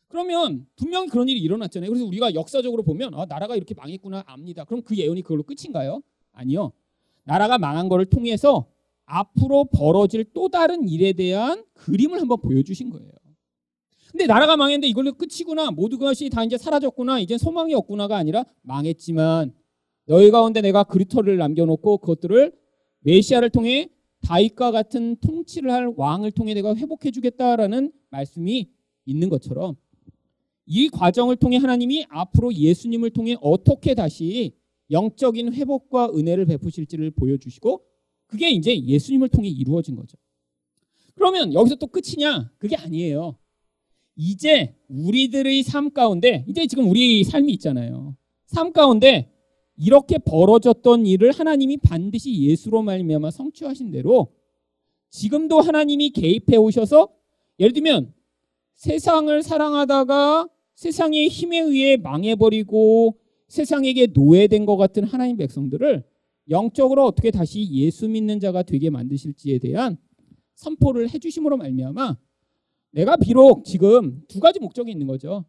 그러면 0.07 0.65
분명히 0.75 1.09
그런 1.09 1.27
일이 1.27 1.39
일어났잖아요. 1.41 1.89
그래서 1.89 2.05
우리가 2.05 2.33
역사적으로 2.33 2.83
보면 2.83 3.13
아, 3.13 3.25
나라가 3.25 3.55
이렇게 3.55 3.73
망했구나 3.73 4.23
압니다. 4.25 4.63
그럼 4.63 4.81
그 4.83 4.95
예언이 4.95 5.21
그걸로 5.21 5.43
끝인가요? 5.43 6.01
아니요. 6.31 6.71
나라가 7.23 7.57
망한 7.57 7.89
거를 7.89 8.05
통해서 8.05 8.67
앞으로 9.05 9.65
벌어질 9.65 10.25
또 10.33 10.49
다른 10.49 10.87
일에 10.87 11.13
대한 11.13 11.63
그림을 11.73 12.21
한번 12.21 12.39
보여주신 12.41 12.89
거예요. 12.89 13.11
근데 14.11 14.25
나라가 14.25 14.55
망했는데 14.55 14.87
이걸로 14.87 15.13
끝이구나. 15.13 15.71
모두 15.71 15.97
것이 15.97 16.29
다 16.29 16.43
이제 16.43 16.57
사라졌구나. 16.57 17.19
이제 17.19 17.37
소망이 17.37 17.73
없구나가 17.73 18.15
아니라 18.15 18.45
망했지만 18.61 19.53
너희 20.05 20.31
가운데 20.31 20.61
내가 20.61 20.83
그리터를 20.83 21.37
남겨놓고 21.37 21.97
그것들을 21.97 22.53
메시아를 23.01 23.49
통해 23.49 23.89
다윗과 24.21 24.71
같은 24.71 25.15
통치를 25.17 25.71
할 25.71 25.93
왕을 25.95 26.31
통해 26.31 26.53
내가 26.53 26.75
회복해 26.75 27.11
주겠다라는 27.11 27.91
말씀이 28.09 28.69
있는 29.05 29.29
것처럼 29.29 29.75
이 30.65 30.89
과정을 30.89 31.37
통해 31.37 31.57
하나님이 31.57 32.05
앞으로 32.09 32.53
예수님을 32.53 33.11
통해 33.11 33.35
어떻게 33.41 33.95
다시 33.95 34.53
영적인 34.91 35.53
회복과 35.53 36.11
은혜를 36.13 36.45
베푸실지를 36.45 37.11
보여주시고 37.11 37.83
그게 38.27 38.49
이제 38.49 38.77
예수님을 38.77 39.29
통해 39.29 39.47
이루어진 39.47 39.95
거죠. 39.95 40.17
그러면 41.15 41.53
여기서 41.53 41.75
또 41.75 41.87
끝이냐? 41.87 42.51
그게 42.57 42.75
아니에요. 42.75 43.37
이제 44.15 44.75
우리들의 44.89 45.63
삶 45.63 45.91
가운데 45.93 46.45
이제 46.47 46.67
지금 46.67 46.89
우리 46.89 47.23
삶이 47.23 47.53
있잖아요. 47.53 48.15
삶 48.45 48.73
가운데 48.73 49.31
이렇게 49.77 50.17
벌어졌던 50.17 51.05
일을 51.05 51.31
하나님이 51.31 51.77
반드시 51.77 52.41
예수로 52.41 52.81
말미암아 52.81 53.31
성취하신 53.31 53.91
대로 53.91 54.33
지금도 55.09 55.61
하나님이 55.61 56.09
개입해 56.09 56.57
오셔서 56.57 57.09
예를 57.59 57.73
들면 57.73 58.13
세상을 58.75 59.43
사랑하다가 59.43 60.49
세상의 60.75 61.29
힘에 61.29 61.59
의해 61.59 61.97
망해버리고 61.97 63.17
세상에게 63.47 64.07
노예된 64.13 64.65
것 64.65 64.77
같은 64.77 65.03
하나님 65.03 65.37
백성들을 65.37 66.03
영적으로 66.49 67.05
어떻게 67.05 67.31
다시 67.31 67.69
예수 67.71 68.07
믿는 68.07 68.39
자가 68.39 68.63
되게 68.63 68.89
만드실지에 68.89 69.59
대한 69.59 69.97
선포를 70.55 71.09
해주심으로 71.09 71.57
말미암아 71.57 72.17
내가 72.91 73.15
비록 73.17 73.65
지금 73.65 74.23
두 74.27 74.39
가지 74.39 74.59
목적이 74.59 74.91
있는 74.91 75.07
거죠. 75.07 75.45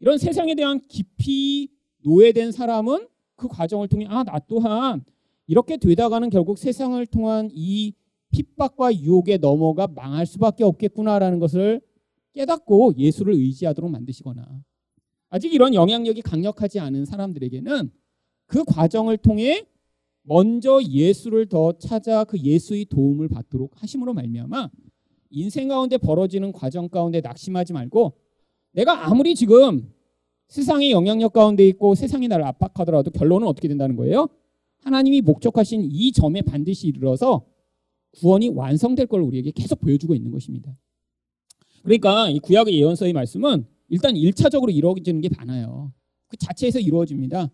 이런 0.00 0.18
세상에 0.18 0.54
대한 0.54 0.80
깊이 0.88 1.70
노예된 2.04 2.52
사람은 2.52 3.08
그 3.42 3.48
과정을 3.48 3.88
통해 3.88 4.06
아 4.08 4.22
나 4.22 4.38
또한 4.46 5.04
이렇게 5.48 5.76
되다가는 5.76 6.30
결국 6.30 6.58
세상을 6.58 7.04
통한 7.06 7.50
이 7.52 7.92
핍박과 8.30 8.94
유혹에 8.94 9.36
넘어가 9.36 9.88
망할 9.88 10.24
수밖에 10.24 10.62
없겠구나라는 10.64 11.40
것을 11.40 11.80
깨닫고 12.32 12.94
예수를 12.96 13.34
의지하도록 13.34 13.90
만드시거나 13.90 14.46
아직 15.28 15.52
이런 15.52 15.74
영향력이 15.74 16.22
강력하지 16.22 16.78
않은 16.78 17.04
사람들에게는 17.04 17.90
그 18.46 18.64
과정을 18.64 19.16
통해 19.18 19.66
먼저 20.22 20.80
예수를 20.82 21.46
더 21.46 21.72
찾아 21.72 22.22
그 22.24 22.38
예수의 22.38 22.84
도움을 22.84 23.28
받도록 23.28 23.82
하심으로 23.82 24.14
말미암아 24.14 24.70
인생 25.30 25.68
가운데 25.68 25.98
벌어지는 25.98 26.52
과정 26.52 26.88
가운데 26.88 27.20
낙심하지 27.20 27.72
말고 27.72 28.12
내가 28.72 29.06
아무리 29.08 29.34
지금 29.34 29.92
세상의 30.52 30.90
영향력 30.90 31.32
가운데 31.32 31.66
있고 31.68 31.94
세상이 31.94 32.28
나를 32.28 32.44
압박하더라도 32.44 33.10
결론은 33.10 33.48
어떻게 33.48 33.68
된다는 33.68 33.96
거예요? 33.96 34.28
하나님이 34.84 35.22
목적하신 35.22 35.88
이 35.90 36.12
점에 36.12 36.42
반드시 36.42 36.88
이르러서 36.88 37.46
구원이 38.18 38.50
완성될 38.50 39.06
걸 39.06 39.22
우리에게 39.22 39.50
계속 39.52 39.80
보여주고 39.80 40.14
있는 40.14 40.30
것입니다. 40.30 40.76
그러니까 41.82 42.28
이 42.28 42.38
구약의 42.38 42.74
예언서의 42.74 43.14
말씀은 43.14 43.64
일단 43.88 44.14
1차적으로 44.14 44.74
이루어지는 44.74 45.22
게 45.22 45.30
많아요. 45.34 45.90
그 46.28 46.36
자체에서 46.36 46.80
이루어집니다. 46.80 47.50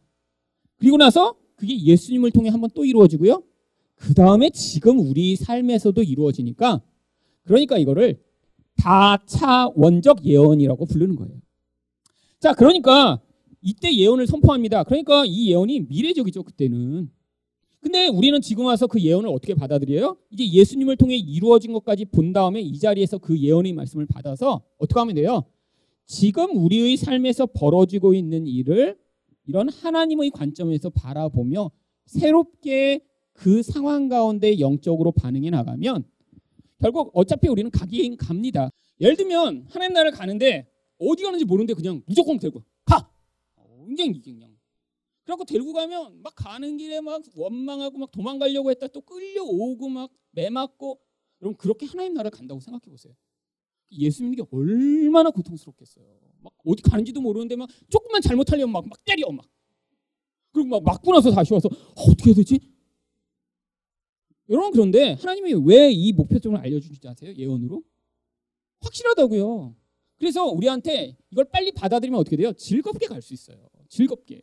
그리고 0.79 0.97
나서 0.97 1.37
그게 1.55 1.81
예수님을 1.81 2.33
통해 2.33 2.51
한번 2.51 2.69
또 2.75 2.85
이루어지고요. 2.85 3.45
그 3.95 4.13
다음에 4.13 4.51
지금 4.51 4.99
우리 4.99 5.37
삶에서도 5.37 6.03
이루어지니까 6.03 6.83
그러니까 7.45 7.79
이거를 7.79 8.21
다차원적 8.77 10.25
예언이라고 10.25 10.85
부르는 10.87 11.15
거예요. 11.15 11.39
자, 12.41 12.55
그러니까 12.55 13.21
이때 13.61 13.93
예언을 13.93 14.27
선포합니다. 14.27 14.85
그러니까 14.85 15.25
이 15.27 15.51
예언이 15.51 15.81
미래적이죠, 15.89 16.45
그때는. 16.45 17.11
근데 17.81 18.09
우리는 18.09 18.41
지금 18.41 18.67
와서 18.67 18.87
그 18.87 19.01
예언을 19.01 19.29
어떻게 19.29 19.55
받아들여요? 19.55 20.17
이제 20.31 20.49
예수님을 20.49 20.97
통해 20.97 21.17
이루어진 21.17 21.73
것까지 21.73 22.05
본 22.07 22.33
다음에 22.33 22.61
이 22.61 22.79
자리에서 22.79 23.19
그 23.19 23.39
예언의 23.39 23.73
말씀을 23.73 24.07
받아서 24.07 24.63
어떻게 24.79 24.99
하면 24.99 25.15
돼요? 25.15 25.45
지금 26.07 26.57
우리의 26.57 26.97
삶에서 26.97 27.47
벌어지고 27.47 28.15
있는 28.15 28.47
일을 28.47 28.97
이런 29.47 29.69
하나님의 29.69 30.31
관점에서 30.31 30.91
바라보며 30.91 31.71
새롭게 32.07 33.01
그 33.33 33.63
상황 33.63 34.09
가운데 34.09 34.59
영적으로 34.59 35.13
반응해 35.13 35.51
나가면 35.51 36.05
결국 36.81 37.11
어차피 37.15 37.49
우리는 37.49 37.71
가긴 37.71 38.17
갑니다. 38.17 38.71
예를 39.01 39.17
들면 39.17 39.67
하나님 39.71 39.95
나라를 39.95 40.13
가는데 40.13 40.67
어디 40.99 41.23
가는지 41.23 41.45
모르는데 41.45 41.75
그냥 41.75 42.03
무조건 42.07 42.39
들고 42.39 42.63
가. 42.85 43.11
굉장히 43.87 44.21
그냥. 44.21 44.57
그래갖고 45.25 45.45
데리고 45.45 45.73
가면 45.73 46.23
막 46.23 46.35
가는 46.35 46.77
길에 46.77 47.01
막 47.01 47.23
원망하고 47.35 47.99
막 47.99 48.11
도망가려고 48.11 48.71
했다 48.71 48.87
또 48.89 49.01
끌려오고 49.03 49.89
막 49.89 50.11
매맞고 50.33 51.01
여러분 51.43 51.57
그렇게 51.57 51.87
하나님 51.87 52.15
나라를 52.15 52.31
간다고 52.31 52.61
생각해 52.61 52.91
보세요. 52.91 53.15
예수 53.93 54.23
믿는 54.23 54.37
게 54.37 54.45
얼마나 54.51 55.31
고통스럽겠어요. 55.31 56.05
막 56.41 56.53
어디 56.65 56.83
가는지도 56.83 57.21
모르는데 57.21 57.57
막 57.57 57.69
조금만 57.89 58.21
잘못하려면 58.23 58.73
막, 58.73 58.87
막 58.89 59.05
때려 59.05 59.31
막. 59.31 59.47
그리고 60.53 60.69
막 60.69 60.83
맞고 60.83 61.13
나서 61.13 61.31
다시 61.31 61.53
와서 61.53 61.69
어, 61.69 62.05
떻게 62.15 62.31
해야 62.31 62.35
되지? 62.35 62.59
여러분 64.49 64.71
그런데 64.73 65.13
하나님이 65.13 65.55
왜 65.67 65.91
이 65.93 66.13
목표점을 66.13 66.59
알려주시지 66.59 67.07
아세요? 67.07 67.35
예언으로? 67.37 67.83
확실하다고요. 68.81 69.75
그래서 70.19 70.45
우리한테 70.47 71.17
이걸 71.31 71.45
빨리 71.47 71.71
받아들이면 71.73 72.19
어떻게 72.21 72.37
돼요? 72.37 72.53
즐겁게 72.53 73.07
갈 73.07 73.23
수 73.23 73.35
있어요. 73.35 73.57
즐겁게. 73.89 74.43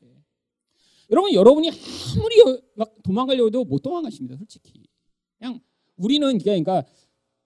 여러분 1.11 1.33
여러분이 1.33 1.69
아무리 1.69 2.63
막 2.75 2.95
도망가려고 3.03 3.47
해도 3.47 3.63
못 3.63 3.81
도망가십니다. 3.81 4.37
솔직히. 4.37 4.83
그냥 5.37 5.59
우리는 5.97 6.37
그러니까 6.39 6.83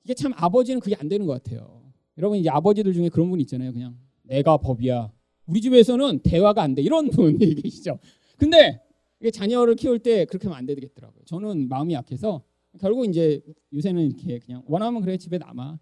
이게 0.03 0.13
참 0.13 0.31
아버지는 0.35 0.79
그게 0.79 0.95
안 0.95 1.09
되는 1.09 1.25
것 1.25 1.33
같아요. 1.33 1.91
여러분 2.17 2.37
이제 2.37 2.49
아버지들 2.49 2.93
중에 2.93 3.09
그런 3.09 3.29
분 3.29 3.39
있잖아요. 3.41 3.73
그냥 3.73 3.97
내가 4.23 4.57
법이야. 4.57 5.11
우리 5.47 5.61
집에서는 5.61 6.19
대화가 6.19 6.61
안 6.61 6.75
돼. 6.75 6.81
이런 6.81 7.09
분이 7.11 7.55
계시죠. 7.55 7.99
근데 8.37 8.81
이게 9.19 9.31
자녀를 9.31 9.75
키울 9.75 9.99
때 9.99 10.23
그렇게 10.25 10.47
하면 10.47 10.57
안 10.57 10.65
되겠더라고요. 10.65 11.23
저는 11.25 11.67
마음이 11.67 11.93
약해서 11.93 12.43
결국 12.79 13.05
이제 13.05 13.41
요새는 13.73 14.05
이렇게 14.05 14.39
그냥 14.39 14.63
원하면 14.67 15.01
그래 15.01 15.17
집에 15.17 15.37
남아. 15.37 15.79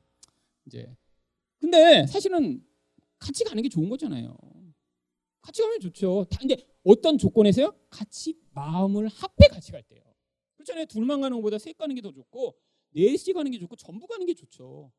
이제 0.65 0.89
근데 1.59 2.05
사실은 2.07 2.63
같이 3.19 3.43
가는 3.43 3.61
게 3.63 3.69
좋은 3.69 3.89
거잖아요. 3.89 4.35
같이 5.41 5.61
가면 5.61 5.79
좋죠. 5.79 6.25
다 6.29 6.37
근데 6.39 6.57
어떤 6.83 7.17
조건에서요? 7.17 7.73
같이 7.89 8.37
마음을 8.53 9.07
합해 9.07 9.47
같이 9.49 9.71
갈 9.71 9.81
때요. 9.83 10.01
그렇잖아요. 10.55 10.85
둘만 10.85 11.21
가는 11.21 11.37
것보다 11.37 11.57
셋 11.57 11.77
가는 11.77 11.95
게 11.95 12.01
더 12.01 12.11
좋고 12.11 12.57
넷이 12.91 13.33
가는 13.33 13.49
게 13.51 13.57
좋고 13.59 13.75
전부 13.75 14.07
가는 14.07 14.25
게 14.25 14.33
좋죠. 14.33 14.91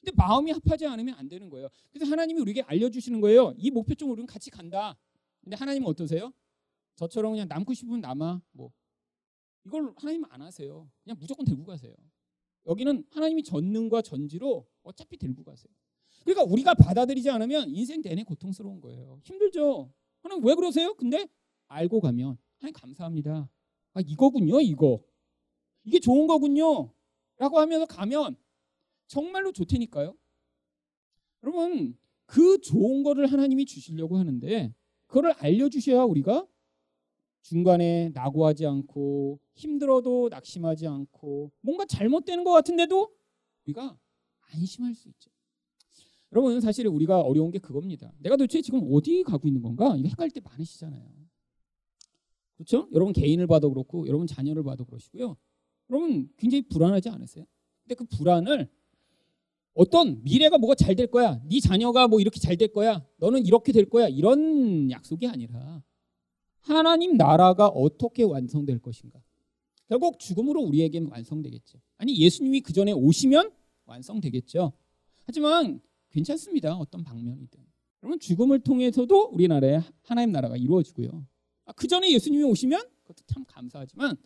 근데 0.00 0.12
마음이 0.16 0.50
합하지 0.52 0.86
않으면 0.86 1.14
안 1.16 1.28
되는 1.28 1.50
거예요. 1.50 1.68
그래서 1.92 2.10
하나님이 2.10 2.40
우리에게 2.40 2.62
알려주시는 2.62 3.20
거예요. 3.20 3.52
이 3.58 3.70
목표점 3.70 4.10
우리는 4.10 4.26
같이 4.26 4.50
간다. 4.50 4.98
근데 5.42 5.56
하나님은 5.56 5.86
어떠세요? 5.88 6.32
저처럼 6.96 7.32
그냥 7.32 7.48
남고 7.48 7.74
싶으면 7.74 8.00
남아. 8.00 8.40
뭐 8.52 8.72
이걸 9.66 9.92
하나님 9.96 10.24
안 10.30 10.40
하세요. 10.42 10.90
그냥 11.04 11.18
무조건 11.18 11.44
들고 11.44 11.64
가세요. 11.64 11.94
여기는 12.66 13.04
하나님이 13.10 13.42
전능과 13.42 14.02
전지로 14.02 14.66
어차피 14.82 15.18
들고 15.18 15.44
가세요. 15.44 15.72
그러니까 16.24 16.44
우리가 16.44 16.74
받아들이지 16.74 17.30
않으면 17.30 17.70
인생 17.70 18.02
내내 18.02 18.24
고통스러운 18.24 18.80
거예요. 18.80 19.20
힘들죠. 19.22 19.92
하나님 20.22 20.44
왜 20.44 20.54
그러세요? 20.54 20.94
근데 20.94 21.28
알고 21.68 22.00
가면 22.00 22.36
하나님 22.58 22.72
감사합니다. 22.74 23.48
아 23.94 24.00
이거군요, 24.00 24.60
이거. 24.60 25.02
이게 25.84 25.98
좋은 25.98 26.26
거군요. 26.26 26.92
라고 27.38 27.58
하면서 27.58 27.86
가면 27.86 28.36
정말로 29.06 29.50
좋다니까요. 29.52 30.14
여러분 31.42 31.96
그 32.26 32.60
좋은 32.60 33.02
거를 33.02 33.26
하나님이 33.26 33.64
주시려고 33.64 34.18
하는데 34.18 34.74
그거를 35.06 35.32
알려 35.38 35.68
주셔야 35.68 36.04
우리가 36.04 36.46
중간에 37.42 38.10
낙오하지 38.10 38.66
않고 38.66 39.40
힘들어도 39.54 40.28
낙심하지 40.28 40.86
않고 40.86 41.50
뭔가 41.62 41.86
잘못되는 41.86 42.44
것 42.44 42.52
같은데도 42.52 43.10
우리가 43.64 43.98
안심할 44.52 44.94
수 44.94 45.08
있죠. 45.08 45.29
여러분 46.32 46.60
사실 46.60 46.86
우리가 46.86 47.20
어려운 47.20 47.50
게 47.50 47.58
그겁니다. 47.58 48.12
내가 48.18 48.36
도대체 48.36 48.62
지금 48.62 48.80
어디 48.92 49.22
가고 49.22 49.48
있는 49.48 49.62
건가? 49.62 49.96
이거 49.96 50.08
헷갈릴 50.08 50.30
때 50.30 50.40
많으시잖아요. 50.40 51.02
그렇죠? 52.56 52.88
여러분 52.92 53.12
개인을 53.12 53.46
봐도 53.46 53.68
그렇고 53.70 54.06
여러분 54.06 54.26
자녀를 54.26 54.62
봐도 54.62 54.84
그러시고요. 54.84 55.36
여러분 55.90 56.28
굉장히 56.36 56.62
불안하지 56.68 57.08
않으세요? 57.08 57.46
근데 57.82 57.94
그 57.96 58.04
불안을 58.04 58.68
어떤 59.74 60.22
미래가 60.22 60.58
뭐가 60.58 60.74
잘 60.74 60.94
될 60.94 61.06
거야. 61.08 61.40
네 61.48 61.58
자녀가 61.60 62.06
뭐 62.06 62.20
이렇게 62.20 62.38
잘 62.38 62.56
될 62.56 62.72
거야. 62.72 63.04
너는 63.16 63.46
이렇게 63.46 63.72
될 63.72 63.88
거야. 63.88 64.08
이런 64.08 64.90
약속이 64.90 65.26
아니라 65.26 65.82
하나님 66.60 67.16
나라가 67.16 67.66
어떻게 67.66 68.22
완성될 68.22 68.78
것인가? 68.80 69.20
결국 69.88 70.20
죽음으로 70.20 70.60
우리에게는 70.62 71.08
완성되겠죠. 71.10 71.80
아니 71.96 72.16
예수님이 72.18 72.60
그 72.60 72.72
전에 72.72 72.92
오시면 72.92 73.50
완성되겠죠. 73.86 74.72
하지만 75.24 75.80
괜찮습니다. 76.10 76.74
어떤 76.76 77.04
방면이든. 77.04 77.60
그러면 78.00 78.18
죽음을 78.18 78.60
통해서도 78.60 79.30
우리나라에 79.32 79.80
하나님 80.02 80.32
나라가 80.32 80.56
이루어지고요. 80.56 81.26
아, 81.66 81.72
그 81.72 81.86
전에 81.86 82.10
예수님이 82.12 82.44
오시면 82.44 82.80
그것도 83.02 83.24
참 83.26 83.44
감사하지만 83.46 84.16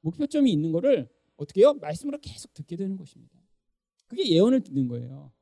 목표점이 0.00 0.50
있는 0.50 0.72
거를 0.72 1.08
어떻게 1.36 1.60
해요? 1.60 1.74
말씀으로 1.74 2.18
계속 2.20 2.54
듣게 2.54 2.76
되는 2.76 2.96
것입니다. 2.96 3.34
그게 4.06 4.28
예언을 4.28 4.62
듣는 4.62 4.88
거예요. 4.88 5.32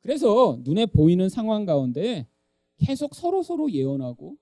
그래서 0.00 0.60
눈에 0.62 0.86
보이는 0.86 1.28
상황 1.28 1.64
가운데 1.64 2.28
계속 2.76 3.14
서로 3.14 3.42
서로 3.42 3.72
예언하고 3.72 4.36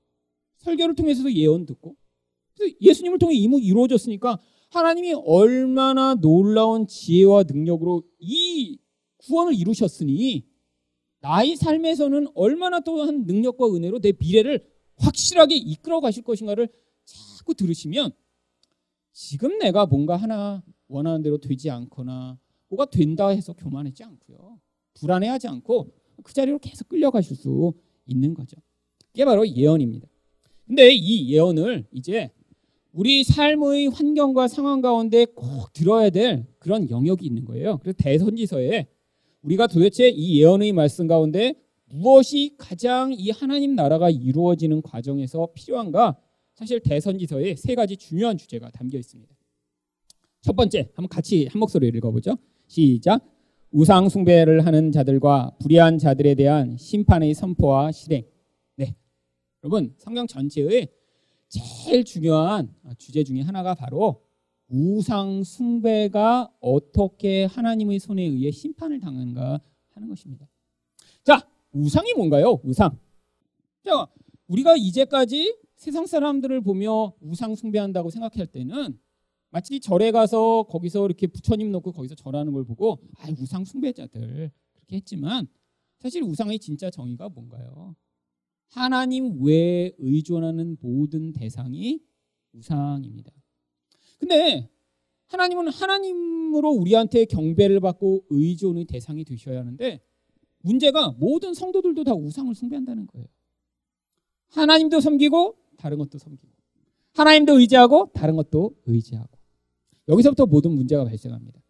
설교를 0.57 0.95
통해서도 0.95 1.33
예언 1.33 1.67
듣고 1.67 1.97
예수님을 2.81 3.19
통해 3.19 3.35
이미 3.35 3.59
이루어졌으니까 3.59 4.39
하나님이 4.71 5.15
얼마나 5.15 6.15
놀라운 6.15 6.87
지혜와 6.87 7.45
능력으로 7.45 8.03
이 8.19 8.79
구원을 9.19 9.55
이루셨으니 9.55 10.45
나의 11.25 11.57
삶에서는 11.57 12.27
얼마나 12.35 12.81
또한 12.81 13.25
능력과 13.25 13.75
은혜로 13.75 14.01
내 14.01 14.13
미래를 14.13 14.63
확실하게 14.97 15.57
이끌어 15.57 16.01
가실 16.01 16.23
것인가를 16.23 16.69
자꾸 17.07 17.55
들으시면 17.55 18.11
지금 19.11 19.59
내가 19.59 19.87
뭔가 19.87 20.17
하나 20.17 20.63
원하는 20.87 21.23
대로 21.23 21.39
되지 21.39 21.71
않거나 21.71 22.39
뭐가 22.69 22.85
된다 22.91 23.29
해서 23.29 23.55
교만하지 23.55 24.05
않고요. 24.05 24.61
불안해하지 24.93 25.49
않고 25.49 25.95
그 26.23 26.35
자리로 26.35 26.59
계속 26.59 26.89
끌려가실 26.91 27.37
수 27.37 27.73
있는 28.05 28.35
거죠. 28.35 28.59
이게 29.15 29.25
바로 29.25 29.49
예언입니다. 29.49 30.07
근데 30.67 30.91
이 30.93 31.33
예언을 31.33 31.87
이제 31.91 32.31
우리 32.93 33.25
삶의 33.25 33.89
환경과 33.89 34.47
상황 34.47 34.83
가운데 34.83 35.25
꼭 35.25 35.73
들어야 35.73 36.11
될 36.11 36.47
그런 36.59 36.91
영역이 36.91 37.25
있는 37.25 37.47
거예요. 37.47 37.79
그래서 37.79 37.97
대선지서에 37.99 38.89
우리가 39.45 39.67
도대체 39.67 40.09
이 40.09 40.41
예언의 40.41 40.73
말씀 40.73 41.07
가운데 41.07 41.55
무엇이 41.87 42.55
가장 42.59 43.13
이 43.13 43.31
하나님 43.31 43.75
나라가 43.75 44.11
이루어지는 44.11 44.83
과정에서 44.83 45.49
필요한가? 45.55 46.17
사실 46.55 46.81
대선지서에 46.81 47.57
세 47.57 47.75
가지 47.75 47.97
중요한 47.97 48.39
주제가 48.39 48.71
담겨 48.71 48.99
있습니다. 48.99 49.35
첫 50.41 50.57
번째, 50.57 50.91
한번 50.95 51.09
같이 51.09 51.47
한 51.47 51.61
목소리로 51.61 51.97
읽어보죠. 51.99 52.37
시작. 52.67 53.21
우상 53.71 54.09
숭배를 54.09 54.65
하는 54.65 54.93
자들과 54.93 55.57
불의한 55.61 55.99
자들에 55.99 56.35
대한 56.35 56.77
심판의 56.77 57.35
선포와 57.35 57.93
실행. 57.93 58.25
여러분 59.63 59.95
성경 59.97 60.27
전체의 60.27 60.89
제일 61.49 62.05
중요한 62.05 62.75
주제 62.99 63.25
중에 63.25 63.41
하나가 63.41 63.75
바로 63.75 64.21
우상 64.69 65.45
숭배가 65.45 66.53
어떻게 66.61 67.45
하나님의 67.45 67.99
손에 67.99 68.23
의해 68.23 68.51
심판을 68.51 69.01
당하는가 69.01 69.61
하는 69.91 70.09
것입니다. 70.09 70.49
자, 71.23 71.47
우상이 71.73 72.15
뭔가요? 72.15 72.61
우상. 72.65 72.99
자, 73.85 74.07
우리가 74.49 74.77
이제까지 74.77 75.57
세상 75.77 76.07
사람들을 76.07 76.61
보며 76.63 77.13
우상 77.21 77.55
숭배한다고 77.55 78.11
생각할 78.11 78.47
때는 78.47 78.99
마치 79.51 79.79
절에 79.81 80.11
가서 80.11 80.65
거기서 80.69 81.05
이렇게 81.05 81.27
부처님 81.27 81.71
놓고 81.71 81.93
거기서 81.93 82.15
절하는 82.15 82.53
걸 82.53 82.65
보고 82.65 82.99
아, 83.19 83.29
우상 83.39 83.65
숭배자들 83.65 84.51
그렇게 84.73 84.97
했지만 84.97 85.47
사실 85.99 86.23
우상의 86.23 86.59
진짜 86.59 86.91
정의가 86.91 87.29
뭔가요? 87.29 87.95
하나님 88.69 89.43
외에 89.43 89.93
의존하는 89.99 90.77
모든 90.81 91.33
대상이 91.33 92.01
우상입니다. 92.53 93.31
근데 94.19 94.71
하나님은 95.27 95.69
하나님으로 95.69 96.71
우리한테 96.71 97.25
경배를 97.25 97.81
받고 97.81 98.25
의존의 98.31 98.85
대상이 98.85 99.25
되셔야 99.25 99.61
하는데 99.61 100.01
문제가 100.61 101.11
모든 101.19 101.55
성도들도 101.55 102.05
다 102.05 102.15
우상을 102.15 102.55
숭배한다는 102.55 103.07
거예요. 103.07 103.27
하나님도 104.49 105.01
섬기고 105.01 105.57
다른 105.77 105.99
것도 105.99 106.19
섬기고 106.19 106.53
하나님도 107.15 107.59
의지하고 107.61 108.11
다른 108.13 108.37
것도 108.37 108.75
의지하고. 108.87 109.29
여기서부터 110.09 110.47
모든 110.47 110.73
문제가 110.73 111.05
발생합니다. 111.05 111.61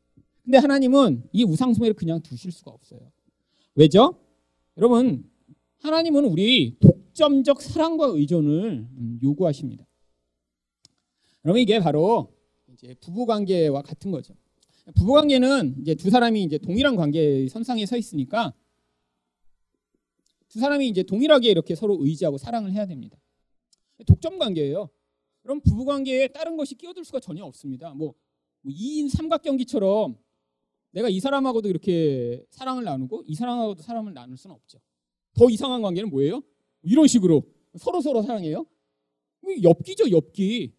근데 0.43 0.59
하나님은 0.59 1.29
이 1.33 1.45
우상 1.45 1.73
숭배를 1.73 1.95
그냥 1.95 2.21
두실 2.21 2.51
수가 2.53 2.71
없어요. 2.71 3.13
왜죠? 3.75 4.19
여러분, 4.77 5.31
하나님은 5.79 6.25
우리 6.25 6.79
독점적 6.81 7.63
사랑과 7.63 8.07
의존을 8.07 8.89
음, 8.91 9.21
요구하십니다. 9.23 9.87
그러면 11.43 11.63
이게 11.63 11.79
바로 11.79 12.34
이제 12.75 12.95
부부 13.01 13.27
관계와 13.27 13.83
같은 13.83 14.11
거죠. 14.11 14.35
부부 14.97 15.13
관계는 15.13 15.77
이제 15.81 15.95
두 15.95 16.11
사람이 16.11 16.43
이제 16.43 16.59
동일한 16.59 16.97
관계 16.97 17.49
선상에 17.49 17.87
서 17.87 17.97
있으니까 17.97 18.53
두 20.49 20.59
사람이 20.59 20.89
이제 20.89 21.03
동일하게 21.03 21.51
이렇게 21.51 21.75
서로 21.75 21.99
의지하고 22.01 22.37
사랑을 22.37 22.73
해야 22.73 22.87
됩니다. 22.87 23.19
독점 24.07 24.39
관계예요. 24.39 24.91
그럼 25.43 25.61
부부 25.61 25.85
관계에 25.85 26.29
다른 26.29 26.57
것이 26.57 26.75
끼어들 26.75 27.05
수가 27.05 27.21
전혀 27.21 27.45
없습니다. 27.45 27.95
뭐 27.95 28.15
2인 28.67 29.03
뭐 29.03 29.09
삼각경기처럼 29.11 30.19
내가 30.91 31.09
이 31.09 31.21
사람하고도 31.21 31.69
이렇게 31.69 32.45
사랑을 32.51 32.85
나누고 32.85 33.25
이 33.27 33.35
사람하고도 33.35 33.83
사랑을 33.83 34.15
나눌 34.15 34.37
수는 34.37 34.55
없죠. 34.55 34.79
더 35.35 35.49
이상한 35.51 35.83
관계는 35.83 36.11
뭐예요? 36.11 36.43
이런 36.83 37.07
식으로 37.07 37.43
서로 37.77 38.01
서로 38.01 38.23
사랑해요. 38.23 38.67
엽기죠, 39.63 40.11
엽기. 40.11 40.75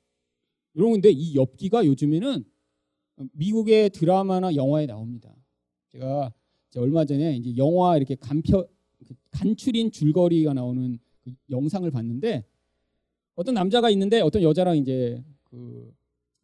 여러분 0.76 0.94
근데 0.94 1.10
이 1.12 1.36
엽기가 1.36 1.86
요즘에는 1.86 2.44
미국의 3.34 3.90
드라마나 3.92 4.54
영화에 4.56 4.86
나옵니다. 4.86 5.34
제가 5.90 6.34
얼마 6.78 7.06
전에 7.06 7.38
이제 7.38 7.56
영화 7.56 7.96
이렇게 7.96 8.16
간표 8.16 8.68
간출인 9.32 9.92
줄거리가 9.92 10.54
나오는 10.54 11.00
그 11.24 11.32
영상을 11.50 11.90
봤는데 11.90 12.44
어떤 13.36 13.54
남자가 13.54 13.90
있는데 13.90 14.22
어떤 14.22 14.42
여자랑 14.42 14.78
이제 14.78 15.24
그 15.44 15.94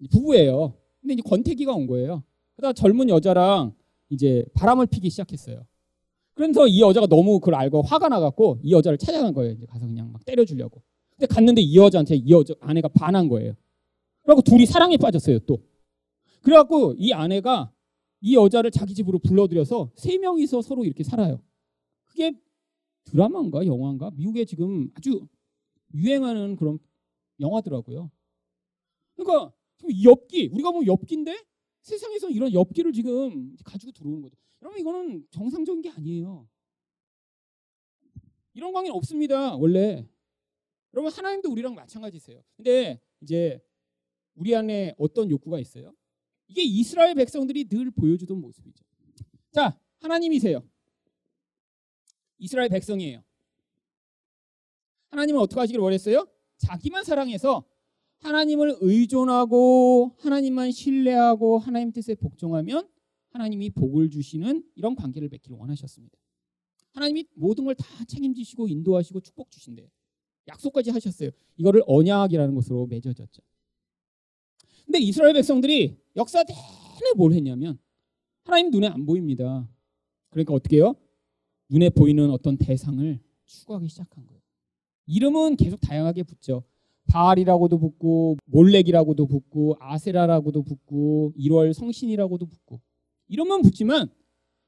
부부예요. 0.10 0.74
근데 1.02 1.14
이제 1.16 1.22
권태기가 1.26 1.74
온 1.74 1.88
거예요. 1.88 2.24
그러다 2.56 2.74
젊은 2.74 3.10
여자랑 3.10 3.74
이제 4.10 4.46
바람을 4.54 4.88
피기 4.88 5.10
시작했어요. 5.10 5.66
그래서 6.34 6.68
이 6.68 6.82
여자가 6.82 7.08
너무 7.08 7.40
그걸 7.40 7.56
알고 7.56 7.82
화가 7.82 8.08
나갖고 8.08 8.60
이 8.64 8.72
여자를 8.72 8.98
찾아간 8.98 9.34
거예요. 9.34 9.54
이제 9.54 9.66
가서 9.66 9.86
그냥 9.86 10.12
막 10.12 10.24
때려주려고. 10.26 10.82
근데 11.18 11.28
갔는데 11.28 11.62
이 11.62 11.76
여자한테 11.76 12.16
이 12.16 12.32
여자 12.32 12.54
아내가 12.62 12.88
반한 12.88 13.28
거예요. 13.28 13.54
그래갖고 14.24 14.42
둘이 14.42 14.66
사랑에 14.66 14.98
빠졌어요 14.98 15.40
또. 15.40 15.64
그래갖고 16.42 16.96
이 16.98 17.14
아내가 17.14 17.74
이 18.22 18.36
여자를 18.36 18.72
자기 18.72 18.94
집으로 18.94 19.20
불러들여서 19.20 19.92
세 19.96 20.18
명이서 20.18 20.62
서로 20.62 20.86
이렇게 20.86 21.04
살아요. 21.04 21.42
그게 22.06 22.34
드라마인가 23.06 23.66
영화인가 23.66 24.12
미국에 24.12 24.46
지금 24.46 24.92
아주 24.96 25.28
유행하는 25.94 26.56
그런 26.56 26.80
영화더라고요. 27.40 28.12
그러니까 29.16 29.54
엽기 30.04 30.50
우리가 30.54 30.72
보면 30.72 30.88
엽기인데 30.88 31.44
세상에서 31.82 32.30
이런 32.30 32.54
엽기를 32.54 32.94
지금 32.94 33.56
가지고 33.64 33.92
들어오는 33.92 34.22
거죠. 34.22 34.38
여러분 34.62 34.80
이거는 34.80 35.26
정상적인 35.32 35.82
게 35.82 35.90
아니에요. 35.90 36.48
이런 38.54 38.72
관계는 38.72 38.96
없습니다. 38.96 39.56
원래. 39.56 40.08
여러분 40.94 41.12
하나님도 41.12 41.50
우리랑 41.50 41.74
마찬가지세요. 41.74 42.44
근데 42.58 43.02
이제 43.22 43.60
우리 44.36 44.56
안에 44.56 44.94
어떤 44.98 45.30
욕구가 45.30 45.60
있어요? 45.60 45.94
이게 46.48 46.64
이스라엘 46.64 47.16
백성들이 47.16 47.66
늘 47.70 47.92
보여주던 47.92 48.40
모습이죠. 48.40 48.84
자, 49.52 49.78
하나님이세요. 50.00 50.64
이스라엘 52.40 52.70
백성이에요. 52.70 53.24
하나님은 55.10 55.40
어떻게 55.42 55.60
하시길 55.60 55.80
원했어요? 55.80 56.28
자기만 56.58 57.04
사랑해서 57.04 57.66
하나님을 58.20 58.78
의존하고 58.82 60.16
하나님만 60.20 60.72
신뢰하고 60.72 61.58
하나님 61.60 61.92
뜻에 61.92 62.16
복종하면 62.16 62.88
하나님이 63.30 63.72
복을 63.72 64.10
주시는 64.10 64.64
이런 64.76 64.96
관계를 64.96 65.30
맺기를 65.30 65.58
원하셨습니다. 65.58 66.18
하나님이 66.94 67.26
모든 67.34 67.66
걸 67.66 67.74
다 67.76 67.86
책임지시고 68.06 68.68
인도하시고 68.68 69.22
축복 69.22 69.50
주신대요. 69.52 69.88
약속까지 70.48 70.92
하셨어요. 70.92 71.30
이거를 71.58 71.84
언약이라는 71.88 72.54
것으로 72.56 72.88
맺어졌죠. 72.88 73.42
근데 74.92 75.06
이스라엘 75.06 75.32
백성들이 75.36 75.96
역사 76.18 76.44
내내 76.44 77.14
뭘 77.16 77.32
했냐면 77.32 77.80
하나님 78.44 78.72
눈에 78.72 78.88
안 78.88 79.06
보입니다. 79.06 79.66
그러니까 80.32 80.54
어떻게 80.54 80.78
해요? 80.78 80.98
눈에 81.70 81.90
보이는 81.90 82.30
어떤 82.30 82.58
대상을 82.58 83.18
추구하기 83.46 83.88
시작한 83.88 84.28
거예요. 84.28 84.42
이름은 85.06 85.56
계속 85.56 85.80
다양하게 85.80 86.24
붙죠. 86.24 86.66
바알이라고도 87.08 87.80
붙고 87.80 88.36
몰렉이라고도 88.48 89.28
붙고 89.28 89.78
아세라라고도 89.80 90.64
붙고 90.64 91.32
1월 91.38 91.72
성신이라고도 91.72 92.48
붙고 92.48 92.82
이름은 93.30 93.62
붙지만 93.62 94.10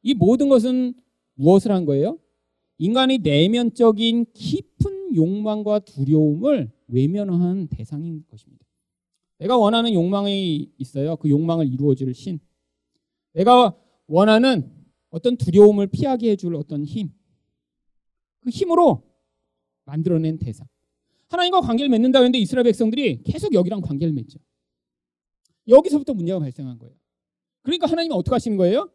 이 0.03 0.13
모든 0.13 0.47
것은 0.47 0.93
무엇을 1.33 1.73
한 1.73 1.83
거예요? 1.83 2.17
인간의 2.77 3.17
내면적인 3.17 4.27
깊은 4.33 5.15
욕망과 5.15 5.79
두려움을 5.79 6.71
외면한 6.87 7.67
대상인 7.67 8.23
것입니다. 8.29 8.63
내가 9.43 9.57
원하는 9.57 9.93
욕망이 9.93 10.71
있어요. 10.77 11.17
그 11.17 11.29
욕망을 11.29 11.67
이루어줄 11.67 12.13
신. 12.13 12.39
내가 13.33 13.75
원하는 14.07 14.71
어떤 15.09 15.35
두려움을 15.35 15.87
피하게 15.87 16.31
해줄 16.31 16.55
어떤 16.55 16.85
힘. 16.85 17.11
그 18.39 18.49
힘으로 18.49 19.03
만들어낸 19.83 20.39
대상. 20.39 20.65
하나님과 21.27 21.59
관계를 21.59 21.89
맺는다 21.89 22.19
했는데 22.19 22.37
이스라엘 22.39 22.63
백성들이 22.63 23.23
계속 23.23 23.53
여기랑 23.53 23.81
관계를 23.81 24.13
맺죠. 24.13 24.39
여기서부터 25.67 26.13
문제가 26.13 26.39
발생한 26.39 26.79
거예요. 26.79 26.95
그러니까 27.63 27.87
하나님은 27.87 28.15
어떻게 28.15 28.33
하시는 28.35 28.55
거예요? 28.55 28.89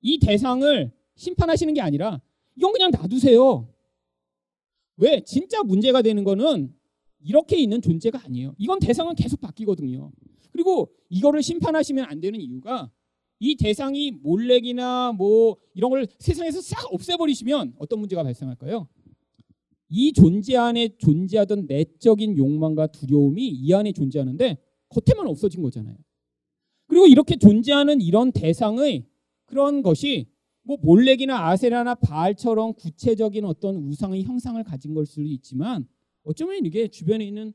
이 0.00 0.18
대상을 0.18 0.92
심판하시는 1.14 1.72
게 1.74 1.80
아니라 1.80 2.20
이건 2.56 2.72
그냥 2.72 2.90
놔두세요. 2.90 3.72
왜? 4.96 5.22
진짜 5.24 5.62
문제가 5.62 6.02
되는 6.02 6.24
거는 6.24 6.74
이렇게 7.20 7.56
있는 7.58 7.80
존재가 7.80 8.24
아니에요. 8.24 8.54
이건 8.58 8.78
대상은 8.78 9.14
계속 9.14 9.40
바뀌거든요. 9.40 10.12
그리고 10.52 10.90
이거를 11.08 11.42
심판하시면 11.42 12.04
안 12.04 12.20
되는 12.20 12.40
이유가 12.40 12.90
이 13.40 13.56
대상이 13.56 14.10
몰렉이나 14.10 15.12
뭐 15.12 15.56
이런 15.74 15.90
걸 15.90 16.06
세상에서 16.18 16.60
싹 16.60 16.92
없애버리시면 16.92 17.74
어떤 17.78 18.00
문제가 18.00 18.22
발생할까요? 18.22 18.88
이 19.90 20.12
존재 20.12 20.56
안에 20.56 20.96
존재하던 20.98 21.66
내적인 21.66 22.36
욕망과 22.36 22.88
두려움이 22.88 23.46
이 23.46 23.72
안에 23.72 23.92
존재하는데 23.92 24.58
겉에만 24.88 25.26
없어진 25.26 25.62
거잖아요. 25.62 25.96
그리고 26.86 27.06
이렇게 27.06 27.36
존재하는 27.36 28.00
이런 28.00 28.32
대상의 28.32 29.06
그런 29.44 29.82
것이 29.82 30.26
뭐 30.62 30.76
몰렉이나 30.82 31.48
아세라나 31.48 31.94
바알처럼 31.94 32.74
구체적인 32.74 33.44
어떤 33.44 33.76
우상의 33.76 34.24
형상을 34.24 34.62
가진 34.64 34.94
걸 34.94 35.06
수도 35.06 35.22
있지만 35.22 35.86
어쩌면 36.28 36.66
이게 36.66 36.88
주변에 36.88 37.24
있는 37.24 37.54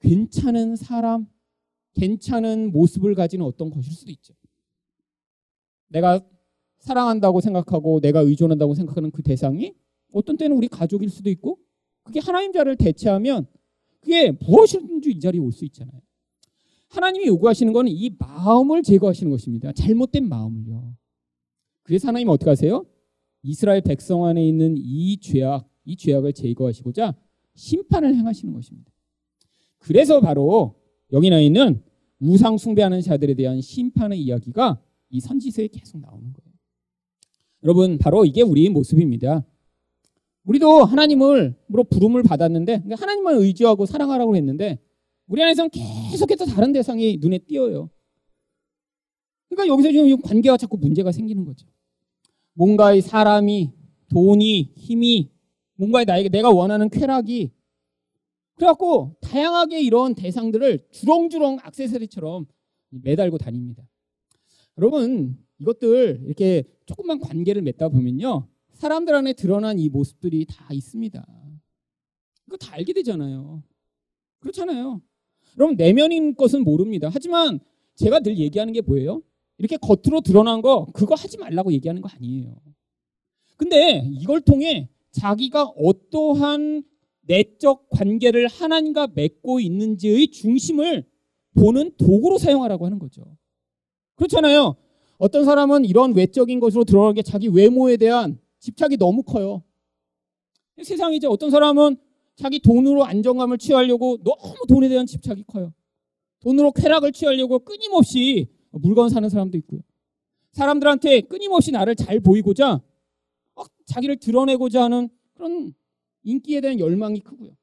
괜찮은 0.00 0.76
사람, 0.76 1.26
괜찮은 1.94 2.72
모습을 2.72 3.14
가진 3.14 3.40
어떤 3.40 3.70
것일 3.70 3.92
수도 3.94 4.10
있죠. 4.12 4.34
내가 5.88 6.20
사랑한다고 6.78 7.40
생각하고 7.40 8.00
내가 8.00 8.20
의존한다고 8.20 8.74
생각하는 8.74 9.10
그 9.10 9.22
대상이 9.22 9.74
어떤 10.12 10.36
때는 10.36 10.56
우리 10.56 10.68
가족일 10.68 11.08
수도 11.08 11.30
있고 11.30 11.58
그게 12.02 12.20
하나님 12.20 12.52
자를 12.52 12.76
대체하면 12.76 13.46
그게 14.00 14.30
무엇이든지 14.30 15.12
이 15.12 15.20
자리에 15.20 15.40
올 15.40 15.50
수 15.52 15.64
있잖아요. 15.64 16.00
하나님이 16.88 17.28
요구하시는 17.28 17.72
것은 17.72 17.88
이 17.88 18.10
마음을 18.18 18.82
제거하시는 18.82 19.30
것입니다. 19.30 19.72
잘못된 19.72 20.28
마음을요. 20.28 20.96
그래서 21.84 22.08
하나님은 22.08 22.34
어떻게 22.34 22.50
하세요? 22.50 22.84
이스라엘 23.42 23.80
백성 23.80 24.24
안에 24.26 24.46
있는 24.46 24.74
이 24.76 25.18
죄악, 25.18 25.66
이 25.84 25.96
죄악을 25.96 26.34
제거하시고자 26.34 27.14
심판을 27.60 28.14
행하시는 28.14 28.54
것입니다. 28.54 28.90
그래서 29.78 30.20
바로 30.20 30.74
여기 31.12 31.28
나 31.28 31.38
있는 31.38 31.82
우상 32.18 32.56
숭배하는 32.56 33.02
자들에 33.02 33.34
대한 33.34 33.60
심판의 33.60 34.20
이야기가 34.20 34.80
이 35.10 35.20
선지서에 35.20 35.68
계속 35.68 36.00
나오는 36.00 36.32
거예요. 36.32 36.54
여러분, 37.62 37.98
바로 37.98 38.24
이게 38.24 38.42
우리의 38.42 38.70
모습입니다. 38.70 39.44
우리도 40.44 40.84
하나님을 40.84 41.54
로 41.68 41.84
부름을 41.84 42.22
받았는데 42.22 42.78
그러니까 42.78 43.02
하나님만 43.02 43.36
의지하고 43.36 43.84
사랑하라고 43.84 44.36
했는데 44.36 44.78
우리 45.26 45.42
안에서는 45.42 45.70
계속해서 45.70 46.46
다른 46.46 46.72
대상이 46.72 47.18
눈에 47.20 47.38
띄어요. 47.38 47.90
그러니까 49.48 49.72
여기서 49.72 49.92
지금 49.92 50.20
관계가 50.22 50.56
자꾸 50.56 50.78
문제가 50.78 51.12
생기는 51.12 51.44
거죠. 51.44 51.66
뭔가의 52.54 53.02
사람이 53.02 53.70
돈이 54.08 54.72
힘이 54.76 55.30
뭔가의 55.80 56.04
나에게 56.04 56.28
내가 56.28 56.50
원하는 56.50 56.90
쾌락이 56.90 57.50
그래갖고 58.56 59.16
다양하게 59.22 59.80
이런 59.80 60.14
대상들을 60.14 60.88
주렁주렁 60.90 61.58
악세사리처럼 61.62 62.46
매달고 62.90 63.38
다닙니다. 63.38 63.82
여러분 64.76 65.38
이것들 65.58 66.20
이렇게 66.26 66.64
조금만 66.84 67.18
관계를 67.18 67.62
맺다 67.62 67.88
보면요 67.88 68.46
사람들 68.74 69.14
안에 69.14 69.32
드러난 69.32 69.78
이 69.78 69.88
모습들이 69.88 70.44
다 70.44 70.68
있습니다. 70.70 71.26
이거 72.46 72.56
다 72.58 72.74
알게 72.74 72.92
되잖아요. 72.92 73.62
그렇잖아요. 74.40 75.00
그럼 75.54 75.76
내면인 75.76 76.34
것은 76.34 76.62
모릅니다. 76.62 77.08
하지만 77.10 77.58
제가 77.94 78.20
늘 78.20 78.36
얘기하는 78.36 78.74
게 78.74 78.82
뭐예요? 78.82 79.22
이렇게 79.56 79.78
겉으로 79.78 80.20
드러난 80.20 80.60
거 80.60 80.86
그거 80.92 81.14
하지 81.14 81.38
말라고 81.38 81.72
얘기하는 81.72 82.02
거 82.02 82.10
아니에요. 82.10 82.54
근데 83.56 84.02
이걸 84.12 84.42
통해 84.42 84.90
자기가 85.12 85.64
어떠한 85.76 86.84
내적 87.22 87.88
관계를 87.90 88.48
하나님과 88.48 89.08
맺고 89.14 89.60
있는지의 89.60 90.28
중심을 90.28 91.04
보는 91.54 91.92
도구로 91.96 92.38
사용하라고 92.38 92.86
하는 92.86 92.98
거죠. 92.98 93.24
그렇잖아요. 94.16 94.76
어떤 95.18 95.44
사람은 95.44 95.84
이런 95.84 96.14
외적인 96.14 96.60
것으로 96.60 96.84
드러나는 96.84 97.14
게 97.14 97.22
자기 97.22 97.48
외모에 97.48 97.96
대한 97.96 98.38
집착이 98.60 98.96
너무 98.96 99.22
커요. 99.22 99.62
세상이죠. 100.82 101.28
어떤 101.28 101.50
사람은 101.50 101.96
자기 102.36 102.58
돈으로 102.60 103.04
안정감을 103.04 103.58
취하려고 103.58 104.18
너무 104.24 104.54
돈에 104.66 104.88
대한 104.88 105.06
집착이 105.06 105.44
커요. 105.46 105.74
돈으로 106.40 106.72
쾌락을 106.72 107.12
취하려고 107.12 107.58
끊임없이 107.58 108.48
물건 108.70 109.10
사는 109.10 109.28
사람도 109.28 109.58
있고요. 109.58 109.80
사람들한테 110.52 111.22
끊임없이 111.22 111.70
나를 111.70 111.94
잘 111.96 112.20
보이고자 112.20 112.80
자기를 113.90 114.16
드러내고자 114.16 114.84
하는 114.84 115.08
그런 115.34 115.74
인기에 116.22 116.60
대한 116.60 116.78
열망이 116.78 117.20
크고요. 117.20 117.56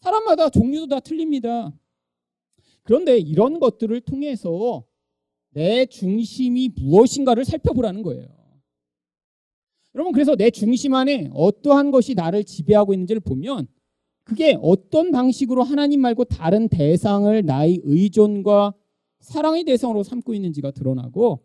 사람마다 0.00 0.50
종류도 0.50 0.88
다 0.88 1.00
틀립니다. 1.00 1.72
그런데 2.82 3.18
이런 3.18 3.60
것들을 3.60 4.00
통해서 4.02 4.84
내 5.50 5.86
중심이 5.86 6.68
무엇인가를 6.76 7.44
살펴보라는 7.44 8.02
거예요. 8.02 8.26
여러분 9.94 10.12
그래서 10.12 10.34
내 10.34 10.50
중심 10.50 10.94
안에 10.94 11.30
어떠한 11.32 11.92
것이 11.92 12.14
나를 12.14 12.44
지배하고 12.44 12.92
있는지를 12.92 13.20
보면 13.20 13.68
그게 14.24 14.58
어떤 14.60 15.12
방식으로 15.12 15.62
하나님 15.62 16.00
말고 16.00 16.24
다른 16.24 16.68
대상을 16.68 17.44
나의 17.44 17.80
의존과 17.84 18.74
사랑의 19.20 19.64
대상으로 19.64 20.02
삼고 20.02 20.34
있는지가 20.34 20.72
드러나고 20.72 21.44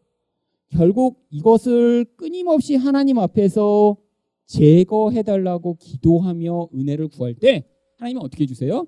결국 0.69 1.25
이것을 1.29 2.05
끊임없이 2.15 2.75
하나님 2.75 3.17
앞에서 3.19 3.97
제거해달라고 4.45 5.75
기도하며 5.75 6.69
은혜를 6.73 7.07
구할 7.09 7.35
때 7.35 7.65
하나님은 7.97 8.21
어떻게 8.21 8.43
해주세요? 8.43 8.87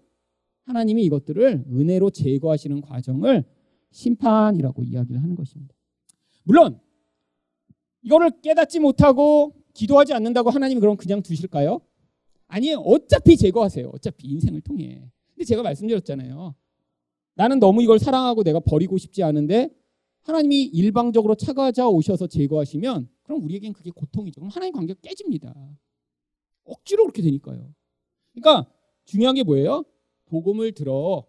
하나님이 0.64 1.04
이것들을 1.06 1.66
은혜로 1.72 2.12
제거하시는 2.12 2.82
과정을 2.82 3.44
심판이라고 3.92 4.84
이야기를 4.84 5.22
하는 5.22 5.36
것입니다. 5.36 5.76
물론 6.44 6.80
이거를 8.04 8.32
깨닫지 8.42 8.80
못하고 8.80 9.54
기도하지 9.74 10.14
않는다고 10.14 10.50
하나님이 10.50 10.80
그럼 10.80 10.98
그냥 10.98 11.22
두실까요? 11.22 11.82
아니에요. 12.48 12.80
어차피 12.80 13.38
제거하세요. 13.38 13.90
어차피 13.94 14.28
인생을 14.28 14.62
통해. 14.62 15.10
근데 15.34 15.46
제가 15.46 15.62
말씀드렸잖아요. 15.62 16.56
나는 17.36 17.60
너무 17.60 17.82
이걸 17.82 18.00
사랑하고 18.00 18.44
내가 18.44 18.60
버리고 18.60 18.98
싶지 18.98 19.24
않은데 19.24 19.70
하나님이 20.24 20.64
일방적으로 20.64 21.36
찾아오셔서 21.36 22.28
제거하시면 22.28 23.10
그럼 23.24 23.44
우리에겐 23.44 23.74
그게 23.74 23.92
고통이죠. 23.92 24.42
그럼 24.42 24.50
하나님 24.50 24.74
관계가 24.74 25.00
깨집니다. 25.02 25.54
억지로 26.64 27.04
그렇게 27.04 27.22
되니까요. 27.22 27.74
그러니까 28.34 28.72
중요한 29.06 29.36
게 29.36 29.44
뭐예요? 29.44 29.84
복음을 30.26 30.72
들어 30.74 31.26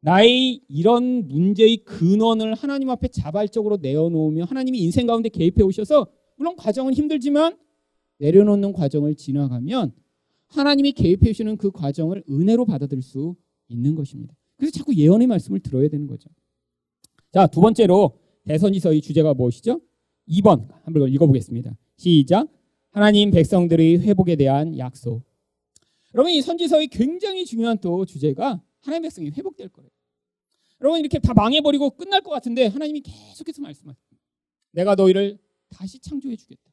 나의 0.00 0.60
이런 0.68 1.28
문제의 1.28 1.78
근원을 1.84 2.54
하나님 2.54 2.90
앞에 2.90 3.08
자발적으로 3.08 3.76
내어놓으며 3.76 4.44
하나님이 4.44 4.78
인생 4.80 5.06
가운데 5.06 5.28
개입해 5.28 5.62
오셔서 5.62 6.06
물론 6.36 6.56
과정은 6.56 6.94
힘들지만 6.94 7.56
내려놓는 8.18 8.72
과정을 8.72 9.14
지나가면 9.14 9.92
하나님이 10.46 10.92
개입해 10.92 11.26
주시는 11.26 11.56
그 11.56 11.70
과정을 11.70 12.24
은혜로 12.28 12.66
받아들일 12.66 13.02
수 13.02 13.36
있는 13.68 13.94
것입니다. 13.94 14.34
그래서 14.56 14.72
자꾸 14.72 14.94
예언의 14.94 15.26
말씀을 15.26 15.60
들어야 15.60 15.88
되는 15.88 16.06
거죠. 16.06 16.28
자, 17.32 17.46
두 17.46 17.62
번째로 17.62 18.18
대선지서의 18.44 19.00
주제가 19.00 19.32
무엇이죠? 19.32 19.80
2번 20.28 20.68
한번 20.84 21.08
읽어보겠습니다. 21.08 21.74
시작. 21.96 22.46
하나님 22.90 23.30
백성들의 23.30 24.00
회복에 24.00 24.36
대한 24.36 24.76
약속. 24.76 25.22
여러분 26.14 26.30
이 26.30 26.42
선지서의 26.42 26.88
굉장히 26.88 27.46
중요한 27.46 27.78
또 27.78 28.04
주제가 28.04 28.62
하나님 28.80 29.02
백성이 29.04 29.30
회복될 29.30 29.70
거예요. 29.70 29.88
여러분 30.82 31.00
이렇게 31.00 31.18
다 31.18 31.32
망해버리고 31.32 31.90
끝날 31.92 32.20
것 32.20 32.30
같은데 32.30 32.66
하나님이 32.66 33.00
계속해서 33.00 33.62
말씀하세요. 33.62 34.04
내가 34.72 34.94
너희를 34.94 35.38
다시 35.70 35.98
창조해 36.00 36.36
주겠다. 36.36 36.70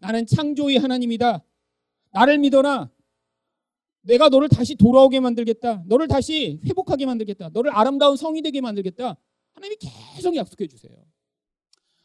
나는 0.00 0.26
창조의 0.26 0.76
하나님이다. 0.76 1.42
나를 2.10 2.36
믿어라. 2.36 2.90
내가 4.02 4.28
너를 4.28 4.50
다시 4.50 4.74
돌아오게 4.74 5.20
만들겠다. 5.20 5.84
너를 5.86 6.06
다시 6.06 6.60
회복하게 6.66 7.06
만들겠다. 7.06 7.48
너를 7.54 7.74
아름다운 7.74 8.18
성이 8.18 8.42
되게 8.42 8.60
만들겠다. 8.60 9.16
하나님이 9.54 9.76
계속 10.14 10.36
약속해 10.36 10.66
주세요. 10.66 10.94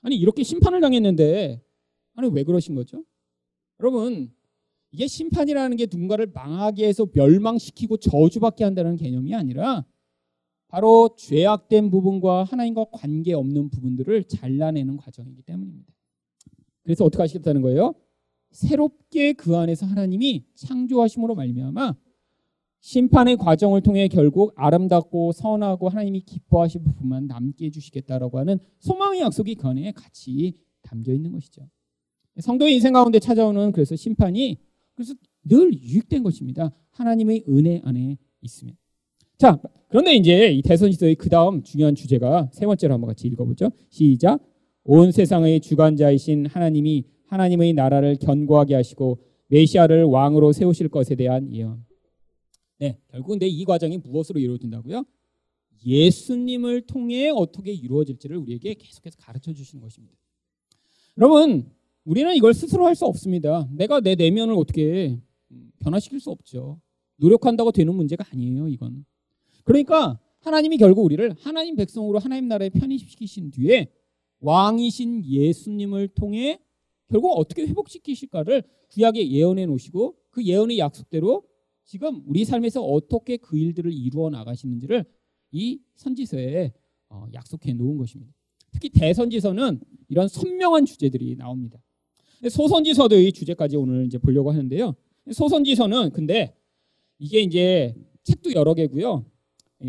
아니 0.02 0.16
이렇게 0.16 0.44
심판을 0.44 0.82
당했는데 0.82 1.62
아니 2.16 2.30
왜 2.30 2.44
그러신 2.44 2.76
거죠? 2.76 3.04
여러분 3.80 4.34
이게 4.92 5.08
심판이라는 5.08 5.78
게 5.78 5.86
누군가를 5.86 6.28
망하게 6.34 6.88
해서 6.88 7.08
멸망시키고 7.14 7.98
저주받게 7.98 8.64
한다는 8.64 8.96
개념이 8.96 9.36
아니라 9.36 9.86
바로 10.68 11.16
죄악된 11.18 11.90
부분과 11.90 12.44
하나님과 12.44 12.86
관계없는 12.92 13.70
부분들을 13.70 14.26
잘라내는 14.26 14.98
과정이기 14.98 15.42
때문입니다. 15.44 15.94
그래서 16.84 17.06
어떻게 17.06 17.22
하시겠다는 17.22 17.62
거예요? 17.62 17.94
새롭게 18.52 19.34
그 19.34 19.56
안에서 19.56 19.86
하나님이 19.86 20.46
창조하심으로 20.56 21.36
말미암아 21.36 21.96
심판의 22.88 23.36
과정을 23.36 23.82
통해 23.82 24.08
결국 24.08 24.54
아름답고 24.56 25.34
선하고 25.34 25.90
하나님이 25.90 26.22
기뻐하실 26.22 26.84
부분만 26.84 27.28
남게 27.28 27.66
해주시겠다라고 27.66 28.40
하는 28.40 28.60
소망의 28.80 29.20
약속이 29.20 29.56
그 29.56 29.68
안에 29.68 29.92
같이 29.92 30.54
담겨 30.84 31.12
있는 31.12 31.34
것이죠. 31.34 31.68
성도의 32.40 32.76
인생 32.76 32.94
가운데 32.94 33.20
찾아오는 33.20 33.74
그래서 33.74 33.98
심판이 33.98 34.56
그래서 34.96 35.14
늘 35.44 35.74
유익된 35.74 36.24
것입니다. 36.24 36.72
하나님의 36.92 37.44
은혜 37.50 37.82
안에 37.84 38.18
있으면. 38.40 38.78
자, 39.38 39.60
그런데 39.90 40.16
이제 40.16 40.54
이 40.54 40.62
대선지서의 40.62 41.16
그 41.16 41.28
다음 41.28 41.64
중요한 41.64 41.94
주제가 41.94 42.52
세 42.54 42.66
번째로 42.66 42.94
한번 42.94 43.10
같이 43.10 43.28
읽어보죠. 43.28 43.70
시작. 43.90 44.40
온 44.86 45.12
세상의 45.12 45.60
주관자이신 45.60 46.46
하나님이 46.46 47.04
하나님의 47.26 47.74
나라를 47.74 48.16
견고하게 48.16 48.76
하시고 48.76 49.20
메시아를 49.48 50.06
왕으로 50.06 50.54
세우실 50.54 50.88
것에 50.88 51.16
대한 51.16 51.54
예언. 51.54 51.87
네, 52.80 53.00
결국은 53.10 53.40
이 53.42 53.66
과정이 53.66 53.98
무엇으로 53.98 54.40
이루어진다고요? 54.40 55.04
예수님을 55.86 56.82
통해 56.82 57.30
어떻게 57.30 57.72
이루어질지를 57.72 58.38
우리에게 58.38 58.74
계속해서 58.76 59.18
가르쳐 59.20 59.54
주시는 59.54 59.82
것입니다. 59.82 60.16
여러분, 61.18 61.72
우리는 62.04 62.36
이걸 62.36 62.54
스스로 62.54 62.86
할 62.86 62.96
수 62.96 63.06
없습니다. 63.06 63.68
내가 63.72 64.00
내 64.00 64.16
내면을 64.16 64.54
어떻게 64.56 65.20
변화시킬 65.80 66.20
수 66.20 66.30
없죠. 66.30 66.80
노력한다고 67.18 67.72
되는 67.72 67.94
문제가 67.94 68.26
아니에요, 68.32 68.68
이건. 68.70 69.06
그러니까 69.64 70.20
하나님이 70.40 70.78
결국 70.78 71.04
우리를 71.04 71.36
하나님 71.40 71.76
백성으로 71.76 72.20
하나님 72.20 72.48
나라에 72.48 72.70
편입시키신 72.70 73.52
뒤에 73.52 73.92
왕이신 74.40 75.26
예수님을 75.26 76.10
통해 76.10 76.60
결국 77.10 77.32
어떻게 77.32 77.66
회복시키실까를 77.66 78.64
구약에 78.90 79.30
예언해 79.30 79.66
놓으시고 79.66 80.16
그 80.30 80.44
예언의 80.44 80.78
약속대로 80.78 81.44
지금 81.88 82.22
우리 82.28 82.44
삶에서 82.46 82.84
어떻게 82.84 83.38
그 83.38 83.58
일들을 83.58 83.92
이루어 83.92 84.30
나가시는지를 84.30 85.06
이 85.52 85.80
선지서에 85.96 86.74
어, 87.10 87.26
약속해 87.34 87.74
놓은 87.74 87.98
것입니다. 87.98 88.34
특히 88.72 88.90
대선지서는 88.90 89.80
이런 90.10 90.28
선명한 90.28 90.86
주제들이 90.86 91.38
나옵니다. 91.38 91.80
소선지서의 92.48 93.32
주제까지 93.32 93.78
오늘 93.78 94.06
이제 94.06 94.18
보려고 94.18 94.52
하는데요. 94.52 94.96
소선지서는 95.32 96.12
근데 96.12 96.54
이게 97.20 97.40
이제 97.40 97.96
책도 98.24 98.52
여러 98.52 98.74
개고요. 98.74 99.26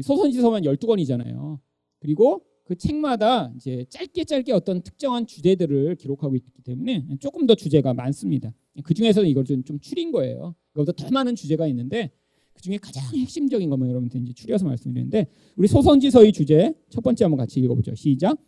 소선지서만 0.01 0.63
12권이잖아요. 0.63 1.59
그리고 1.99 2.45
그 2.63 2.77
책마다 2.77 3.53
이제 3.57 3.85
짧게 3.89 4.25
짧게 4.25 4.53
어떤 4.53 4.83
특정한 4.83 5.27
주제들을 5.27 5.97
기록하고 5.97 6.37
있기 6.37 6.63
때문에 6.63 7.07
조금 7.19 7.47
더 7.47 7.57
주제가 7.57 7.93
많습니다. 7.93 8.55
그 8.83 8.95
중에서는 8.95 9.29
이걸 9.29 9.45
좀, 9.45 9.65
좀 9.65 9.79
추린 9.81 10.13
거예요. 10.13 10.55
이거보다 10.75 10.93
더 10.93 11.11
많은 11.11 11.35
주제가 11.35 11.67
있는데 11.69 12.11
그 12.53 12.63
중에 12.63 12.77
가장 12.79 13.05
핵심적인 13.15 13.71
것만 13.71 13.89
여러분들 13.89 14.21
이제 14.23 14.33
추려서 14.33 14.65
말씀드리는데 14.67 15.27
우리 15.57 15.69
소선지서의 15.69 16.33
주제 16.33 16.75
첫 16.91 17.03
번째 17.03 17.25
한번 17.25 17.39
같이 17.39 17.61
읽어보죠. 17.61 17.95
시작. 17.95 18.39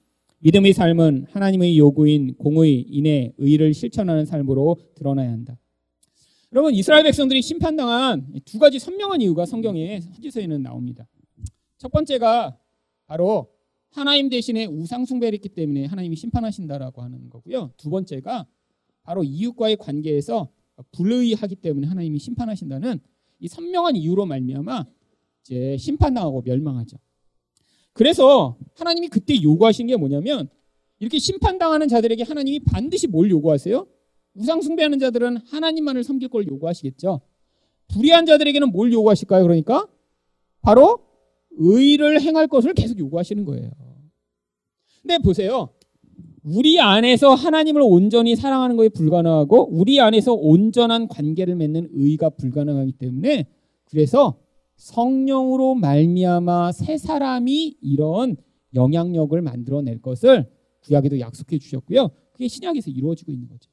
믿음의 0.41 0.73
삶은 0.73 1.27
하나님의 1.31 1.79
요구인 1.79 2.35
공의, 2.35 2.81
인의, 2.81 3.35
의를 3.39 3.75
실천하는 3.75 4.25
삶으로 4.25 4.79
드러나야 4.95 5.31
한다. 5.31 5.59
여러분 6.53 6.75
이스라엘 6.75 7.05
백성들이 7.05 7.43
심판당한 7.43 8.27
두 8.45 8.59
가지 8.59 8.79
선명한 8.79 9.21
이유가 9.21 9.47
성경에 9.47 10.01
선지서에는 10.01 10.63
나옵니다. 10.63 11.07
첫 11.79 11.93
번째가 11.93 12.59
바로 13.07 13.53
하나님 13.91 14.29
대신에 14.29 14.67
우상 14.67 15.05
숭배를 15.05 15.35
했기 15.35 15.49
때문에 15.49 15.85
하나님이 15.85 16.17
심판하신다라고 16.17 17.03
하는 17.03 17.31
거고요. 17.31 17.73
두 17.77 17.91
번째가 17.91 18.47
바로 19.11 19.25
이웃과의 19.25 19.77
관계에서 19.77 20.49
불의하기 20.93 21.57
때문에 21.57 21.89
하나님이 21.89 22.21
심판하신다는 22.21 23.01
이 23.41 23.49
선명한 23.49 23.97
이유로 23.97 24.25
말미암아 24.25 24.87
이제 25.41 25.77
심판당하고 25.79 26.43
멸망하죠. 26.43 26.97
그래서 27.93 28.57
하나님이 28.77 29.09
그때 29.09 29.43
요구하신 29.43 29.89
게 29.89 29.97
뭐냐면 29.97 30.49
이렇게 31.01 31.19
심판당하는 31.19 31.89
자들에게 31.89 32.23
하나님이 32.23 32.61
반드시 32.61 33.09
뭘 33.09 33.29
요구하세요? 33.31 33.85
우상 34.35 34.63
숭배하는 34.63 35.01
자들은 35.01 35.39
하나님만을 35.39 36.05
섬길 36.05 36.29
걸 36.29 36.47
요구하시겠죠. 36.47 37.21
불의한 37.89 38.27
자들에게는 38.27 38.71
뭘 38.71 38.93
요구하실까요? 38.93 39.43
그러니까 39.43 39.89
바로 40.63 41.05
의를 41.51 42.21
행할 42.21 42.47
것을 42.47 42.75
계속 42.75 42.97
요구하시는 42.97 43.45
거예요. 43.45 43.73
근데 45.03 45.19
보세요. 45.19 45.75
우리 46.43 46.81
안에서 46.81 47.35
하나님을 47.35 47.83
온전히 47.85 48.35
사랑하는 48.35 48.77
것이 48.77 48.89
불가능하고 48.91 49.69
우리 49.73 50.01
안에서 50.01 50.33
온전한 50.33 51.09
관계를 51.09 51.55
맺는 51.57 51.91
의가 51.93 52.31
불가능하기 52.31 52.93
때문에 52.93 53.47
그래서 53.85 54.39
성령으로 54.77 55.75
말미암아 55.75 56.73
새 56.73 56.97
사람이 56.97 57.77
이런 57.83 58.37
영향력을 58.75 59.41
만들어낼 59.43 60.01
것을 60.01 60.49
구약에도 60.83 61.21
약속해 61.21 61.59
주셨고요. 61.59 62.11
그게 62.33 62.49
신약에서 62.49 62.91
이루어지고 62.91 63.33
있는 63.33 63.49
거죠. 63.49 63.71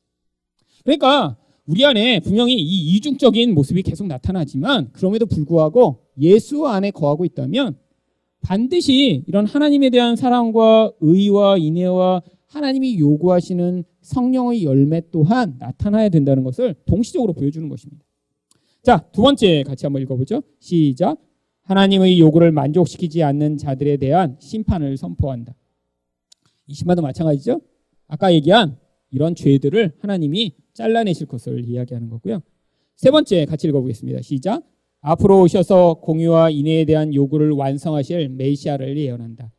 그러니까 0.83 1.37
우리 1.65 1.85
안에 1.85 2.19
분명히 2.19 2.55
이 2.55 2.95
이중적인 2.95 3.53
모습이 3.53 3.83
계속 3.83 4.07
나타나지만 4.07 4.91
그럼에도 4.91 5.25
불구하고 5.25 5.99
예수 6.19 6.67
안에 6.67 6.91
거하고 6.91 7.23
있다면 7.23 7.77
반드시 8.41 9.23
이런 9.27 9.45
하나님에 9.45 9.89
대한 9.89 10.15
사랑과 10.15 10.91
의와 10.99 11.57
인애와 11.57 12.21
하나님이 12.47 12.99
요구하시는 12.99 13.83
성령의 14.01 14.63
열매 14.63 15.01
또한 15.11 15.55
나타나야 15.59 16.09
된다는 16.09 16.43
것을 16.43 16.75
동시적으로 16.85 17.33
보여주는 17.33 17.67
것입니다. 17.69 18.05
자, 18.83 19.05
두 19.11 19.21
번째 19.21 19.63
같이 19.63 19.85
한번 19.85 20.01
읽어보죠. 20.03 20.41
시작. 20.59 21.17
하나님의 21.63 22.19
요구를 22.19 22.53
만족시키지 22.53 23.21
않는 23.23 23.57
자들에 23.57 23.97
대한 23.97 24.37
심판을 24.39 24.95
선포한다. 24.95 25.53
이 26.67 26.73
심판도 26.73 27.01
마찬가지죠. 27.01 27.59
아까 28.07 28.33
얘기한 28.33 28.77
이런 29.11 29.35
죄들을 29.35 29.97
하나님이 29.99 30.55
잘라내실 30.73 31.27
것을 31.27 31.65
이야기하는 31.65 32.09
거고요. 32.09 32.41
세 32.95 33.11
번째 33.11 33.45
같이 33.45 33.67
읽어보겠습니다. 33.67 34.21
시작. 34.21 34.63
앞으로 35.01 35.41
오셔서 35.41 35.95
공유와 35.95 36.49
인애에 36.49 36.85
대한 36.85 37.13
요구를 37.13 37.51
완성하실 37.51 38.29
메시아를 38.29 38.97
예언한다. 38.97 39.51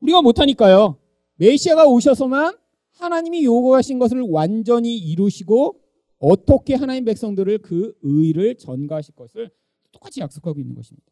우리가 0.00 0.22
못하니까요. 0.22 0.96
메시아가 1.40 1.86
오셔서만 1.86 2.54
하나님이 2.98 3.44
요구하신 3.44 3.98
것을 3.98 4.20
완전히 4.20 4.96
이루시고 4.98 5.80
어떻게 6.18 6.74
하나님 6.74 7.06
백성들을 7.06 7.58
그 7.58 7.94
의를 8.02 8.56
전가하실 8.56 9.14
것을 9.14 9.50
똑같이 9.90 10.20
약속하고 10.20 10.60
있는 10.60 10.74
것입니다. 10.74 11.06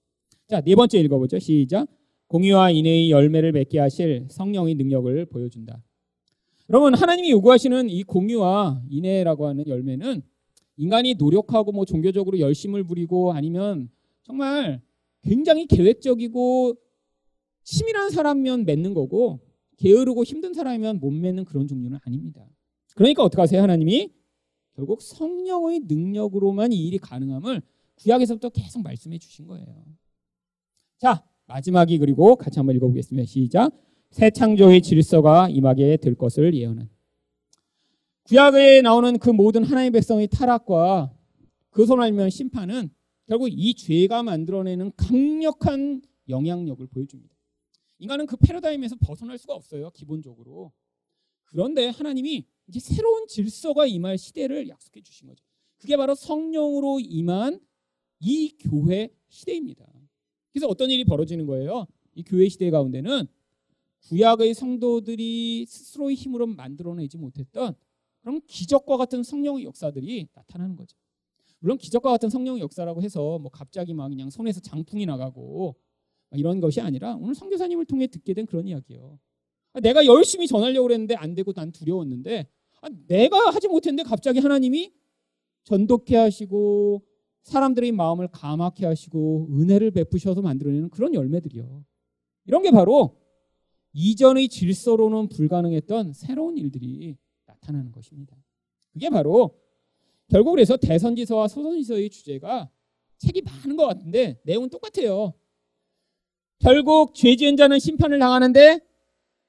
자, 0.47 0.61
네 0.61 0.75
번째 0.75 0.99
읽어보죠. 1.01 1.39
시작. 1.39 1.89
공유와 2.27 2.73
인애의 2.73 3.11
열매를 3.11 3.53
맺게 3.53 3.79
하실 3.79 4.27
성령의 4.31 4.75
능력을 4.75 5.25
보여준다. 5.27 5.83
여러분, 6.69 6.93
하나님이 6.93 7.31
요구하시는 7.31 7.89
이 7.89 8.03
공유와 8.03 8.83
인애라고 8.91 9.47
하는 9.47 9.67
열매는 9.67 10.21
인간이 10.77 11.15
노력하고 11.15 11.73
뭐 11.73 11.87
종교적으로 11.87 12.39
열심을 12.39 12.85
부리고 12.85 13.33
아니면 13.33 13.89
정말 14.25 14.83
굉장히 15.23 15.67
계획적이고 15.67 16.75
치밀한 17.65 18.11
사람면 18.11 18.67
맺는 18.67 18.93
거고 18.93 19.48
게으르고 19.79 20.25
힘든 20.25 20.53
사람이면 20.55 21.01
못 21.01 21.11
맺는 21.11 21.45
그런 21.45 21.67
종류는 21.67 21.99
아닙니다. 22.05 22.47
그러니까 22.95 23.23
어떻게 23.23 23.41
하세요? 23.41 23.63
하나님이 23.63 24.13
결국 24.75 25.03
성령의 25.03 25.81
능력으로만 25.89 26.73
이 26.73 26.87
일이 26.87 26.99
가능함을 26.99 27.63
구약에서부터 27.97 28.51
계속 28.51 28.83
말씀해 28.83 29.19
주신 29.19 29.47
거예요. 29.47 29.67
자, 30.99 31.25
마지막이 31.47 31.99
그리고 31.99 32.37
같이 32.37 32.59
한번 32.59 32.77
읽어보겠습니다. 32.77 33.27
시작. 33.27 33.73
새 34.11 34.31
창조의 34.31 34.83
질서가 34.83 35.49
임하게 35.49 35.97
될 35.99 36.15
것을 36.15 36.55
예언은. 36.55 36.89
구약에 38.25 38.83
나오는 38.83 39.19
그 39.19 39.31
모든 39.31 39.65
하나님의 39.65 39.93
백성의 39.93 40.29
타락과 40.29 41.13
그손 41.71 42.03
알면 42.03 42.31
심판은 42.31 42.91
결국 43.27 43.49
이 43.51 43.75
죄가 43.75 44.23
만들어내는 44.23 44.93
강력한 44.97 46.03
영향력을 46.29 46.87
보여줍니다. 46.87 47.38
인간은 47.99 48.27
그 48.27 48.37
패러다임에서 48.37 48.97
벗어날 48.97 49.39
수가 49.39 49.55
없어요. 49.55 49.91
기본적으로. 49.91 50.73
그런데 51.45 51.89
하나님이 51.89 52.47
이제 52.69 52.81
새로운 52.81 53.27
질서가 53.27 53.87
임할 53.87 54.19
시대를 54.19 54.69
약속해 54.69 55.01
주신 55.01 55.27
거죠. 55.27 55.45
그게 55.79 55.97
바로 55.97 56.15
성령으로 56.15 57.01
임한 57.01 57.61
이 58.21 58.57
교회 58.59 59.11
시대입니다. 59.29 59.87
그래서 60.53 60.67
어떤 60.67 60.91
일이 60.91 61.05
벌어지는 61.05 61.47
거예요? 61.47 61.87
이 62.15 62.23
교회 62.23 62.49
시대 62.49 62.71
가운데는 62.71 63.27
구약의 64.01 64.55
성도들이 64.55 65.67
스스로의 65.67 66.17
힘으로 66.17 66.47
만들어내지 66.47 67.17
못했던 67.17 67.75
그런 68.21 68.41
기적과 68.47 68.97
같은 68.97 69.23
성령의 69.23 69.65
역사들이 69.65 70.29
나타나는 70.35 70.77
거죠. 70.77 70.97
물론 71.61 71.79
기적과 71.79 72.11
같은 72.11 72.29
성령의 72.29 72.61
역사라고 72.61 73.03
해서 73.03 73.39
뭐 73.39 73.51
갑자기 73.51 73.95
막 73.95 74.09
그냥 74.09 74.31
손에서 74.31 74.61
장풍이 74.61 75.07
나가고 75.07 75.77
이런 76.33 76.61
것이 76.61 76.81
아니라 76.81 77.17
오늘 77.17 77.35
성교사님을 77.35 77.87
통해 77.87 78.07
듣게 78.07 78.35
된 78.35 78.47
그런 78.47 78.67
이야기예요. 78.67 79.19
아, 79.73 79.81
내가 79.81 80.05
열심히 80.07 80.47
전하려고 80.47 80.91
했는데 80.91 81.15
안 81.15 81.35
되고 81.35 81.53
난 81.53 81.73
두려웠는데 81.73 82.47
아, 82.83 82.89
내가 83.07 83.51
하지 83.51 83.69
못했는데 83.69 84.09
갑자기 84.09 84.39
하나님이 84.39 84.93
전독해 85.65 86.17
하시고 86.17 87.03
사람들의 87.43 87.93
마음을 87.93 88.29
감하게 88.29 88.87
하시고 88.87 89.49
은혜를 89.51 89.91
베푸셔서 89.91 90.43
만들어내는 90.43 90.91
그런 90.91 91.15
열매들이요. 91.15 91.85
이런 92.47 92.63
게 92.63 92.71
바로 92.71 93.17
이전의 93.93 94.49
질서로는 94.49 95.29
불가능했던 95.29 96.13
새로운 96.13 96.57
일들이 96.57 97.17
나타나는 97.47 97.93
것입니다. 97.93 98.37
그게 98.93 99.09
바로 99.11 99.59
결국 100.29 100.53
그래서 100.53 100.77
대선지서와 100.77 101.49
소선지서의 101.49 102.11
주제가 102.11 102.71
책이 103.19 103.43
많은 103.43 103.77
것 103.77 103.87
같은데 103.87 104.41
내용은 104.45 104.69
똑같아요. 104.69 105.35
결국 106.61 107.15
죄 107.15 107.37
지은 107.37 107.57
자는 107.57 107.79
심판을 107.79 108.19
당하는데 108.19 108.81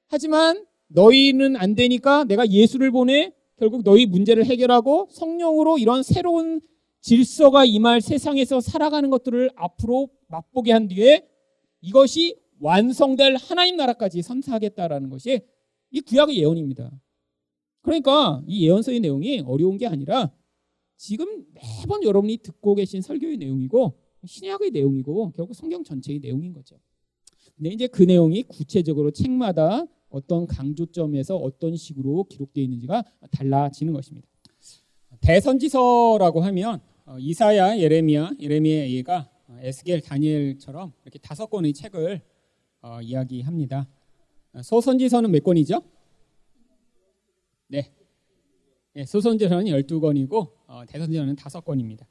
하지만 0.08 0.66
너희는 0.88 1.56
안 1.56 1.76
되니까 1.76 2.24
내가 2.24 2.48
예수를 2.48 2.92
보내 2.92 3.34
결국 3.58 3.84
너희 3.84 4.06
문제를 4.06 4.46
해결하고 4.46 5.10
성령으로 5.12 5.78
이런 5.78 6.04
새로운 6.04 6.62
질서가 7.02 7.66
임할 7.66 8.02
세상에서 8.02 8.62
살아가는 8.62 9.10
것들을 9.10 9.52
앞으로 9.56 10.10
맛보게 10.28 10.72
한 10.72 10.88
뒤에 10.88 11.28
이것이 11.82 12.36
완성될 12.60 13.36
하나님 13.36 13.78
나라까지 13.78 14.22
선사하겠다라는 14.22 15.10
것이 15.10 15.42
이 15.92 16.02
구약의 16.02 16.38
예언입니다. 16.38 16.92
그러니까 17.82 18.44
이 18.46 18.66
예언서의 18.66 19.00
내용이 19.00 19.42
어려운 19.46 19.78
게 19.78 19.88
아니라 19.88 20.32
지금 20.98 21.46
매번 21.54 22.04
여러분이 22.04 22.38
듣고 22.38 22.76
계신 22.76 23.02
설교의 23.02 23.38
내용이고 23.38 23.98
신약의 24.26 24.72
내용이고 24.72 25.32
결국 25.32 25.54
성경 25.54 25.84
전체의 25.84 26.20
내용인 26.20 26.54
거죠. 26.54 26.78
근데 27.60 27.72
이제 27.72 27.88
그 27.88 28.04
내용이 28.04 28.44
구체적으로 28.44 29.12
책마다 29.12 29.86
어떤 30.10 30.48
강조점에서 30.48 31.36
어떤 31.36 31.76
식으로 31.76 32.24
기록되어 32.24 32.64
있는지가 32.64 33.04
달라지는 33.32 33.92
것입니다. 33.92 34.26
대선지서라고 35.20 36.40
하면 36.40 36.80
어, 37.06 37.18
이사야, 37.20 37.78
예레미야, 37.78 38.32
예레미야 38.40 38.90
예가 38.92 39.30
어, 39.50 39.58
에스겔, 39.60 40.00
다니엘처럼 40.00 40.94
이렇게 41.04 41.20
다섯 41.20 41.48
권의 41.48 41.74
책을 41.74 42.22
어, 42.82 43.02
이야기합니다. 43.02 43.90
소선지서는 44.64 45.30
몇 45.30 45.44
권이죠? 45.44 45.82
네. 47.68 47.92
네 48.94 49.06
소선지서는 49.06 49.66
12권이고 49.66 50.52
어, 50.66 50.84
대선지서는 50.88 51.36
5권입니다. 51.36 52.06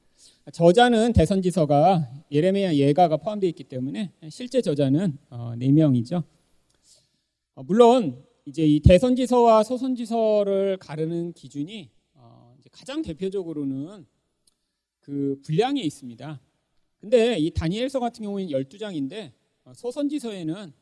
저자는 0.53 1.12
대선지서가 1.12 2.24
예레미야 2.30 2.74
예가가 2.74 3.18
포함되어 3.18 3.49
있기 3.51 3.64
때문에 3.64 4.12
실제 4.30 4.62
저자는 4.62 5.18
어, 5.30 5.53
4명이죠. 5.57 6.22
어, 7.55 7.62
물론 7.64 8.24
이제 8.46 8.64
이 8.66 8.80
대선지서와 8.80 9.62
소선지서를 9.62 10.78
가르는 10.78 11.32
기준이 11.34 11.90
어, 12.14 12.57
가장 12.70 13.03
대표적으로는 13.03 14.07
그 15.01 15.38
분량에 15.44 15.82
있습니다. 15.82 16.40
근데 16.99 17.38
이 17.38 17.51
다니엘서 17.51 18.01
같은 18.01 18.24
경우에는 18.24 18.51
12장인데 18.51 19.32
어, 19.64 19.72
소선지서에는 19.74 20.72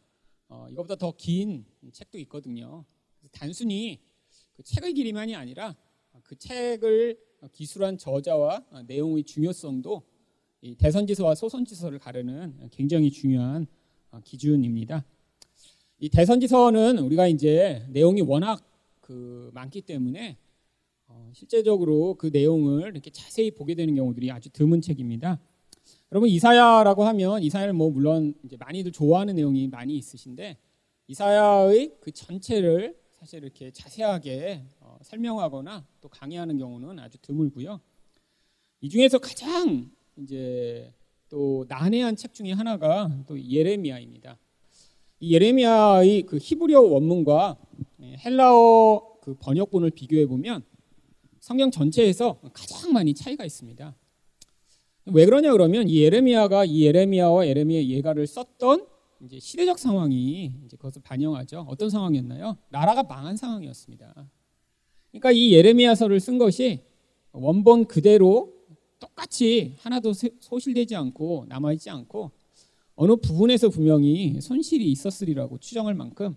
어, 0.49 0.67
이것보다 0.71 0.95
더 0.97 1.13
긴 1.13 1.65
책도 1.93 2.19
있거든요. 2.19 2.85
단순히 3.33 3.99
그 4.53 4.63
책의 4.63 4.95
길이만이 4.95 5.35
아니라 5.35 5.75
그 6.23 6.37
책을 6.37 7.19
기술한 7.53 7.99
저자와 7.99 8.65
내용의 8.87 9.25
중요성도 9.25 10.03
대선지서와 10.79 11.35
소선지서를 11.35 11.99
가르는 11.99 12.69
굉장히 12.73 13.11
중요한 13.11 13.67
기준입니다. 14.25 15.05
이 15.99 16.09
대선지서는 16.09 16.99
우리가 16.99 17.27
이제 17.27 17.87
내용이 17.91 18.21
워낙 18.23 18.63
그 19.01 19.51
많기 19.55 19.83
때문에 19.83 20.37
어 21.07 21.31
실제적으로 21.33 22.15
그 22.15 22.27
내용을 22.33 22.91
이렇게 22.91 23.11
자세히 23.11 23.51
보게 23.51 23.75
되는 23.75 23.95
경우들이 23.95 24.31
아주 24.31 24.51
드문 24.51 24.81
책입니다. 24.81 25.41
여러분 26.13 26.29
이사야라고 26.29 27.05
하면 27.05 27.43
이사야를 27.43 27.73
뭐 27.73 27.91
물론 27.91 28.35
이제 28.45 28.57
많이들 28.57 28.93
좋아하는 28.93 29.37
내용이 29.37 29.69
많이 29.69 29.97
있으신데 29.97 30.59
이사야의 31.07 31.97
그 32.01 32.11
전체를 32.11 32.99
사실 33.13 33.43
이렇게 33.43 33.71
자세하게 33.71 34.65
어, 34.97 34.99
설명하거나 35.03 35.87
또 36.01 36.09
강의하는 36.09 36.59
경우는 36.59 36.99
아주 36.99 37.19
드물고요. 37.19 37.81
이 38.81 38.89
중에서 38.89 39.19
가장 39.19 39.91
이제 40.17 40.93
또 41.29 41.65
난해한 41.69 42.17
책 42.17 42.35
중에 42.35 42.53
하나가 42.53 43.11
또 43.27 43.39
예레미야입니다. 43.41 44.39
이 45.21 45.35
예레미야의 45.35 46.23
그 46.23 46.39
히브리어 46.41 46.81
원문과 46.81 47.57
헬라어 48.25 49.19
그 49.21 49.35
번역본을 49.35 49.91
비교해 49.91 50.27
보면 50.27 50.63
성경 51.41 51.71
전체에서 51.71 52.41
가장 52.53 52.93
많이 52.93 53.15
차이가 53.15 53.45
있습니다. 53.45 53.95
왜 55.07 55.25
그러냐 55.25 55.53
그러면 55.53 55.89
이 55.89 56.03
예레미야가 56.03 56.65
이 56.65 56.83
예레미야와 56.85 57.47
예레미야 57.47 57.85
예가를 57.85 58.27
썼던 58.27 58.87
이제 59.23 59.39
시대적 59.39 59.79
상황이 59.79 60.53
이제 60.65 60.77
그것을 60.77 61.03
반영하죠. 61.03 61.67
어떤 61.69 61.89
상황이었나요? 61.89 62.57
나라가 62.69 63.03
망한 63.03 63.37
상황이었습니다. 63.37 64.29
그러니까 65.17 65.33
이 65.33 65.53
예레미야서를 65.55 66.21
쓴 66.21 66.37
것이 66.37 66.81
원본 67.33 67.87
그대로 67.87 68.53
똑같이 68.99 69.75
하나도 69.79 70.13
소실되지 70.41 70.95
않고 70.95 71.47
남아있지 71.49 71.91
않고 71.91 72.31
어느 72.95 73.17
부분에서 73.17 73.71
분명히 73.71 74.41
손실이 74.41 74.91
있었으리라고 74.91 75.59
추정할 75.59 75.95
만큼 75.95 76.37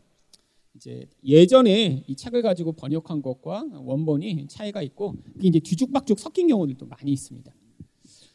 이제 0.75 1.07
예전에 1.25 2.03
이 2.07 2.15
책을 2.15 2.41
가지고 2.41 2.71
번역한 2.73 3.21
것과 3.21 3.65
원본이 3.73 4.47
차이가 4.47 4.81
있고 4.81 5.15
그게 5.33 5.47
이제 5.49 5.59
뒤죽박죽 5.59 6.19
섞인 6.19 6.47
경우들도 6.47 6.85
많이 6.85 7.11
있습니다. 7.11 7.51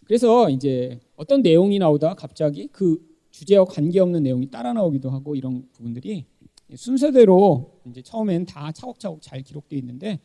그래서 0.05 0.51
이제 0.51 1.01
어떤 1.17 1.41
내용이 1.43 1.79
나오다 1.79 2.15
갑자기 2.15 2.69
그 2.71 2.99
주제와 3.31 3.65
관계없는 3.65 4.23
내용이 4.23 4.51
따라 4.51 4.75
나오기도 4.75 5.11
하고 5.11 5.35
이런 5.37 5.67
부분들이 5.73 6.27
순서대로 6.75 7.81
이제 7.89 8.03
처음엔 8.03 8.47
다 8.47 8.73
차곡차곡 8.73 9.23
잘 9.23 9.43
기록되어 9.43 9.79
있는데 9.79 10.21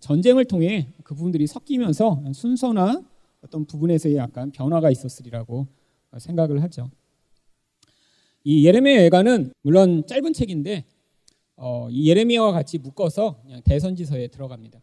전쟁을 0.00 0.44
통해 0.46 0.92
그 1.04 1.14
부분들이 1.14 1.46
섞이면서 1.46 2.22
순서나 2.32 3.02
어떤 3.42 3.64
부분에서의 3.66 4.16
약간 4.16 4.50
변화가 4.50 4.90
있었으리라고 4.90 5.66
생각을 6.18 6.62
하죠. 6.62 6.90
이 8.44 8.66
예레미야 8.66 9.02
예가는 9.04 9.52
물론 9.62 10.06
짧은 10.06 10.32
책인데 10.32 10.84
어, 11.56 11.88
이 11.90 12.08
예레미야와 12.08 12.52
같이 12.52 12.78
묶어서 12.78 13.42
대선지서에 13.64 14.28
들어갑니다. 14.28 14.80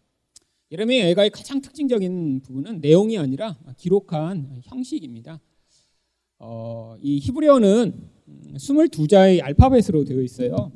예레미야 0.72 1.10
예가의 1.10 1.32
가장 1.32 1.62
특징적인 1.62 2.42
부분은 2.42 2.80
내용이 2.80 3.18
아니라 3.18 3.58
기록한 3.78 4.62
형식입니다. 4.64 5.40
어, 6.38 6.96
이 7.02 7.20
히브리어는 7.20 8.10
22자의 8.54 9.44
알파벳으로 9.44 10.06
되어 10.06 10.22
있어요. 10.22 10.72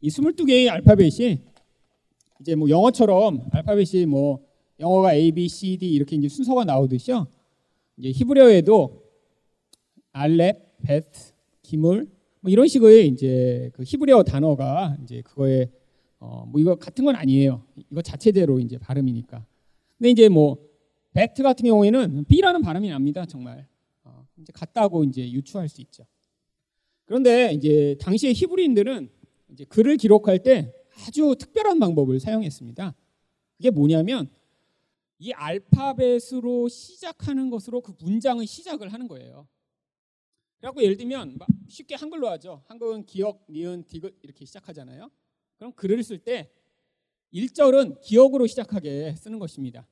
이 0.00 0.08
22개의 0.08 0.70
알파벳이 0.70 1.40
이제 2.40 2.54
뭐 2.54 2.68
영어처럼 2.68 3.48
알파벳이 3.50 4.06
뭐 4.06 4.40
영어가 4.80 5.14
A, 5.14 5.32
B, 5.32 5.48
C, 5.48 5.76
D 5.76 5.90
이렇게 5.92 6.16
이제 6.16 6.28
순서가 6.28 6.64
나오듯이요. 6.64 7.26
이제 7.98 8.10
히브리어에도 8.12 9.02
알렙, 10.12 10.78
베트, 10.82 11.32
기물 11.62 12.08
뭐 12.40 12.50
이런 12.50 12.68
식의 12.68 13.08
이제 13.08 13.70
그 13.72 13.82
히브리어 13.84 14.22
단어가 14.22 14.96
이제 15.02 15.22
그거에 15.22 15.70
어 16.20 16.44
뭐 16.46 16.60
이거 16.60 16.74
같은 16.76 17.04
건 17.04 17.14
아니에요. 17.16 17.62
이거 17.90 18.02
자체대로 18.02 18.58
이제 18.60 18.78
발음이니까. 18.78 19.44
근데 19.98 20.10
이제 20.10 20.28
뭐 20.28 20.58
베트 21.12 21.42
같은 21.42 21.64
경우에는 21.64 22.24
B라는 22.28 22.62
발음이 22.62 22.88
납니다. 22.88 23.24
정말 23.26 23.66
어 24.04 24.24
이제 24.40 24.52
같다고 24.52 25.04
이제 25.04 25.30
유추할 25.30 25.68
수 25.68 25.80
있죠. 25.80 26.04
그런데 27.04 27.52
이제 27.52 27.96
당시의 28.00 28.34
히브리인들은 28.34 29.08
이제 29.52 29.64
글을 29.64 29.96
기록할 29.96 30.42
때 30.42 30.72
아주 31.06 31.36
특별한 31.38 31.78
방법을 31.78 32.20
사용했습니다. 32.20 32.94
그게 33.56 33.70
뭐냐면 33.70 34.30
이 35.18 35.32
알파벳으로 35.32 36.68
시작하는 36.68 37.50
것으로 37.50 37.80
그 37.80 37.94
문장의 38.00 38.46
시작을 38.46 38.92
하는 38.92 39.08
거예요. 39.08 39.48
그래갖고 40.58 40.82
예를 40.82 40.96
들면 40.96 41.38
쉽게 41.68 41.94
한글로 41.94 42.28
하죠. 42.30 42.62
한글은 42.66 43.04
기억, 43.06 43.46
니은, 43.48 43.84
디귿 43.86 44.18
이렇게 44.22 44.44
시작하잖아요. 44.44 45.10
그럼 45.56 45.72
글을 45.72 46.02
쓸 46.02 46.18
때 46.18 46.50
1절은 47.32 48.00
기억으로 48.00 48.46
시작하게 48.46 49.14
쓰는 49.16 49.38
것입니다. 49.38 49.86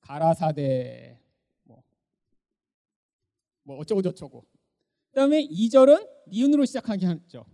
가라사대 0.00 1.18
뭐, 1.64 1.82
뭐 3.62 3.78
어쩌고 3.78 4.02
저쩌고. 4.02 4.46
그다음에 5.10 5.46
2절은 5.46 6.08
니은으로 6.28 6.64
시작하게 6.64 7.06
하죠. 7.06 7.44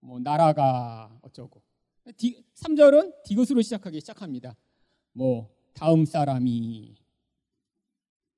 뭐 0.00 0.18
나라가 0.18 1.16
어쩌고. 1.22 1.65
3절은 2.12 3.22
디귿으로 3.24 3.62
시작하기 3.62 4.00
시작합니다. 4.00 4.56
뭐 5.12 5.50
다음 5.72 6.04
사람이 6.04 6.94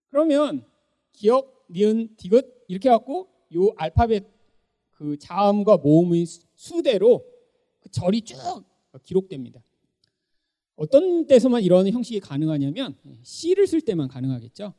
그러면 0.08 0.64
기억, 1.12 1.66
니은, 1.70 2.16
디귿 2.16 2.64
이렇게 2.68 2.88
갖고 2.88 3.28
요 3.54 3.72
알파벳 3.76 4.26
그 4.92 5.16
자음과 5.18 5.78
모음의 5.78 6.26
수대로 6.54 7.24
그 7.80 7.90
절이 7.90 8.22
쭉 8.22 8.36
기록됩니다. 9.04 9.62
어떤 10.76 11.26
때서만 11.26 11.62
이런 11.62 11.88
형식이 11.88 12.20
가능하냐면 12.20 12.96
시를 13.22 13.66
쓸 13.66 13.80
때만 13.80 14.08
가능하겠죠. 14.08 14.74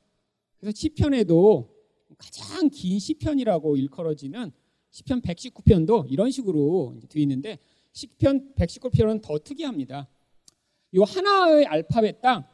그래서 0.57 0.75
시편에도 0.75 1.75
가장 2.17 2.69
긴 2.69 2.99
시편이라고 2.99 3.77
일컬어지는 3.77 4.51
시편 4.91 5.21
119편도 5.21 6.05
이런 6.09 6.31
식으로 6.31 6.95
되어 7.07 7.21
있는데 7.21 7.59
시편 7.91 8.53
119편은 8.55 9.21
더 9.21 9.37
특이합니다. 9.39 10.07
이 10.91 10.99
하나의 10.99 11.65
알파벳당 11.65 12.45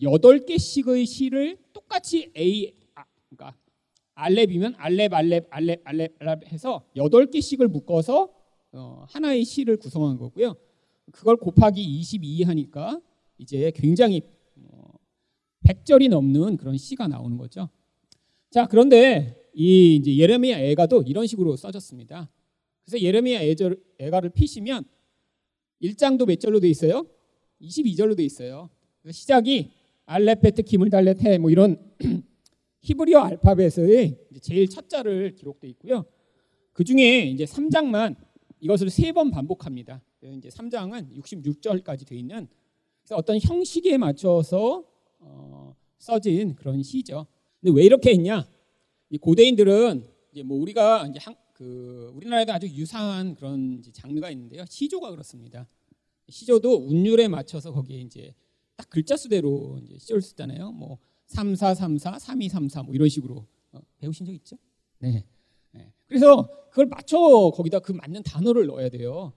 8개씩의 0.00 1.06
시를 1.06 1.58
똑같이 1.72 2.32
A 2.36 2.74
아, 2.94 3.04
그러니까 3.28 3.56
알렙이면 4.14 4.74
알렙 4.78 5.12
알렙 5.12 5.46
알렙 5.50 5.80
알렙 5.84 6.12
알렙 6.18 6.52
해서 6.52 6.84
8개씩을 6.96 7.68
묶어서 7.68 8.32
어, 8.72 9.04
하나의 9.08 9.44
시를 9.44 9.76
구성한 9.76 10.16
거고요. 10.16 10.54
그걸 11.12 11.36
곱하기 11.36 11.80
22 11.80 12.42
하니까 12.42 13.00
이제 13.38 13.70
굉장히 13.74 14.22
어, 14.56 14.92
100절이 15.64 16.08
넘는 16.08 16.56
그런 16.56 16.76
시가 16.76 17.06
나오는 17.06 17.36
거죠. 17.36 17.68
자, 18.50 18.66
그런데 18.66 19.50
이 19.54 19.96
이제 19.96 20.16
예레미야 20.16 20.58
애가도 20.60 21.02
이런 21.02 21.26
식으로 21.26 21.56
써졌습니다. 21.56 22.28
그래서 22.86 23.04
예레미야 23.04 23.40
애가를 23.98 24.30
피시면 24.30 24.84
1장도 25.82 26.26
몇 26.26 26.38
절로 26.40 26.60
돼 26.60 26.68
있어요? 26.68 27.06
22절로 27.60 28.16
돼 28.16 28.24
있어요. 28.24 28.70
시작이 29.10 29.70
알레페트 30.06 30.62
기물달레테 30.62 31.38
뭐 31.38 31.50
이런 31.50 31.76
히브리어 32.82 33.18
알파벳의 33.18 34.16
제일 34.40 34.68
첫 34.68 34.88
자를 34.88 35.34
기록돼 35.34 35.68
있고요. 35.70 36.04
그 36.72 36.84
중에 36.84 37.26
이제 37.26 37.44
3장만 37.44 38.14
이것을 38.60 38.88
세 38.90 39.12
번 39.12 39.30
반복합니다. 39.30 40.00
이제 40.22 40.48
3장은 40.48 41.12
66절까지 41.22 42.06
돼 42.06 42.16
있는 42.16 42.46
그래서 43.02 43.16
어떤 43.16 43.38
형식에 43.40 43.98
맞춰서 43.98 44.84
어, 45.18 45.74
써진 45.98 46.54
그런 46.54 46.82
시죠. 46.82 47.26
근데 47.60 47.76
왜 47.76 47.84
이렇게 47.84 48.10
했냐? 48.10 48.46
이 49.10 49.18
고대인들은 49.18 50.04
이제 50.32 50.42
뭐 50.42 50.58
우리가 50.60 51.06
이제 51.08 51.18
한, 51.22 51.34
그 51.56 52.12
우리나라에도 52.14 52.52
아주 52.52 52.66
유사한 52.66 53.34
그런 53.34 53.82
장르가 53.90 54.30
있는데요. 54.30 54.66
시조가 54.68 55.10
그렇습니다. 55.10 55.66
시조도 56.28 56.86
운율에 56.86 57.28
맞춰서 57.28 57.72
거기에 57.72 57.98
이제 58.00 58.34
딱 58.76 58.90
글자 58.90 59.16
수대로 59.16 59.80
이제 59.82 59.96
시조를 59.98 60.20
쓰잖아요. 60.20 60.72
뭐 60.72 60.98
3434, 61.28 62.18
3234 62.18 62.82
뭐 62.82 62.94
이런 62.94 63.08
식으로 63.08 63.46
어, 63.72 63.80
배우신 63.96 64.26
적 64.26 64.34
있죠? 64.34 64.58
네. 64.98 65.24
네. 65.70 65.94
그래서 66.06 66.46
그걸 66.68 66.86
맞춰 66.86 67.18
거기다 67.54 67.78
그 67.78 67.92
맞는 67.92 68.22
단어를 68.22 68.66
넣어야 68.66 68.90
돼요. 68.90 69.32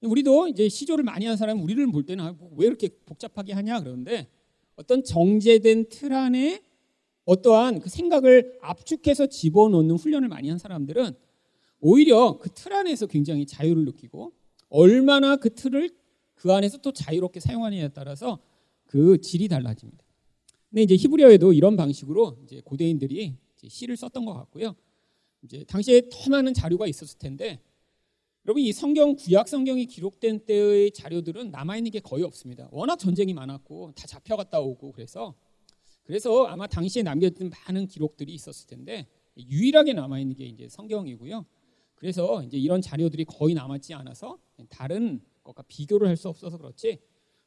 우리도 0.00 0.48
이제 0.48 0.70
시조를 0.70 1.04
많이 1.04 1.26
한 1.26 1.36
사람은 1.36 1.62
우리를 1.62 1.86
볼 1.92 2.06
때는 2.06 2.24
아, 2.24 2.32
뭐왜 2.32 2.66
이렇게 2.66 2.88
복잡하게 3.04 3.52
하냐 3.52 3.80
그러는데 3.80 4.28
어떤 4.76 5.04
정제된 5.04 5.90
틀 5.90 6.14
안에 6.14 6.62
어떠한 7.26 7.80
그 7.80 7.90
생각을 7.90 8.58
압축해서 8.62 9.26
집어넣는 9.26 9.96
훈련을 9.96 10.28
많이 10.28 10.48
한 10.48 10.58
사람들은 10.58 11.14
오히려 11.94 12.38
그 12.38 12.48
틀 12.48 12.72
안에서 12.72 13.06
굉장히 13.06 13.44
자유를 13.44 13.84
느끼고 13.84 14.32
얼마나 14.70 15.36
그 15.36 15.54
틀을 15.54 15.90
그 16.34 16.50
안에서 16.50 16.78
또 16.78 16.92
자유롭게 16.92 17.40
사용하느냐에 17.40 17.88
따라서 17.88 18.38
그 18.86 19.20
질이 19.20 19.48
달라집니다. 19.48 20.02
근데 20.70 20.82
이제 20.82 20.96
히브리어에도 20.96 21.52
이런 21.52 21.76
방식으로 21.76 22.38
이제 22.42 22.62
고대인들이 22.64 23.34
이제 23.56 23.68
시를 23.68 23.98
썼던 23.98 24.24
것 24.24 24.32
같고요. 24.32 24.74
이제 25.42 25.62
당시에 25.64 26.08
더 26.10 26.30
많은 26.30 26.54
자료가 26.54 26.86
있었을 26.86 27.18
텐데 27.18 27.60
여러분 28.46 28.62
이 28.62 28.72
성경 28.72 29.14
구약 29.14 29.46
성경이 29.46 29.84
기록된 29.84 30.46
때의 30.46 30.90
자료들은 30.90 31.50
남아 31.50 31.76
있는 31.76 31.90
게 31.90 32.00
거의 32.00 32.24
없습니다. 32.24 32.66
워낙 32.72 32.96
전쟁이 32.96 33.34
많았고 33.34 33.92
다 33.94 34.06
잡혀갔다 34.06 34.58
오고 34.58 34.92
그래서 34.92 35.34
그래서 36.04 36.46
아마 36.46 36.66
당시에 36.66 37.02
남겨진 37.02 37.50
많은 37.50 37.88
기록들이 37.88 38.32
있었을 38.32 38.68
텐데 38.68 39.06
유일하게 39.36 39.92
남아 39.92 40.18
있는 40.18 40.34
게 40.34 40.46
이제 40.46 40.66
성경이고요. 40.70 41.44
그래서 42.04 42.42
이제 42.42 42.58
이런 42.58 42.82
자료들이 42.82 43.24
거의 43.24 43.54
남았지 43.54 43.94
않아서 43.94 44.36
다른 44.68 45.22
것과 45.42 45.62
비교를 45.66 46.06
할 46.06 46.18
수 46.18 46.28
없어서 46.28 46.58
그렇지 46.58 46.98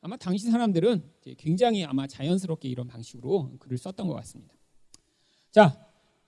아마 0.01 0.17
당시 0.17 0.49
사람들은 0.49 1.03
굉장히 1.37 1.83
아마 1.83 2.07
자연스럽게 2.07 2.67
이런 2.67 2.87
방식으로 2.87 3.51
글을 3.59 3.77
썼던 3.77 4.07
것 4.07 4.15
같습니다. 4.15 4.55
자, 5.51 5.79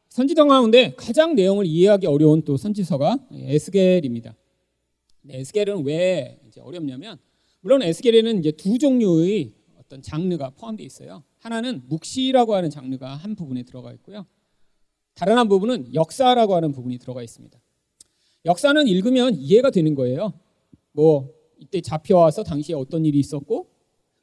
선지서 0.10 0.46
가운데 0.46 0.94
가장 0.96 1.34
내용을 1.34 1.66
이해하기 1.66 2.06
어려운 2.06 2.44
또 2.44 2.56
선지서가 2.56 3.30
에스겔입니다. 3.32 4.36
에스겔은 5.28 5.84
왜 5.86 6.40
어렵냐면 6.60 7.18
물론 7.62 7.82
에스겔에는 7.82 8.38
이제 8.38 8.52
두 8.52 8.78
종류의 8.78 9.56
어떤 9.80 10.04
장르가 10.04 10.52
포함되어 10.52 10.86
있어요. 10.86 11.24
하나는 11.40 11.82
묵시라고 11.88 12.54
하는 12.54 12.70
장르가 12.70 13.16
한 13.16 13.36
부분에 13.36 13.64
들어가 13.64 13.92
있고요. 13.94 14.28
다른 15.16 15.36
한 15.36 15.50
부분은 15.50 15.96
역사라고 15.96 16.54
하는 16.54 16.72
부분이 16.72 17.00
들어가 17.00 17.24
있습니다. 17.24 17.60
역사는 18.46 18.88
읽으면 18.88 19.36
이해가 19.36 19.70
되는 19.70 19.96
거예요. 19.96 20.34
뭐 20.92 21.30
이때 21.60 21.82
잡혀와서 21.82 22.44
당시에 22.44 22.76
어떤 22.76 23.06
일이 23.06 23.20
있었고 23.20 23.68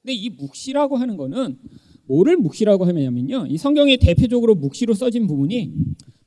근데 0.02 0.14
이 0.14 0.30
묵시라고 0.30 0.96
하는 0.96 1.16
거는 1.16 1.58
뭐를 2.04 2.36
묵시라고 2.36 2.84
하냐면요. 2.84 3.46
이 3.48 3.58
성경에 3.58 3.96
대표적으로 3.96 4.54
묵시로 4.54 4.94
써진 4.94 5.26
부분이 5.26 5.72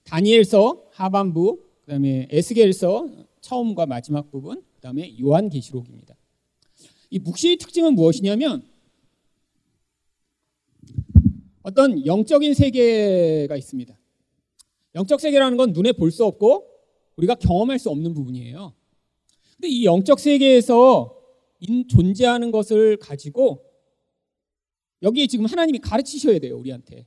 다니엘서 0.04 0.84
하반부, 0.92 1.64
그다음에 1.86 2.28
에스겔서 2.30 3.10
처음과 3.42 3.86
마지막 3.86 4.30
부분, 4.30 4.62
그다음에 4.76 5.16
요한계시록입니다. 5.20 6.16
이 7.12 7.20
묵시의 7.20 7.58
특징은 7.58 7.96
무엇이냐면 7.96 8.64
어떤 11.62 12.06
영적인 12.06 12.54
세계가 12.54 13.56
있습니다. 13.56 13.98
영적 14.96 15.22
세계라는 15.22 15.58
건 15.58 15.72
눈에 15.72 15.92
볼 15.94 16.12
수 16.12 16.26
없고 16.26 16.69
우리가 17.20 17.36
경험할 17.36 17.80
수 17.80 17.90
없는 17.90 18.14
부분이에요. 18.14 18.74
근데 19.56 19.68
이 19.68 19.86
영적 19.86 20.20
세계에서 20.20 21.18
존재하는 21.90 22.52
것을 22.52 22.98
가지고 22.98 23.66
여기에 25.02 25.28
지금 25.28 25.46
하나님이 25.46 25.80
가르치셔야 25.80 26.40
돼요, 26.40 26.58
우리한테. 26.58 27.06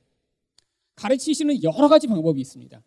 가르치시는 0.95 1.63
여러 1.63 1.87
가지 1.87 2.07
방법이 2.07 2.39
있습니다. 2.39 2.83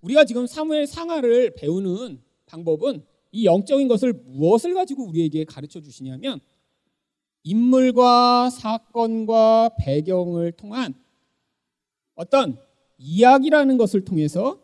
우리가 0.00 0.24
지금 0.24 0.46
사무엘 0.46 0.86
상하를 0.86 1.54
배우는 1.54 2.22
방법은 2.46 3.04
이 3.32 3.44
영적인 3.44 3.88
것을 3.88 4.14
무엇을 4.14 4.72
가지고 4.72 5.06
우리에게 5.06 5.44
가르쳐 5.44 5.80
주시냐면 5.80 6.40
인물과 7.42 8.48
사건과 8.50 9.76
배경을 9.78 10.52
통한 10.52 10.94
어떤 12.14 12.58
이야기라는 12.98 13.76
것을 13.76 14.04
통해서 14.04 14.62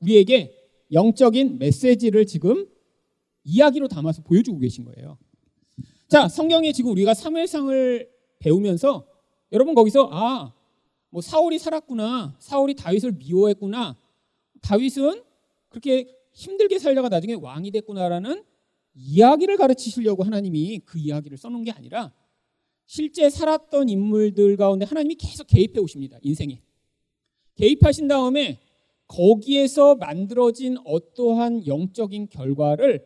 우리에게 0.00 0.55
영적인 0.92 1.58
메시지를 1.58 2.26
지금 2.26 2.68
이야기로 3.44 3.88
담아서 3.88 4.22
보여주고 4.22 4.58
계신 4.58 4.84
거예요. 4.84 5.18
자, 6.08 6.28
성경에 6.28 6.72
지금 6.72 6.92
우리가 6.92 7.14
사무엘상을 7.14 8.10
배우면서 8.38 9.06
여러분 9.52 9.74
거기서 9.74 10.08
아, 10.12 10.52
뭐 11.10 11.20
사울이 11.20 11.58
살았구나. 11.58 12.36
사울이 12.38 12.74
다윗을 12.74 13.12
미워했구나. 13.12 13.96
다윗은 14.60 15.22
그렇게 15.68 16.14
힘들게 16.32 16.78
살다가 16.78 17.08
나중에 17.08 17.34
왕이 17.34 17.70
됐구나라는 17.70 18.44
이야기를 18.94 19.56
가르치시려고 19.56 20.24
하나님이 20.24 20.80
그 20.84 20.98
이야기를 20.98 21.36
써놓은 21.38 21.64
게 21.64 21.70
아니라 21.70 22.12
실제 22.86 23.28
살았던 23.28 23.88
인물들 23.88 24.56
가운데 24.56 24.84
하나님이 24.84 25.16
계속 25.16 25.46
개입해 25.46 25.80
오십니다. 25.80 26.18
인생에. 26.22 26.60
개입하신 27.56 28.08
다음에 28.08 28.60
거기에서 29.08 29.94
만들어진 29.96 30.76
어떠한 30.84 31.66
영적인 31.66 32.28
결과를 32.28 33.04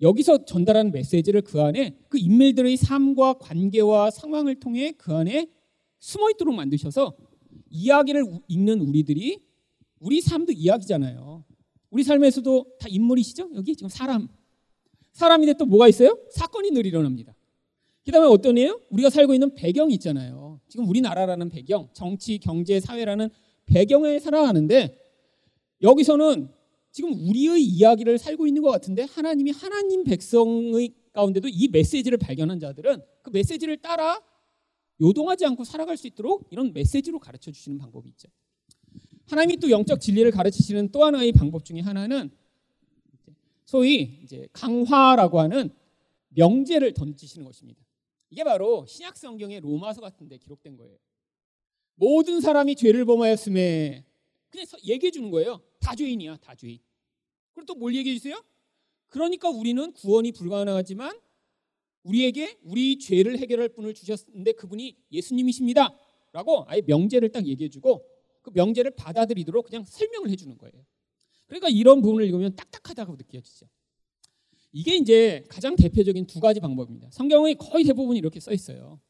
여기서 0.00 0.44
전달하는 0.44 0.92
메시지를 0.92 1.42
그 1.42 1.60
안에 1.60 1.98
그 2.08 2.18
인물들의 2.18 2.76
삶과 2.76 3.34
관계와 3.34 4.10
상황을 4.10 4.60
통해 4.60 4.92
그 4.92 5.12
안에 5.14 5.48
숨어 5.98 6.30
있도록 6.30 6.54
만드셔서 6.54 7.16
이야기를 7.70 8.24
읽는 8.46 8.80
우리들이 8.80 9.40
우리 9.98 10.20
삶도 10.20 10.52
이야기잖아요. 10.52 11.44
우리 11.90 12.04
삶에서도 12.04 12.66
다 12.78 12.86
인물이시죠? 12.88 13.50
여기 13.54 13.74
지금 13.74 13.88
사람. 13.88 14.28
사람인데 15.12 15.54
또 15.54 15.66
뭐가 15.66 15.88
있어요? 15.88 16.16
사건이 16.30 16.70
늘 16.70 16.86
일어납니다. 16.86 17.34
그 18.04 18.12
다음에 18.12 18.26
어떤 18.26 18.56
애요? 18.56 18.80
우리가 18.90 19.10
살고 19.10 19.34
있는 19.34 19.54
배경이 19.54 19.94
있잖아요. 19.94 20.60
지금 20.68 20.88
우리나라라는 20.88 21.48
배경, 21.48 21.88
정치, 21.92 22.38
경제, 22.38 22.78
사회라는 22.78 23.28
배경에 23.66 24.18
살아가는데 24.18 24.96
여기서는 25.82 26.48
지금 26.90 27.12
우리의 27.12 27.62
이야기를 27.62 28.18
살고 28.18 28.46
있는 28.46 28.62
것 28.62 28.70
같은데 28.70 29.02
하나님이 29.02 29.50
하나님 29.50 30.04
백성의 30.04 30.94
가운데도 31.12 31.48
이 31.48 31.68
메시지를 31.68 32.18
발견한 32.18 32.58
자들은 32.58 33.02
그 33.22 33.30
메시지를 33.30 33.76
따라 33.78 34.20
요동하지 35.00 35.46
않고 35.46 35.64
살아갈 35.64 35.96
수 35.96 36.06
있도록 36.06 36.48
이런 36.50 36.72
메시지로 36.72 37.18
가르쳐 37.18 37.50
주시는 37.50 37.78
방법이 37.78 38.08
있죠. 38.10 38.28
하나님이 39.26 39.58
또 39.58 39.70
영적 39.70 40.00
진리를 40.00 40.30
가르치시는 40.30 40.90
또 40.90 41.04
하나의 41.04 41.32
방법 41.32 41.64
중에 41.64 41.80
하나는 41.80 42.30
소위 43.64 44.20
이제 44.22 44.48
강화라고 44.52 45.40
하는 45.40 45.70
명제를 46.30 46.94
던지시는 46.94 47.44
것입니다. 47.44 47.80
이게 48.30 48.42
바로 48.44 48.86
신약 48.86 49.16
성경의 49.16 49.60
로마서 49.60 50.00
같은 50.00 50.28
데 50.28 50.38
기록된 50.38 50.76
거예요. 50.76 50.96
모든 51.94 52.40
사람이 52.40 52.76
죄를 52.76 53.04
범하였음에 53.04 54.04
그냥 54.50 54.66
얘기해 54.84 55.10
주는 55.10 55.30
거예요. 55.30 55.60
다 55.80 55.94
죄인이야, 55.94 56.36
다 56.38 56.54
죄인. 56.54 56.78
그리고 57.52 57.74
또뭘 57.74 57.94
얘기해 57.94 58.16
주세요? 58.16 58.42
그러니까 59.08 59.48
우리는 59.48 59.92
구원이 59.92 60.32
불가능하지만 60.32 61.18
우리에게 62.02 62.58
우리 62.62 62.98
죄를 62.98 63.38
해결할 63.38 63.70
분을 63.70 63.94
주셨는데 63.94 64.52
그분이 64.52 64.96
예수님이십니다. 65.12 65.94
라고 66.32 66.64
아예 66.68 66.82
명제를 66.82 67.30
딱 67.30 67.46
얘기해 67.46 67.68
주고 67.68 68.04
그 68.42 68.50
명제를 68.54 68.92
받아들이도록 68.92 69.66
그냥 69.66 69.84
설명을 69.84 70.30
해 70.30 70.36
주는 70.36 70.56
거예요. 70.56 70.84
그러니까 71.46 71.68
이런 71.68 72.02
부분을 72.02 72.26
읽으면 72.26 72.54
딱딱하다고 72.56 73.16
느껴지죠. 73.16 73.66
이게 74.72 74.96
이제 74.96 75.44
가장 75.48 75.74
대표적인 75.76 76.26
두 76.26 76.40
가지 76.40 76.60
방법입니다. 76.60 77.08
성경의 77.10 77.54
거의 77.56 77.84
대부분이 77.84 78.18
이렇게 78.18 78.38
써 78.38 78.52
있어요. 78.52 79.00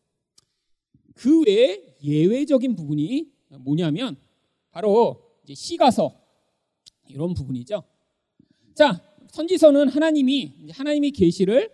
그 1.14 1.42
외에 1.42 1.96
예외적인 2.02 2.76
부분이 2.76 3.28
뭐냐면 3.58 4.16
바로 4.70 5.20
시가서 5.52 6.16
이런 7.08 7.34
부분이죠. 7.34 7.82
자, 8.74 9.02
선지서는 9.30 9.88
하나님이 9.88 10.70
하나님이 10.72 11.10
계시를 11.12 11.70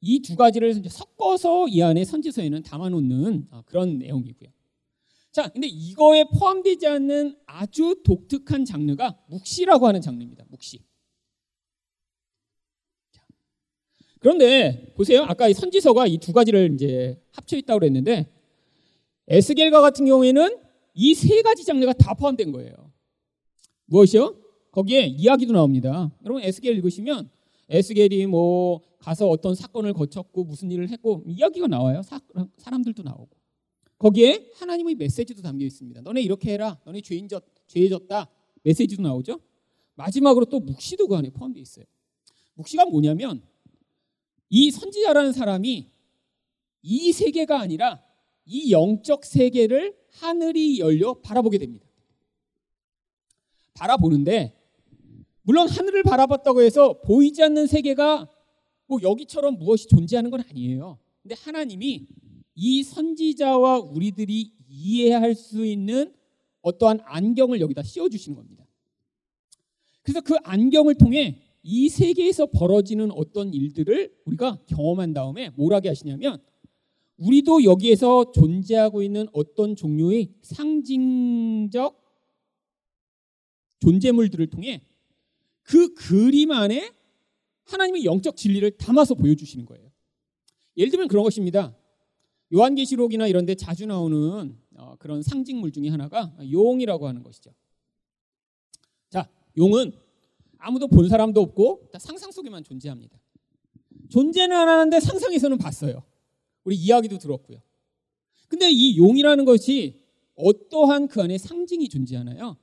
이 0.00 0.20
두 0.20 0.34
가지를 0.36 0.82
섞어서 0.88 1.68
이 1.68 1.80
안에 1.82 2.04
선지서에는 2.04 2.62
담아놓는 2.64 3.48
어, 3.50 3.62
그런 3.66 3.98
내용이고요. 3.98 4.50
자, 5.30 5.48
근데 5.48 5.66
이거에 5.68 6.24
포함되지 6.24 6.86
않는 6.86 7.36
아주 7.46 8.00
독특한 8.04 8.64
장르가 8.64 9.16
묵시라고 9.28 9.86
하는 9.86 10.00
장르입니다. 10.00 10.44
묵시. 10.48 10.80
그런데 14.20 14.92
보세요. 14.94 15.22
아까 15.24 15.48
이 15.48 15.54
선지서가 15.54 16.06
이 16.06 16.18
두 16.18 16.32
가지를 16.32 16.72
이제 16.74 17.20
합쳐 17.32 17.56
있다고 17.56 17.80
그랬는데 17.80 18.30
에스겔과 19.28 19.80
같은 19.80 20.06
경우에는 20.06 20.58
이 20.94 21.14
세 21.14 21.42
가지 21.42 21.64
장르가 21.64 21.92
다 21.94 22.14
포함된 22.14 22.52
거예요. 22.52 22.92
무엇이요? 23.86 24.36
거기에 24.72 25.06
이야기도 25.06 25.52
나옵니다. 25.52 26.10
여러분 26.24 26.42
에스겔 26.42 26.74
읽으시면 26.76 27.30
에스겔이 27.68 28.26
뭐 28.26 28.80
가서 28.98 29.28
어떤 29.28 29.54
사건을 29.54 29.92
거쳤고 29.92 30.44
무슨 30.44 30.70
일을 30.70 30.88
했고 30.88 31.22
이야기가 31.26 31.66
나와요. 31.66 32.02
사, 32.02 32.20
사람들도 32.56 33.02
나오고. 33.02 33.28
거기에 33.98 34.50
하나님의 34.54 34.96
메시지도 34.96 35.42
담겨 35.42 35.64
있습니다. 35.64 36.00
너네 36.00 36.22
이렇게 36.22 36.52
해라. 36.52 36.80
너네 36.84 37.02
죄인졌 37.02 37.44
죄졌다. 37.68 38.28
메시지도 38.62 39.02
나오죠. 39.02 39.40
마지막으로 39.94 40.46
또 40.46 40.58
묵시도 40.58 41.06
그 41.06 41.16
안에 41.16 41.30
포함되어 41.30 41.60
있어요. 41.60 41.84
묵시가 42.54 42.86
뭐냐면 42.86 43.42
이 44.48 44.70
선지자라는 44.70 45.32
사람이 45.32 45.90
이 46.82 47.12
세계가 47.12 47.60
아니라 47.60 48.02
이 48.44 48.72
영적 48.72 49.24
세계를 49.24 49.96
하늘이 50.10 50.78
열려 50.78 51.14
바라보게 51.14 51.58
됩니다. 51.58 51.86
바라보는데 53.74 54.61
물론 55.42 55.68
하늘을 55.68 56.02
바라봤다고 56.02 56.62
해서 56.62 57.00
보이지 57.02 57.42
않는 57.42 57.66
세계가 57.66 58.28
뭐 58.86 59.00
여기처럼 59.02 59.58
무엇이 59.58 59.88
존재하는 59.88 60.30
건 60.30 60.42
아니에요. 60.48 60.98
근데 61.22 61.34
하나님이 61.34 62.06
이 62.54 62.82
선지자와 62.82 63.80
우리들이 63.80 64.52
이해할 64.68 65.34
수 65.34 65.64
있는 65.64 66.12
어떠한 66.62 67.00
안경을 67.04 67.60
여기다 67.60 67.82
씌워 67.82 68.08
주시는 68.08 68.36
겁니다. 68.36 68.64
그래서 70.02 70.20
그 70.20 70.36
안경을 70.44 70.96
통해 70.96 71.40
이 71.62 71.88
세계에서 71.88 72.46
벌어지는 72.46 73.10
어떤 73.12 73.52
일들을 73.54 74.14
우리가 74.24 74.58
경험한 74.66 75.12
다음에 75.12 75.50
뭘 75.50 75.74
하게 75.74 75.88
하시냐면 75.88 76.42
우리도 77.18 77.64
여기에서 77.64 78.32
존재하고 78.32 79.02
있는 79.02 79.28
어떤 79.32 79.76
종류의 79.76 80.34
상징적 80.42 82.00
존재물들을 83.80 84.48
통해 84.48 84.82
그 85.62 85.94
그림 85.94 86.50
안에 86.50 86.92
하나님의 87.64 88.04
영적 88.04 88.36
진리를 88.36 88.70
담아서 88.78 89.14
보여주시는 89.14 89.66
거예요. 89.66 89.90
예를 90.76 90.90
들면 90.90 91.08
그런 91.08 91.24
것입니다. 91.24 91.76
요한계시록이나 92.52 93.26
이런 93.26 93.46
데 93.46 93.54
자주 93.54 93.86
나오는 93.86 94.58
어, 94.76 94.96
그런 94.98 95.22
상징물 95.22 95.72
중에 95.72 95.88
하나가 95.88 96.34
용이라고 96.50 97.08
하는 97.08 97.22
것이죠. 97.22 97.52
자, 99.08 99.28
용은 99.56 99.92
아무도 100.58 100.88
본 100.88 101.08
사람도 101.08 101.40
없고 101.40 101.88
다 101.92 101.98
상상 101.98 102.30
속에만 102.30 102.64
존재합니다. 102.64 103.18
존재는 104.10 104.54
안 104.54 104.68
하는데 104.68 105.00
상상에서는 105.00 105.58
봤어요. 105.58 106.02
우리 106.64 106.76
이야기도 106.76 107.18
들었고요. 107.18 107.60
근데 108.48 108.70
이 108.70 108.98
용이라는 108.98 109.44
것이 109.44 110.02
어떠한 110.34 111.08
그 111.08 111.22
안에 111.22 111.38
상징이 111.38 111.88
존재하나요? 111.88 112.56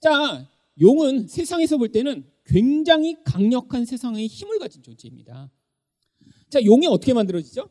자, 0.00 0.46
용은 0.80 1.26
세상에서 1.26 1.78
볼 1.78 1.90
때는 1.90 2.24
굉장히 2.44 3.16
강력한 3.24 3.84
세상의 3.84 4.26
힘을 4.26 4.58
가진 4.58 4.82
존재입니다. 4.82 5.50
자, 6.48 6.64
용이 6.64 6.86
어떻게 6.86 7.12
만들어지죠? 7.12 7.68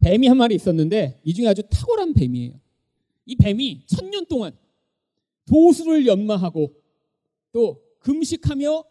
뱀이 0.00 0.26
한 0.26 0.36
마리 0.36 0.54
있었는데 0.54 1.20
이 1.24 1.34
중에 1.34 1.46
아주 1.46 1.62
탁월한 1.70 2.14
뱀이에요. 2.14 2.60
이 3.26 3.36
뱀이 3.36 3.86
천년 3.86 4.26
동안 4.26 4.56
도수를 5.46 6.06
연마하고 6.06 6.74
또 7.52 7.82
금식하며 8.00 8.84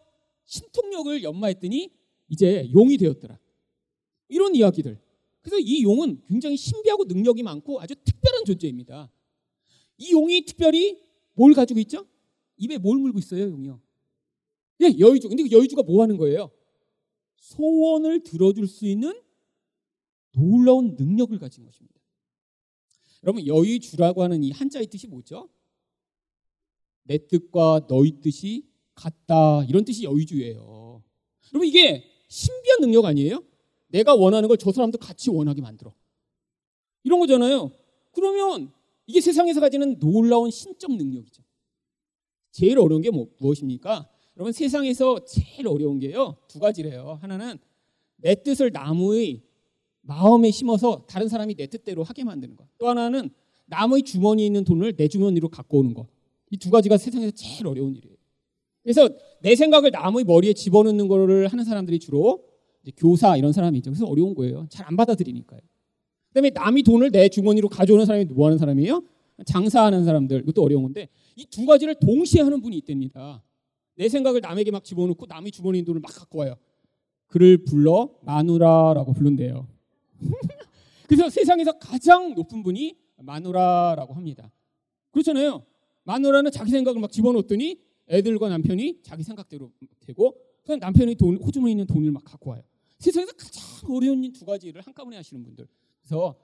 신통력을 0.44 1.22
연마했더니 1.22 1.90
이제 2.28 2.70
용이 2.74 2.96
되었더라. 2.96 3.38
이런 4.28 4.54
이야기들. 4.54 5.00
그래서 5.40 5.58
이 5.60 5.82
용은 5.82 6.20
굉장히 6.28 6.56
신비하고 6.56 7.04
능력이 7.04 7.42
많고 7.42 7.80
아주 7.80 7.94
특별한 7.94 8.44
존재입니다. 8.44 9.10
이 9.98 10.12
용이 10.12 10.44
특별히 10.44 11.00
뭘 11.34 11.54
가지고 11.54 11.80
있죠? 11.80 12.06
입에 12.58 12.78
뭘 12.78 12.98
물고 12.98 13.18
있어요, 13.18 13.44
용이요? 13.50 13.80
예, 14.82 14.98
여의주. 14.98 15.28
근데 15.28 15.42
그 15.42 15.50
여의주가 15.50 15.82
뭐 15.82 16.02
하는 16.02 16.16
거예요? 16.16 16.50
소원을 17.36 18.22
들어줄 18.22 18.66
수 18.66 18.86
있는 18.86 19.18
놀라운 20.32 20.96
능력을 20.96 21.38
가진 21.38 21.64
것입니다. 21.64 22.00
여러분, 23.22 23.46
여의주라고 23.46 24.22
하는 24.22 24.42
이 24.44 24.50
한자의 24.50 24.86
뜻이 24.86 25.06
뭐죠? 25.06 25.48
내 27.04 27.18
뜻과 27.26 27.86
너희 27.88 28.20
뜻이 28.20 28.68
같다. 28.94 29.64
이런 29.64 29.84
뜻이 29.84 30.04
여의주예요. 30.04 31.02
여러분, 31.52 31.68
이게 31.68 32.04
신비한 32.28 32.80
능력 32.80 33.04
아니에요? 33.04 33.42
내가 33.88 34.14
원하는 34.14 34.48
걸 34.48 34.56
저 34.58 34.72
사람도 34.72 34.98
같이 34.98 35.30
원하게 35.30 35.60
만들어. 35.62 35.94
이런 37.04 37.20
거잖아요. 37.20 37.70
그러면 38.12 38.72
이게 39.06 39.20
세상에서 39.20 39.60
가지는 39.60 39.98
놀라운 40.00 40.50
신적 40.50 40.90
능력이죠. 40.96 41.42
제일 42.56 42.78
어려운 42.78 43.02
게 43.02 43.10
뭐, 43.10 43.28
무엇입니까? 43.38 44.08
여러분 44.38 44.50
세상에서 44.50 45.26
제일 45.26 45.68
어려운 45.68 45.98
게요 45.98 46.36
두 46.48 46.58
가지래요. 46.58 47.18
하나는 47.20 47.58
내 48.16 48.34
뜻을 48.34 48.70
나무의 48.72 49.42
마음에 50.00 50.50
심어서 50.50 51.04
다른 51.06 51.28
사람이 51.28 51.54
내 51.54 51.66
뜻대로 51.66 52.02
하게 52.02 52.24
만드는 52.24 52.56
것. 52.56 52.66
또 52.78 52.88
하나는 52.88 53.28
남의 53.66 54.04
주머니에 54.04 54.46
있는 54.46 54.64
돈을 54.64 54.94
내 54.96 55.06
주머니로 55.06 55.48
갖고 55.50 55.80
오는 55.80 55.92
것. 55.92 56.06
이 56.50 56.56
두 56.56 56.70
가지가 56.70 56.96
세상에서 56.96 57.32
제일 57.32 57.66
어려운 57.66 57.94
일이에요. 57.94 58.16
그래서 58.82 59.10
내 59.42 59.54
생각을 59.54 59.90
남의 59.90 60.24
머리에 60.24 60.54
집어넣는 60.54 61.08
거를 61.08 61.48
하는 61.48 61.62
사람들이 61.64 61.98
주로 61.98 62.42
교사 62.96 63.36
이런 63.36 63.52
사람이 63.52 63.76
있죠. 63.78 63.90
그래서 63.90 64.06
어려운 64.06 64.34
거예요. 64.34 64.66
잘 64.70 64.86
안 64.86 64.96
받아들이니까요. 64.96 65.60
그다음에 66.28 66.50
남이 66.54 66.84
돈을 66.84 67.10
내 67.10 67.28
주머니로 67.28 67.68
가져오는 67.68 68.06
사람이 68.06 68.26
뭐 68.26 68.46
하는 68.46 68.56
사람이에요? 68.56 69.02
장사하는 69.44 70.04
사람들. 70.04 70.40
이것도 70.42 70.62
어려운 70.62 70.82
건데 70.84 71.08
이 71.36 71.44
두 71.46 71.66
가지를 71.66 71.94
동시에 71.96 72.42
하는 72.42 72.60
분이 72.60 72.76
있답니다. 72.78 73.42
내 73.96 74.08
생각을 74.08 74.40
남에게 74.40 74.70
막 74.70 74.84
집어넣고 74.84 75.26
남의 75.26 75.52
주머니에 75.52 75.82
돈을 75.82 76.00
막 76.00 76.08
갖고 76.08 76.38
와요. 76.38 76.54
그를 77.26 77.64
불러 77.64 78.10
마누라라고 78.22 79.12
부른대요. 79.12 79.66
그래서 81.08 81.28
세상에서 81.28 81.72
가장 81.78 82.34
높은 82.34 82.62
분이 82.62 82.96
마누라라고 83.18 84.14
합니다. 84.14 84.50
그렇잖아요. 85.10 85.64
마누라는 86.04 86.50
자기 86.50 86.70
생각을 86.70 87.00
막 87.00 87.10
집어넣었더니 87.10 87.80
애들과 88.08 88.48
남편이 88.48 89.00
자기 89.02 89.22
생각대로 89.22 89.72
되고 90.00 90.36
그냥 90.62 90.78
남편이 90.80 91.14
돈, 91.16 91.36
호주머니에 91.36 91.72
있는 91.72 91.86
돈을 91.86 92.10
막 92.12 92.22
갖고 92.24 92.50
와요. 92.50 92.62
세상에서 92.98 93.32
가장 93.32 93.62
어려운 93.94 94.32
두 94.32 94.44
가지를 94.44 94.80
한꺼번에 94.82 95.16
하시는 95.16 95.42
분들. 95.42 95.66
그래서 96.02 96.36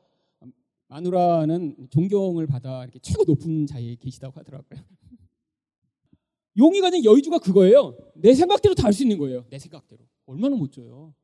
마누라는 0.92 1.88
존경을 1.90 2.46
받아 2.46 2.82
이렇게 2.82 2.98
최고 2.98 3.24
높은 3.24 3.66
자리에 3.66 3.96
계시다고 3.98 4.38
하더라고요. 4.38 4.78
용이 6.58 6.80
가진 6.82 7.02
여의주가 7.02 7.38
그거예요. 7.38 7.96
내 8.14 8.34
생각대로 8.34 8.74
다 8.74 8.84
할 8.88 8.92
수 8.92 9.02
있는 9.02 9.16
거예요. 9.16 9.46
내 9.48 9.58
생각대로. 9.58 10.04
얼마나 10.26 10.54
멋져요. 10.56 11.14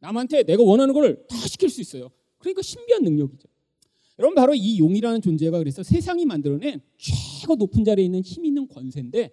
남한테 0.00 0.44
내가 0.44 0.62
원하는 0.62 0.94
걸 0.94 1.26
다 1.26 1.36
시킬 1.46 1.68
수 1.68 1.82
있어요. 1.82 2.10
그러니까 2.38 2.62
신비한 2.62 3.02
능력이죠. 3.02 3.48
여러분 4.18 4.34
바로 4.34 4.54
이 4.54 4.78
용이라는 4.78 5.20
존재가 5.20 5.58
그래서 5.58 5.82
세상이 5.82 6.24
만들어낸 6.24 6.80
최고 6.96 7.54
높은 7.56 7.84
자리에 7.84 8.04
있는 8.06 8.22
힘 8.22 8.46
있는 8.46 8.66
권세인데 8.66 9.30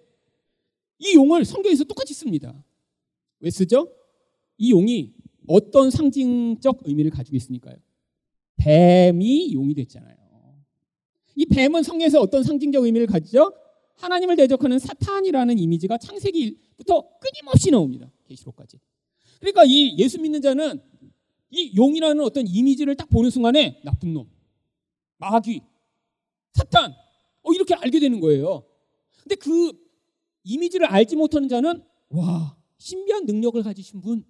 이 0.98 1.14
용을 1.14 1.46
성경에서 1.46 1.84
똑같이 1.84 2.12
씁니다. 2.12 2.62
왜 3.40 3.50
쓰죠? 3.50 3.90
이 4.58 4.72
용이 4.72 5.14
어떤 5.48 5.90
상징적 5.90 6.80
의미를 6.84 7.10
가지고 7.10 7.36
있으니까요. 7.38 7.76
뱀이 8.60 9.52
용이 9.52 9.74
됐잖아요. 9.74 10.16
이 11.36 11.46
뱀은 11.46 11.82
성경에서 11.82 12.20
어떤 12.20 12.42
상징적 12.42 12.84
의미를 12.84 13.06
가지죠? 13.06 13.54
하나님을 13.96 14.36
대적하는 14.36 14.78
사탄이라는 14.78 15.58
이미지가 15.58 15.98
창세기부터 15.98 17.18
끊임없이 17.18 17.70
나옵니다. 17.70 18.10
계시록까지. 18.26 18.78
그러니까 19.40 19.64
이 19.64 19.96
예수 19.98 20.20
믿는 20.20 20.42
자는 20.42 20.80
이 21.50 21.74
용이라는 21.76 22.22
어떤 22.22 22.46
이미지를 22.46 22.94
딱 22.96 23.08
보는 23.08 23.30
순간에 23.30 23.80
나쁜 23.84 24.12
놈, 24.12 24.30
마귀, 25.18 25.62
사탄, 26.52 26.92
어, 27.42 27.52
이렇게 27.52 27.74
알게 27.74 28.00
되는 28.00 28.20
거예요. 28.20 28.64
근데 29.22 29.34
그 29.36 29.72
이미지를 30.44 30.86
알지 30.86 31.16
못하는 31.16 31.48
자는 31.48 31.82
와, 32.10 32.56
신비한 32.78 33.26
능력을 33.26 33.62
가지신 33.62 34.00
분. 34.00 34.24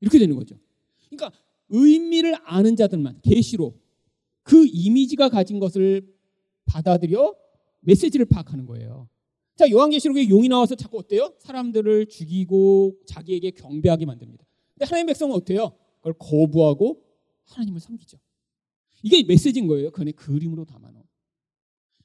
이렇게 0.00 0.18
되는 0.18 0.36
거죠. 0.36 0.58
그러니까 1.08 1.32
의미를 1.68 2.36
아는 2.44 2.76
자들만 2.76 3.20
계시로 3.22 3.78
그 4.42 4.66
이미지가 4.66 5.28
가진 5.28 5.58
것을 5.58 6.06
받아들여 6.66 7.34
메시지를 7.80 8.26
파악하는 8.26 8.66
거예요. 8.66 9.08
자, 9.56 9.68
요한계시록에 9.70 10.28
용이 10.28 10.48
나와서 10.48 10.74
자꾸 10.74 10.98
어때요? 10.98 11.34
사람들을 11.38 12.06
죽이고 12.06 12.98
자기에게 13.06 13.52
경배하게 13.52 14.04
만듭니다. 14.06 14.44
근데 14.74 14.84
하나님 14.84 15.06
백성은 15.06 15.34
어때요? 15.34 15.72
그걸 15.98 16.14
거부하고 16.18 17.02
하나님을 17.44 17.80
섬기죠. 17.80 18.18
이게 19.02 19.22
메시지인 19.22 19.66
거예요. 19.66 19.90
그 19.90 20.02
안에 20.02 20.12
그림으로 20.12 20.64
담아놓은. 20.64 21.02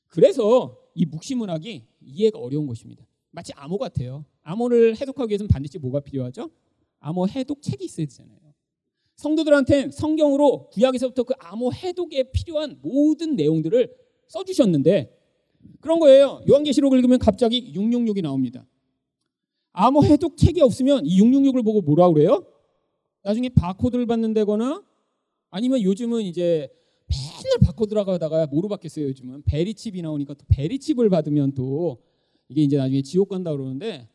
그래서 0.07 0.77
이 0.93 1.05
묵시문학이 1.05 1.85
이해가 2.01 2.39
어려운 2.39 2.67
것입니다. 2.67 3.05
마치 3.31 3.53
암호 3.53 3.77
같아요. 3.77 4.25
암호를 4.43 4.97
해독하기 4.99 5.29
위해서는 5.29 5.47
반드시 5.47 5.77
뭐가 5.77 6.01
필요하죠? 6.01 6.49
암호 6.99 7.27
해독 7.27 7.61
책이 7.61 7.85
있어야 7.85 8.05
되잖아요. 8.05 8.40
성도들한테 9.17 9.91
성경으로 9.91 10.69
구약에서부터 10.69 11.23
그 11.23 11.33
암호 11.39 11.71
해독에 11.73 12.31
필요한 12.31 12.79
모든 12.81 13.35
내용들을 13.35 13.93
써주셨는데 14.27 15.17
그런 15.79 15.99
거예요. 15.99 16.41
요한계시록을 16.49 16.97
읽으면 16.99 17.19
갑자기 17.19 17.73
666이 17.73 18.21
나옵니다. 18.23 18.65
암호 19.73 20.03
해독 20.03 20.37
책이 20.37 20.61
없으면 20.61 21.05
이 21.05 21.19
666을 21.21 21.63
보고 21.63 21.81
뭐라 21.81 22.09
그래요? 22.11 22.45
나중에 23.23 23.49
바코드를 23.49 24.05
받는다거나 24.05 24.83
아니면 25.49 25.81
요즘은 25.81 26.23
이제 26.23 26.69
맨날 27.07 27.59
바꿔 27.63 27.85
들어가다가 27.85 28.47
뭐로 28.47 28.67
받겠어요 28.69 29.05
요즘은 29.07 29.43
베리칩이 29.43 30.01
나오니까 30.01 30.33
또 30.33 30.45
베리칩을 30.47 31.09
받으면 31.09 31.53
또 31.53 32.01
이게 32.47 32.63
이제 32.63 32.77
나중에 32.77 33.01
지옥 33.01 33.29
간다 33.29 33.51
그러는데 33.51 34.09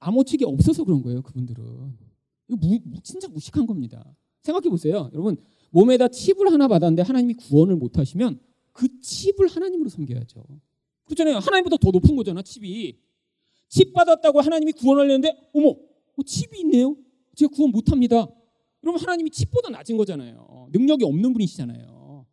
암호책이 0.00 0.44
없어서 0.44 0.84
그런 0.84 1.02
거예요 1.02 1.22
그분들은 1.22 2.09
이거 2.50 2.56
무, 2.84 3.00
진짜 3.02 3.28
무식한 3.28 3.66
겁니다 3.66 4.04
생각해 4.42 4.68
보세요 4.68 5.10
여러분 5.12 5.36
몸에다 5.70 6.08
칩을 6.08 6.52
하나 6.52 6.68
받았는데 6.68 7.02
하나님이 7.02 7.34
구원을 7.34 7.76
못 7.76 7.98
하시면 7.98 8.40
그 8.72 8.88
칩을 9.00 9.48
하나님으로 9.48 9.88
섬겨야죠 9.88 10.44
그렇잖아요 11.04 11.38
하나님보다 11.38 11.76
더 11.76 11.90
높은 11.90 12.16
거잖아 12.16 12.42
칩이 12.42 12.98
칩 13.68 13.92
받았다고 13.92 14.40
하나님이 14.40 14.72
구원하려는데 14.72 15.50
어머 15.54 15.68
어, 15.70 16.22
칩이 16.24 16.60
있네요 16.60 16.96
제가 17.36 17.50
구원 17.54 17.70
못 17.70 17.90
합니다 17.90 18.26
그러면 18.80 19.00
하나님이 19.00 19.30
칩보다 19.30 19.70
낮은 19.70 19.96
거잖아요. 19.96 20.68
능력이 20.72 21.04
없는 21.04 21.32
분이시잖아요. 21.32 22.26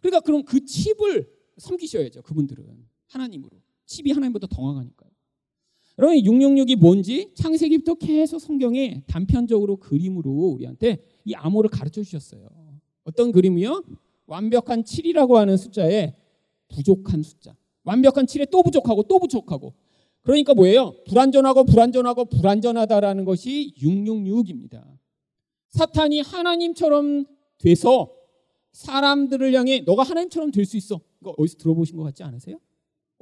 그러니까 0.00 0.20
그럼 0.20 0.44
그 0.44 0.64
칩을 0.64 1.30
섬기셔야죠. 1.56 2.22
그분들은 2.22 2.86
하나님으로. 3.08 3.62
칩이 3.86 4.12
하나님보다 4.12 4.46
더 4.46 4.62
강하니까요. 4.62 5.10
여러분 5.98 6.16
666이 6.18 6.76
뭔지 6.76 7.30
창세기부터 7.34 7.94
계속 7.94 8.38
성경에 8.38 9.02
단편적으로 9.06 9.76
그림으로 9.76 10.30
우리한테 10.30 11.04
이 11.24 11.34
암호를 11.34 11.70
가르쳐 11.70 12.02
주셨어요. 12.02 12.48
어떤 13.04 13.32
그림이요? 13.32 13.84
완벽한 14.26 14.82
7이라고 14.84 15.34
하는 15.34 15.56
숫자에 15.56 16.14
부족한 16.68 17.22
숫자. 17.22 17.54
완벽한 17.84 18.26
7에 18.26 18.50
또 18.50 18.62
부족하고 18.62 19.02
또 19.04 19.18
부족하고. 19.18 19.74
그러니까 20.22 20.54
뭐예요? 20.54 20.94
불완전하고 21.08 21.64
불완전하고 21.64 22.26
불완전하다라는 22.26 23.24
것이 23.24 23.74
666입니다. 23.78 24.84
사탄이 25.68 26.20
하나님처럼 26.20 27.26
돼서 27.58 28.12
사람들을 28.72 29.52
향해 29.54 29.80
너가 29.80 30.02
하나님처럼 30.04 30.50
될 30.52 30.64
수 30.64 30.76
있어. 30.76 31.00
이거 31.20 31.34
어디서 31.36 31.58
들어보신 31.58 31.96
것 31.96 32.04
같지 32.04 32.22
않으세요? 32.22 32.58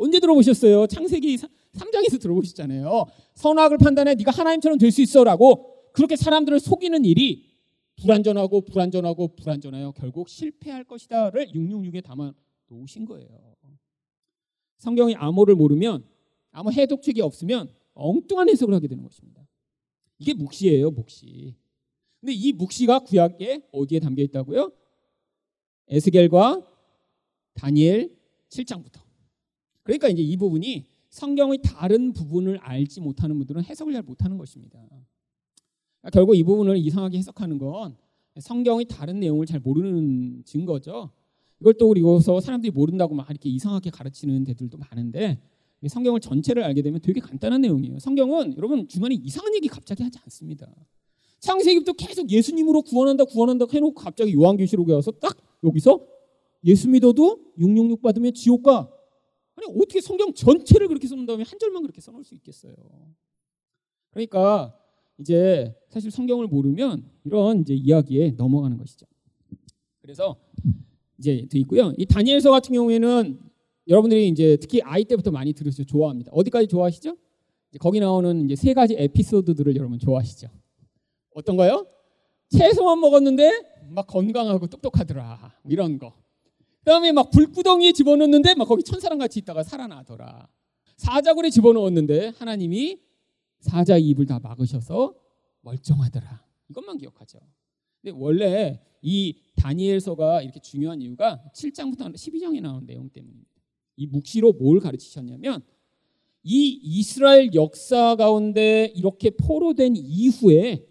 언제 0.01 0.19
들어보셨어요? 0.19 0.87
창세기 0.87 1.37
3장에서 1.37 2.19
들어보셨잖아요. 2.21 3.05
선악을 3.35 3.77
판단해 3.79 4.15
네가 4.15 4.31
하나님처럼 4.31 4.79
될 4.79 4.91
수 4.91 5.03
있어라고 5.03 5.93
그렇게 5.93 6.17
사람들을 6.17 6.59
속이는 6.59 7.05
일이 7.05 7.51
불완전하고 7.97 8.63
불완전하고 8.63 9.37
불완전하여 9.37 9.93
결국 9.93 10.29
실패할 10.31 10.85
것이다를 10.85 11.49
666에 11.53 12.03
담아 12.03 12.33
놓으신 12.69 13.05
거예요. 13.05 13.29
성경이 14.79 15.15
암호를 15.17 15.55
모르면 15.55 16.05
아무 16.51 16.73
해독책이 16.73 17.21
없으면 17.21 17.69
엉뚱한 17.93 18.49
해석을 18.49 18.73
하게 18.73 18.89
되는 18.89 19.05
것입니다. 19.05 19.47
이게 20.19 20.33
묵시예요, 20.33 20.91
묵시. 20.93 21.55
근데 22.21 22.33
이 22.33 22.53
묵시가 22.53 23.01
구약에 23.01 23.69
어디에 23.73 24.01
담겨 24.01 24.23
있다고요? 24.23 24.73
에스겔과 25.89 26.67
다니엘 27.55 28.17
7장부터. 28.49 29.10
그러니까 29.99 30.09
이제 30.09 30.23
이 30.23 30.37
부분이 30.37 30.87
성경의 31.09 31.59
다른 31.65 32.13
부분을 32.13 32.59
알지 32.59 33.01
못하는 33.01 33.37
분들은 33.39 33.65
해석을 33.65 33.93
잘 33.93 34.03
못하는 34.03 34.39
것입니다. 34.39 34.79
그러니까 34.79 36.11
결국 36.13 36.37
이 36.37 36.45
부분을 36.45 36.77
이상하게 36.79 37.19
해석하는 37.19 37.59
건 37.59 37.97
성경의 38.39 38.85
다른 38.85 39.19
내용을 39.19 39.47
잘 39.47 39.59
모르는 39.59 40.45
증거죠. 40.45 41.11
이걸 41.61 41.75
또 41.75 41.89
그리고서 41.89 42.41
사람들이 42.41 42.71
모른다고 42.71 43.15
막 43.15 43.29
이렇게 43.29 43.49
이상하게 43.51 43.91
가르치는 43.91 44.45
데들도 44.45 44.79
많은데 44.79 45.41
성경을 45.85 46.21
전체를 46.21 46.63
알게 46.63 46.83
되면 46.83 47.01
되게 47.01 47.21
간단한 47.21 47.61
내용이에요. 47.63 47.99
성경은 47.99 48.57
여러분 48.57 48.87
중간에 48.87 49.17
이상한 49.17 49.53
얘기 49.57 49.67
갑자기 49.67 50.05
하지 50.05 50.21
않습니다. 50.23 50.73
창세기부터 51.41 51.95
계속 51.95 52.31
예수님으로 52.31 52.83
구원한다 52.83 53.25
구원한다 53.25 53.67
해놓고 53.73 53.95
갑자기 53.95 54.35
요한계시록에 54.35 54.93
와서 54.93 55.11
딱 55.11 55.37
여기서 55.65 56.07
예수 56.65 56.89
믿어도 56.89 57.41
666 57.59 58.03
받으면 58.03 58.35
지옥 58.35 58.63
가. 58.63 58.89
아니 59.61 59.77
어떻게 59.77 60.01
성경 60.01 60.33
전체를 60.33 60.89
그렇게 60.89 61.07
써놓은 61.07 61.27
다음에 61.27 61.45
한 61.45 61.59
절만 61.59 61.83
그렇게 61.83 62.01
써놓을 62.01 62.25
수 62.25 62.35
있겠어요. 62.35 62.75
그러니까 64.11 64.75
이제 65.19 65.75
사실 65.89 66.11
성경을 66.11 66.47
모르면 66.47 67.09
이런 67.25 67.61
이제 67.61 67.75
이야기에 67.75 68.33
넘어가는 68.33 68.77
것이죠. 68.79 69.07
그래서 70.01 70.37
이제 71.19 71.47
돼 71.51 71.59
있고요. 71.61 71.93
이 71.99 72.07
다니엘서 72.07 72.51
같은 72.51 72.73
경우에는 72.73 73.39
여러분들이 73.87 74.29
이제 74.29 74.57
특히 74.57 74.81
아이 74.83 75.05
때부터 75.05 75.31
많이 75.31 75.53
들으시죠. 75.53 75.85
좋아합니다. 75.85 76.33
어디까지 76.33 76.69
좋아하시죠? 76.69 77.17
거기 77.79 78.01
나오는 78.01 78.47
이제 78.47 78.57
세 78.57 78.73
가지 78.73 78.95
에피소드들을 78.99 79.77
여러분 79.77 79.99
좋아하시죠. 79.99 80.49
어떤 81.35 81.57
거요? 81.57 81.87
채소만 82.49 82.99
먹었는데 83.01 83.51
막 83.91 84.07
건강하고 84.07 84.67
똑똑하더라. 84.67 85.55
이런 85.69 85.99
거. 85.99 86.15
그다음에 86.81 87.13
막 87.13 87.31
불구덩이에 87.31 87.93
집어넣는데 87.93 88.55
막 88.55 88.67
거기 88.67 88.83
천사랑 88.83 89.19
같이 89.19 89.39
있다가 89.39 89.63
살아나더라. 89.63 90.49
사자굴에 90.97 91.51
집어넣었는데 91.51 92.33
하나님이 92.37 93.01
사자 93.61 93.97
입을 93.97 94.27
다 94.27 94.39
막으셔서 94.39 95.15
멀쩡하더라. 95.63 96.45
이것만 96.71 96.99
기억하죠. 96.99 97.39
근데 98.01 98.17
원래 98.19 98.81
이 99.03 99.37
다니엘서가 99.57 100.43
이렇게 100.43 100.61
중요한 100.61 101.01
이유가 101.01 101.43
7장부터 101.55 102.13
12장에 102.15 102.61
나오는 102.61 102.87
내용 102.87 103.11
때문입니다. 103.11 103.51
이 103.97 104.07
묵시로 104.07 104.53
뭘 104.53 104.81
가르치셨냐면 104.81 105.63
이 106.43 106.81
이스라엘 106.83 107.53
역사 107.55 108.17
가운데 108.17 108.91
이렇게 108.95 109.31
포로된 109.31 109.97
이후에 109.97 110.87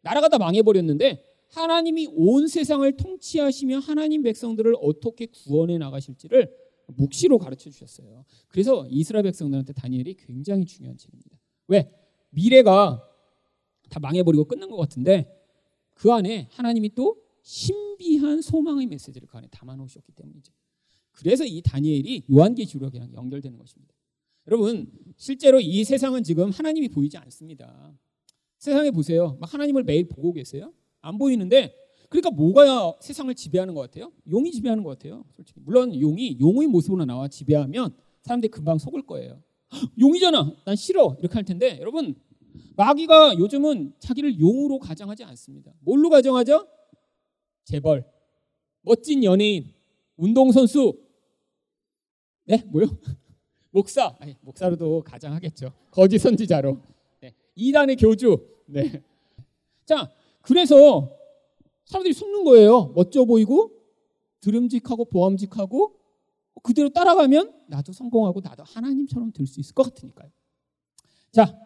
나라가 0.00 0.28
다 0.28 0.38
망해버렸는데 0.38 1.22
하나님이 1.54 2.08
온 2.12 2.48
세상을 2.48 2.90
통치하시며 2.96 3.78
하나님 3.78 4.22
백성들을 4.22 4.74
어떻게 4.80 5.26
구원해 5.26 5.78
나가실지를 5.78 6.52
묵시로 6.86 7.38
가르쳐 7.38 7.70
주셨어요. 7.70 8.24
그래서 8.48 8.86
이스라엘 8.90 9.22
백성들한테 9.22 9.72
다니엘이 9.72 10.14
굉장히 10.14 10.64
중요한 10.64 10.96
책입니다. 10.96 11.38
왜? 11.68 11.90
미래가 12.30 13.02
다 13.88 14.00
망해버리고 14.00 14.44
끝난 14.44 14.68
것 14.68 14.76
같은데 14.76 15.30
그 15.94 16.12
안에 16.12 16.48
하나님이 16.50 16.94
또 16.94 17.22
신비한 17.42 18.42
소망의 18.42 18.86
메시지를 18.86 19.28
그 19.28 19.38
안에 19.38 19.46
담아 19.50 19.76
놓으셨기 19.76 20.12
때문이죠. 20.12 20.52
그래서 21.12 21.44
이 21.44 21.62
다니엘이 21.62 22.24
요한계시록이랑 22.30 23.12
연결되는 23.14 23.56
것입니다. 23.56 23.94
여러분, 24.48 24.90
실제로 25.16 25.60
이 25.60 25.84
세상은 25.84 26.24
지금 26.24 26.50
하나님이 26.50 26.88
보이지 26.88 27.16
않습니다. 27.16 27.96
세상에 28.58 28.90
보세요. 28.90 29.36
막 29.40 29.52
하나님을 29.54 29.84
매일 29.84 30.08
보고 30.08 30.32
계세요? 30.32 30.72
안 31.04 31.18
보이는데 31.18 31.74
그러니까 32.08 32.30
뭐가 32.30 32.96
세상을 33.00 33.34
지배하는 33.34 33.74
것 33.74 33.82
같아요? 33.82 34.12
용이 34.30 34.50
지배하는 34.52 34.82
것 34.82 34.90
같아요. 34.90 35.24
솔직히 35.36 35.60
물론 35.64 35.98
용이 36.00 36.38
용의 36.40 36.68
모습으로 36.68 37.04
나와 37.04 37.28
지배하면 37.28 37.94
사람들이 38.22 38.50
금방 38.50 38.78
속을 38.78 39.02
거예요. 39.02 39.42
용이잖아. 40.00 40.52
난 40.64 40.76
싫어. 40.76 41.16
이렇게 41.18 41.34
할 41.34 41.44
텐데 41.44 41.78
여러분 41.80 42.14
마귀가 42.76 43.38
요즘은 43.38 43.94
자기를 43.98 44.40
용으로 44.40 44.78
가정하지 44.78 45.24
않습니다. 45.24 45.72
뭘로 45.80 46.08
가정하죠? 46.08 46.66
재벌, 47.64 48.04
멋진 48.82 49.24
연예인, 49.24 49.72
운동선수, 50.16 50.98
네 52.46 52.62
뭐요? 52.66 52.86
목사, 53.70 54.14
아니, 54.20 54.36
목사로도 54.42 55.02
가정하겠죠. 55.02 55.72
거짓 55.90 56.18
선지자로, 56.18 56.80
네. 57.20 57.34
이단의 57.56 57.96
교주, 57.96 58.36
네. 58.66 59.02
자 59.84 60.10
그래서 60.44 61.10
사람들이 61.86 62.14
속는 62.14 62.44
거예요. 62.44 62.92
멋져 62.94 63.24
보이고 63.24 63.70
드름직하고 64.40 65.06
보암직하고 65.06 65.96
그대로 66.62 66.88
따라가면 66.90 67.52
나도 67.68 67.92
성공하고 67.92 68.40
나도 68.40 68.62
하나님처럼 68.64 69.32
될 69.32 69.46
수 69.46 69.60
있을 69.60 69.74
것 69.74 69.82
같으니까요. 69.84 70.30
자, 71.32 71.58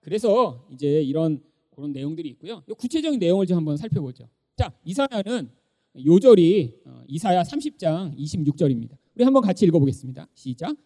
그래서 0.00 0.66
이제 0.72 1.02
이런 1.02 1.42
그런 1.70 1.92
내용들이 1.92 2.28
있고요. 2.30 2.62
구체적인 2.78 3.18
내용을 3.18 3.46
좀 3.46 3.56
한번 3.56 3.76
살펴보죠. 3.76 4.28
자, 4.56 4.72
이사야는 4.84 5.50
요절이 6.04 6.82
어, 6.86 7.02
이사야 7.08 7.42
30장 7.42 8.16
26절입니다. 8.16 8.96
우리 9.14 9.24
한번 9.24 9.42
같이 9.42 9.64
읽어보겠습니다. 9.66 10.28
시작. 10.34 10.76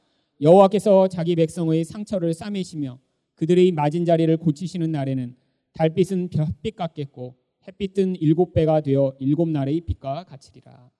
여호와께서 0.41 1.09
자기 1.09 1.37
백성의 1.37 1.85
상처를 1.85 2.35
싸매시며 2.35 2.99
그들의 3.35 3.73
맞은 3.73 4.05
자리를 4.05 4.35
고치시는 4.39 4.91
날에는 4.93 5.37
달빛은 5.75 6.31
별빛 6.31 6.77
같겠고 6.77 7.37
햇빛은 7.67 8.17
일곱 8.17 8.53
배가 8.53 8.81
되어 8.81 9.15
일곱 9.19 9.49
날의 9.49 9.81
빛과 9.83 10.25
같으리라. 10.25 10.91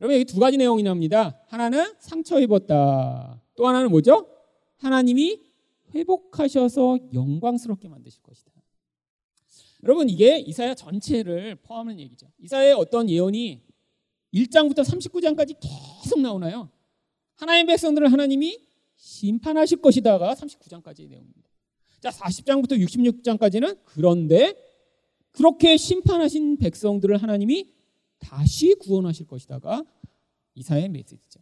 여러분 0.00 0.14
여기 0.14 0.24
두 0.24 0.38
가지 0.38 0.56
내용이 0.56 0.82
나옵니다. 0.82 1.40
하나는 1.48 1.94
상처 1.98 2.38
입었다. 2.40 3.42
또 3.56 3.66
하나는 3.66 3.90
뭐죠? 3.90 4.28
하나님이 4.78 5.40
회복하셔서 5.94 6.98
영광스럽게 7.14 7.88
만드실 7.88 8.22
것이다. 8.22 8.52
여러분 9.84 10.08
이게 10.08 10.38
이사야 10.38 10.74
전체를 10.74 11.56
포함하는 11.56 12.00
얘기죠. 12.00 12.26
이사야의 12.38 12.74
어떤 12.74 13.08
예언이 13.08 13.62
1장부터 14.34 14.80
39장까지 14.80 15.56
계속 15.60 16.20
나오나요? 16.20 16.70
하나님의 17.36 17.66
백성들을 17.66 18.10
하나님이 18.12 18.58
심판하실 18.96 19.80
것이다가 19.80 20.34
39장까지의 20.34 21.08
내용입니다. 21.08 21.48
자, 22.00 22.10
40장부터 22.10 22.78
66장까지는 22.78 23.78
그런데 23.84 24.54
그렇게 25.32 25.76
심판하신 25.76 26.58
백성들을 26.58 27.16
하나님이 27.16 27.72
다시 28.18 28.74
구원하실 28.74 29.26
것이다가 29.26 29.84
이사의 30.54 30.88
메시지죠. 30.88 31.40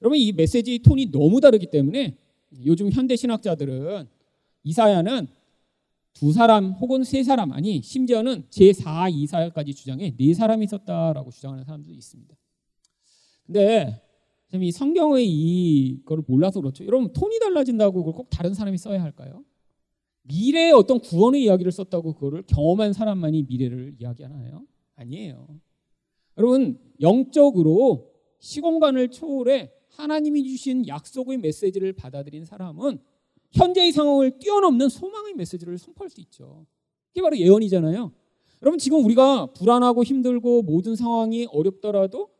여러분 0.00 0.18
이 0.18 0.32
메시지 0.32 0.78
톤이 0.78 1.10
너무 1.10 1.40
다르기 1.40 1.66
때문에 1.70 2.16
요즘 2.64 2.90
현대 2.90 3.16
신학자들은 3.16 4.08
이사야는 4.62 5.26
두 6.14 6.32
사람 6.32 6.72
혹은 6.72 7.04
세 7.04 7.22
사람 7.22 7.52
아니 7.52 7.82
심지어는 7.82 8.44
제4 8.50 9.12
이사야까지 9.12 9.74
주장해 9.74 10.14
네 10.16 10.34
사람이 10.34 10.64
있었다라고 10.64 11.30
주장하는 11.30 11.64
사람도 11.64 11.90
있습니다. 11.90 12.36
근데 13.46 14.00
이 14.54 14.72
성경의 14.72 15.28
이거를 15.28 16.24
몰라서 16.26 16.60
그렇죠. 16.60 16.84
여러분 16.86 17.12
톤이 17.12 17.38
달라진다고 17.40 18.04
그걸 18.04 18.14
꼭 18.14 18.30
다른 18.30 18.54
사람이 18.54 18.78
써야 18.78 19.02
할까요? 19.02 19.44
미래의 20.28 20.72
어떤 20.72 21.00
구원의 21.00 21.42
이야기를 21.42 21.72
썼다고 21.72 22.14
그거를 22.14 22.42
경험한 22.46 22.92
사람만이 22.92 23.44
미래를 23.44 23.96
이야기하나요? 23.98 24.66
아니에요. 24.96 25.48
여러분 26.36 26.78
영적으로 27.00 28.12
시공간을 28.38 29.10
초월해 29.10 29.72
하나님이 29.88 30.44
주신 30.44 30.86
약속의 30.86 31.38
메시지를 31.38 31.92
받아들인 31.94 32.44
사람은 32.44 33.00
현재의 33.52 33.92
상황을 33.92 34.38
뛰어넘는 34.38 34.88
소망의 34.88 35.34
메시지를 35.34 35.78
선포할 35.78 36.10
수 36.10 36.20
있죠. 36.20 36.66
그게 37.08 37.22
바로 37.22 37.36
예언이잖아요. 37.36 38.12
여러분 38.62 38.78
지금 38.78 39.04
우리가 39.04 39.46
불안하고 39.54 40.04
힘들고 40.04 40.62
모든 40.62 40.94
상황이 40.94 41.46
어렵더라도 41.50 42.30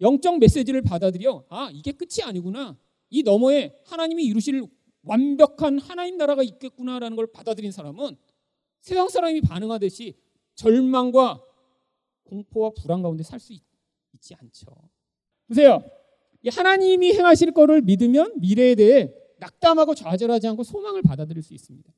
영적 0.00 0.38
메시지를 0.38 0.82
받아들여 0.82 1.44
아 1.48 1.70
이게 1.72 1.90
끝이 1.92 2.22
아니구나 2.22 2.78
이 3.10 3.22
너머에 3.22 3.74
하나님이 3.84 4.24
이루실 4.24 4.66
완벽한 5.02 5.78
하나님 5.78 6.16
나라가 6.16 6.42
있겠구나라는 6.42 7.16
걸 7.16 7.26
받아들인 7.32 7.72
사람은 7.72 8.16
세상 8.80 9.08
사람이 9.08 9.40
반응하듯이 9.42 10.14
절망과 10.54 11.42
공포와 12.24 12.70
불안 12.70 13.02
가운데 13.02 13.22
살 13.22 13.40
수 13.40 13.52
있지 13.52 14.34
않죠. 14.34 14.66
보세요. 15.46 15.82
하나님이 16.50 17.12
행하실 17.14 17.52
거를 17.52 17.82
믿으면 17.82 18.40
미래에 18.40 18.74
대해 18.74 19.12
낙담하고 19.38 19.94
좌절하지 19.94 20.46
않고 20.48 20.62
소망을 20.64 21.02
받아들일 21.02 21.42
수 21.42 21.54
있습니다. 21.54 21.92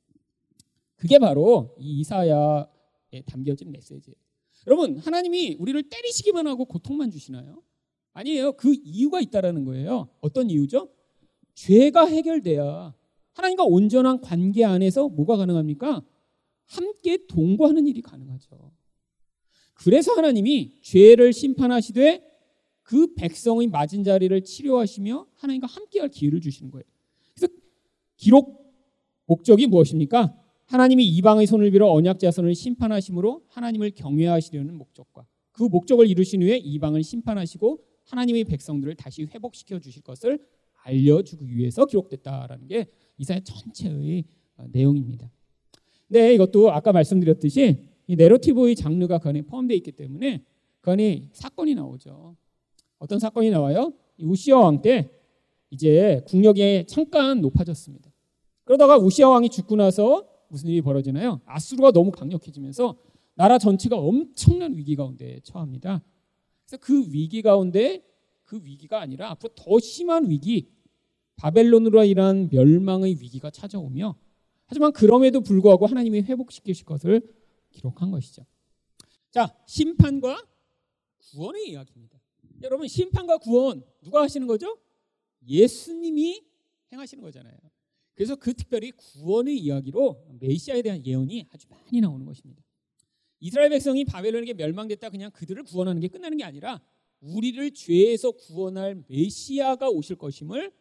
그게 0.95 1.17
바로 1.19 1.75
이 1.79 1.99
이사야에 2.01 3.21
담겨진 3.25 3.71
메시지예요. 3.71 4.15
여러분, 4.67 4.97
하나님이 4.97 5.55
우리를 5.59 5.81
때리시기만 5.89 6.45
하고 6.45 6.65
고통만 6.65 7.09
주시나요? 7.09 7.63
아니에요. 8.13 8.53
그 8.53 8.75
이유가 8.83 9.19
있다라는 9.21 9.65
거예요. 9.65 10.09
어떤 10.21 10.49
이유죠? 10.51 10.89
죄가 11.61 12.07
해결돼야 12.07 12.93
하나님과 13.33 13.63
온전한 13.63 14.19
관계 14.19 14.65
안에서 14.65 15.09
뭐가 15.09 15.37
가능합니까? 15.37 16.03
함께 16.65 17.19
동거하는 17.27 17.85
일이 17.85 18.01
가능하죠. 18.01 18.71
그래서 19.75 20.13
하나님이 20.13 20.79
죄를 20.81 21.33
심판하시되 21.33 22.27
그 22.81 23.13
백성의 23.13 23.67
맞은 23.67 24.03
자리를 24.03 24.43
치료하시며 24.43 25.27
하나님과 25.35 25.67
함께할 25.67 26.09
기회를 26.09 26.41
주시는 26.41 26.71
거예요. 26.71 26.83
그래서 27.35 27.53
기록 28.15 28.73
목적이 29.27 29.67
무엇입니까? 29.67 30.35
하나님이 30.65 31.05
이방의 31.05 31.45
손을 31.45 31.69
빌어 31.71 31.91
언약 31.91 32.19
자손을 32.19 32.55
심판하심으로 32.55 33.43
하나님을 33.47 33.91
경외하시려는 33.91 34.75
목적과 34.75 35.27
그 35.51 35.63
목적을 35.63 36.07
이루신 36.07 36.41
후에 36.41 36.57
이방을 36.57 37.03
심판하시고 37.03 37.83
하나님의 38.05 38.45
백성들을 38.45 38.95
다시 38.95 39.23
회복시켜 39.25 39.79
주실 39.79 40.01
것을 40.01 40.39
알려주기 40.83 41.55
위해서 41.55 41.85
기록됐다라는 41.85 42.67
게 42.67 42.87
이사야 43.17 43.39
전체의 43.41 44.25
어, 44.57 44.65
내용입니다. 44.71 45.29
네, 46.07 46.33
이것도 46.33 46.71
아까 46.71 46.91
말씀드렸듯이 46.91 47.77
이 48.07 48.15
내러티브의 48.15 48.75
장르가 48.75 49.19
그 49.19 49.29
안에 49.29 49.43
포함되어 49.43 49.77
있기 49.77 49.93
때문에 49.93 50.43
그 50.81 50.91
안에 50.91 51.29
사건이 51.31 51.75
나오죠. 51.75 52.35
어떤 52.99 53.19
사건이 53.19 53.49
나와요? 53.49 53.93
우시아 54.19 54.57
왕 54.57 54.81
때 54.81 55.09
이제 55.71 56.21
국력이 56.27 56.85
잠깐 56.87 57.41
높아졌습니다. 57.41 58.11
그러다가 58.65 58.97
우시아 58.97 59.29
왕이 59.29 59.49
죽고 59.49 59.77
나서 59.77 60.27
무슨 60.49 60.69
일이 60.69 60.81
벌어지나요? 60.81 61.39
아수르가 61.45 61.91
너무 61.91 62.11
강력해지면서 62.11 62.97
나라 63.35 63.57
전체가 63.57 63.97
엄청난 63.97 64.75
위기 64.75 64.95
가운데 64.95 65.39
처합니다. 65.43 66.03
그래서 66.65 66.77
그 66.81 67.05
위기 67.11 67.41
가운데 67.41 68.03
그 68.51 68.59
위기가 68.65 68.99
아니라 68.99 69.29
앞으로 69.29 69.53
더 69.55 69.79
심한 69.79 70.29
위기, 70.29 70.67
바벨론으로 71.37 72.03
인한 72.03 72.49
멸망의 72.51 73.21
위기가 73.21 73.49
찾아오며 73.49 74.17
하지만 74.65 74.91
그럼에도 74.91 75.39
불구하고 75.39 75.85
하나님이 75.85 76.23
회복시키실 76.23 76.83
것을 76.83 77.21
기록한 77.69 78.11
것이죠. 78.11 78.45
자, 79.29 79.55
심판과 79.65 80.45
구원의 81.17 81.69
이야기입니다. 81.69 82.19
여러분, 82.63 82.89
심판과 82.89 83.37
구원 83.37 83.85
누가 84.01 84.21
하시는 84.21 84.45
거죠? 84.47 84.77
예수님이 85.47 86.43
행하시는 86.91 87.23
거잖아요. 87.23 87.55
그래서 88.15 88.35
그 88.35 88.53
특별히 88.53 88.91
구원의 88.91 89.57
이야기로 89.59 90.25
메시아에 90.41 90.81
대한 90.81 91.05
예언이 91.05 91.47
아주 91.51 91.67
많이 91.69 92.01
나오는 92.01 92.25
것입니다. 92.25 92.61
이스라엘 93.39 93.69
백성이 93.69 94.03
바벨론에게 94.03 94.55
멸망됐다 94.55 95.09
그냥 95.09 95.31
그들을 95.31 95.63
구원하는 95.63 96.01
게 96.01 96.09
끝나는 96.09 96.37
게 96.37 96.43
아니라 96.43 96.81
우리를 97.21 97.71
죄에서 97.71 98.31
구원할 98.31 99.03
메시아가 99.07 99.89
오실 99.89 100.17
것임을 100.17 100.71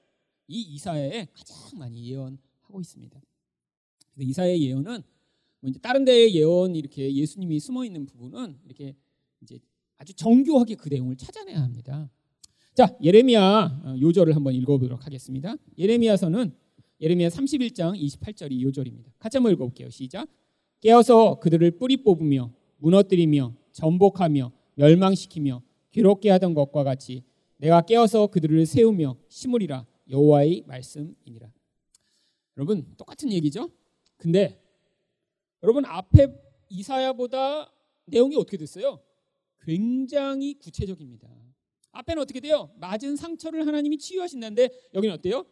이 0.48 0.60
이사야에 0.62 1.28
가장 1.32 1.78
많이 1.78 2.10
예언하고 2.10 2.80
있습니다. 2.80 3.20
이사야의 4.18 4.62
예언은 4.62 5.02
뭐 5.60 5.70
이제 5.70 5.78
다른 5.78 6.04
데의 6.04 6.34
예언 6.34 6.74
이렇게 6.74 7.14
예수님이 7.14 7.60
숨어 7.60 7.84
있는 7.84 8.06
부분은 8.06 8.58
이렇게 8.64 8.96
이제 9.42 9.60
아주 9.98 10.14
정교하게 10.14 10.74
그 10.74 10.88
내용을 10.88 11.16
찾아내야 11.16 11.60
합니다. 11.60 12.10
자, 12.74 12.96
예레미야 13.02 13.82
어, 13.84 13.96
요절을 14.00 14.34
한번 14.34 14.54
읽어보도록 14.54 15.04
하겠습니다. 15.04 15.54
예레미야서는 15.76 16.52
예레미야 17.00 17.28
31장 17.28 18.00
28절이 18.00 18.60
요절입니다. 18.62 19.12
같이 19.18 19.36
한번 19.36 19.52
읽어볼게요. 19.52 19.90
시작. 19.90 20.28
깨어서 20.80 21.40
그들을 21.40 21.70
뿌리 21.72 21.98
뽑으며 21.98 22.52
무너뜨리며 22.78 23.54
전복하며 23.72 24.52
멸망시키며 24.76 25.62
괴롭게 25.90 26.30
하던 26.30 26.54
것과 26.54 26.84
같이 26.84 27.24
내가 27.56 27.80
깨어서 27.82 28.28
그들을 28.28 28.64
세우며 28.66 29.16
심으리라 29.28 29.86
여호와의 30.08 30.64
말씀이니라. 30.66 31.52
여러분 32.56 32.94
똑같은 32.96 33.32
얘기죠? 33.32 33.70
근데 34.16 34.60
여러분 35.62 35.84
앞에 35.84 36.28
이사야보다 36.68 37.72
내용이 38.06 38.36
어떻게 38.36 38.56
됐어요? 38.56 39.00
굉장히 39.62 40.54
구체적입니다. 40.54 41.28
앞에는 41.92 42.22
어떻게 42.22 42.40
돼요? 42.40 42.70
맞은 42.76 43.16
상처를 43.16 43.66
하나님이 43.66 43.98
치유하신다는데 43.98 44.68
여기는 44.94 45.14
어때요? 45.14 45.44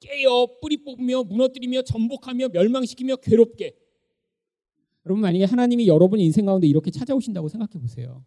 깨어 0.00 0.58
뿌리 0.60 0.82
뽑으며 0.84 1.24
무너뜨리며 1.24 1.82
전복하며 1.82 2.48
멸망시키며 2.48 3.16
괴롭게. 3.16 3.76
여러분 5.06 5.22
만약에 5.22 5.44
하나님이 5.44 5.88
여러분 5.88 6.20
인생 6.20 6.46
가운데 6.46 6.66
이렇게 6.66 6.90
찾아오신다고 6.90 7.48
생각해 7.48 7.80
보세요. 7.80 8.24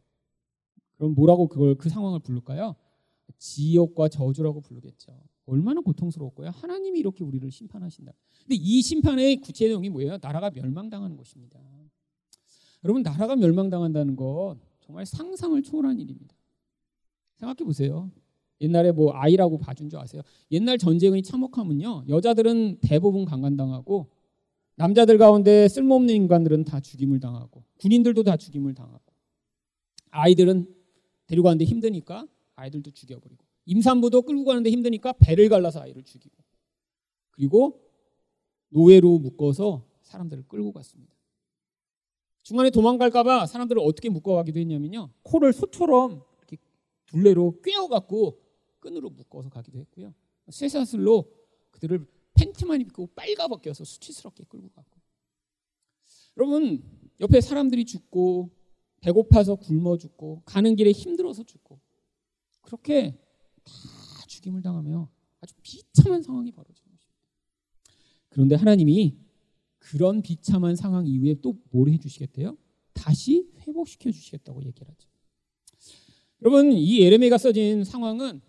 그럼 1.02 1.15
뭐라고 1.15 1.48
그걸 1.48 1.73
그 1.73 1.90
상황을 1.90 2.19
부를까요? 2.19 2.76
지옥과 3.40 4.07
저주라고 4.10 4.61
부르겠죠. 4.61 5.19
얼마나 5.48 5.82
고통스러웠고요. 5.82 6.52
하나님이 6.52 6.99
이렇게 6.99 7.23
우리를 7.23 7.49
심판하신다. 7.49 8.14
근데 8.44 8.56
이 8.56 8.84
심판의 8.84 9.38
구체 9.38 9.65
내용이 9.65 9.90
뭐예요? 9.90 10.19
나라가 10.22 10.52
멸망당하는 10.52 11.18
것입니다. 11.18 11.60
여러분 12.84 13.02
나라가 13.02 13.36
멸망당한다는 13.36 14.15
건 14.15 14.60
정말 14.80 15.07
상상을 15.07 15.60
초월한 15.64 15.99
일입니다. 15.99 16.36
생각해 17.38 17.65
보세요. 17.65 18.11
옛날에 18.61 18.91
뭐 18.91 19.11
아이라고 19.15 19.57
봐준 19.57 19.90
줄 19.90 19.98
아세요? 19.98 20.22
옛날 20.52 20.78
전쟁의 20.78 21.23
참혹함은요. 21.23 22.03
여자들은 22.10 22.78
대부분 22.82 23.26
강간당하고 23.26 24.11
남자들 24.76 25.18
가운데 25.18 25.68
쓸모없는 25.68 26.14
인간들은 26.14 26.64
다 26.64 26.80
죽임을 26.80 27.19
당하고 27.19 27.64
군인들도 27.80 28.22
다 28.22 28.38
죽임을 28.38 28.76
당하고 28.76 29.02
아이들은 30.11 30.81
데리고 31.32 31.45
가는데 31.45 31.64
힘드니까 31.64 32.28
아이들도 32.56 32.91
죽여버리고 32.91 33.45
임산부도 33.66 34.24
끌고 34.24 34.44
가는데 34.44 34.70
힘드니까 34.70 35.14
배를 35.14 35.48
갈라서 35.48 35.80
아이를 35.80 36.03
죽이고 36.03 36.36
그리고 37.32 37.90
노예로 38.70 39.18
묶어서 39.18 39.88
사람들을 40.02 40.44
끌고 40.49 40.74
갔습니다. 40.74 41.16
중간에 42.44 42.70
도망갈까봐 42.70 43.45
사람들을 43.45 43.82
어떻게 43.82 44.10
묶어가기도 44.10 44.60
했냐면요. 44.60 45.10
코를 45.24 45.53
소처럼 45.53 46.22
이렇게 46.40 46.58
둘레로 47.06 47.62
꿰어갖고 47.62 48.41
끈으로 48.82 49.10
묶어서 49.10 49.49
가기도 49.49 49.80
했고요. 49.80 50.14
쇠사슬로 50.49 51.32
그들을 51.72 52.06
팬티만 52.34 52.82
입고 52.82 53.08
빨가벗겨서 53.16 53.86
수치스럽게 53.86 54.44
끌고 54.49 54.70
갔고. 54.70 54.99
여러분 56.38 56.84
옆에 57.22 57.40
사람들이 57.40 57.86
죽고 57.86 58.49
배고파서 59.02 59.56
굶어 59.56 59.98
죽고 59.98 60.44
가는 60.45 60.76
길에 60.76 60.91
힘들어서 60.91 61.44
죽고 61.44 61.80
그렇게 62.61 63.18
다 63.64 63.73
죽임을 64.28 64.61
당하며 64.61 65.10
아주 65.41 65.53
비참한 65.64 66.22
상황이 66.22 66.52
벌어지는 66.52 66.91
것입니다. 66.91 67.19
그런데 68.30 68.56
하나님이 68.56 69.18
그런 69.80 70.22
비참한 70.22 70.76
상황 70.76 71.07
이후에 71.07 71.36
또 71.41 71.56
뭘 71.72 71.90
해주시겠대요? 71.90 72.57
다시 72.94 73.49
회복시켜 73.61 74.11
주시겠다고 74.11 74.64
얘기를 74.64 74.88
하죠. 74.88 75.10
여러분 76.44 76.72
이 76.73 77.02
예레미야가 77.02 77.38
써진 77.38 77.84
상황은 77.84 78.41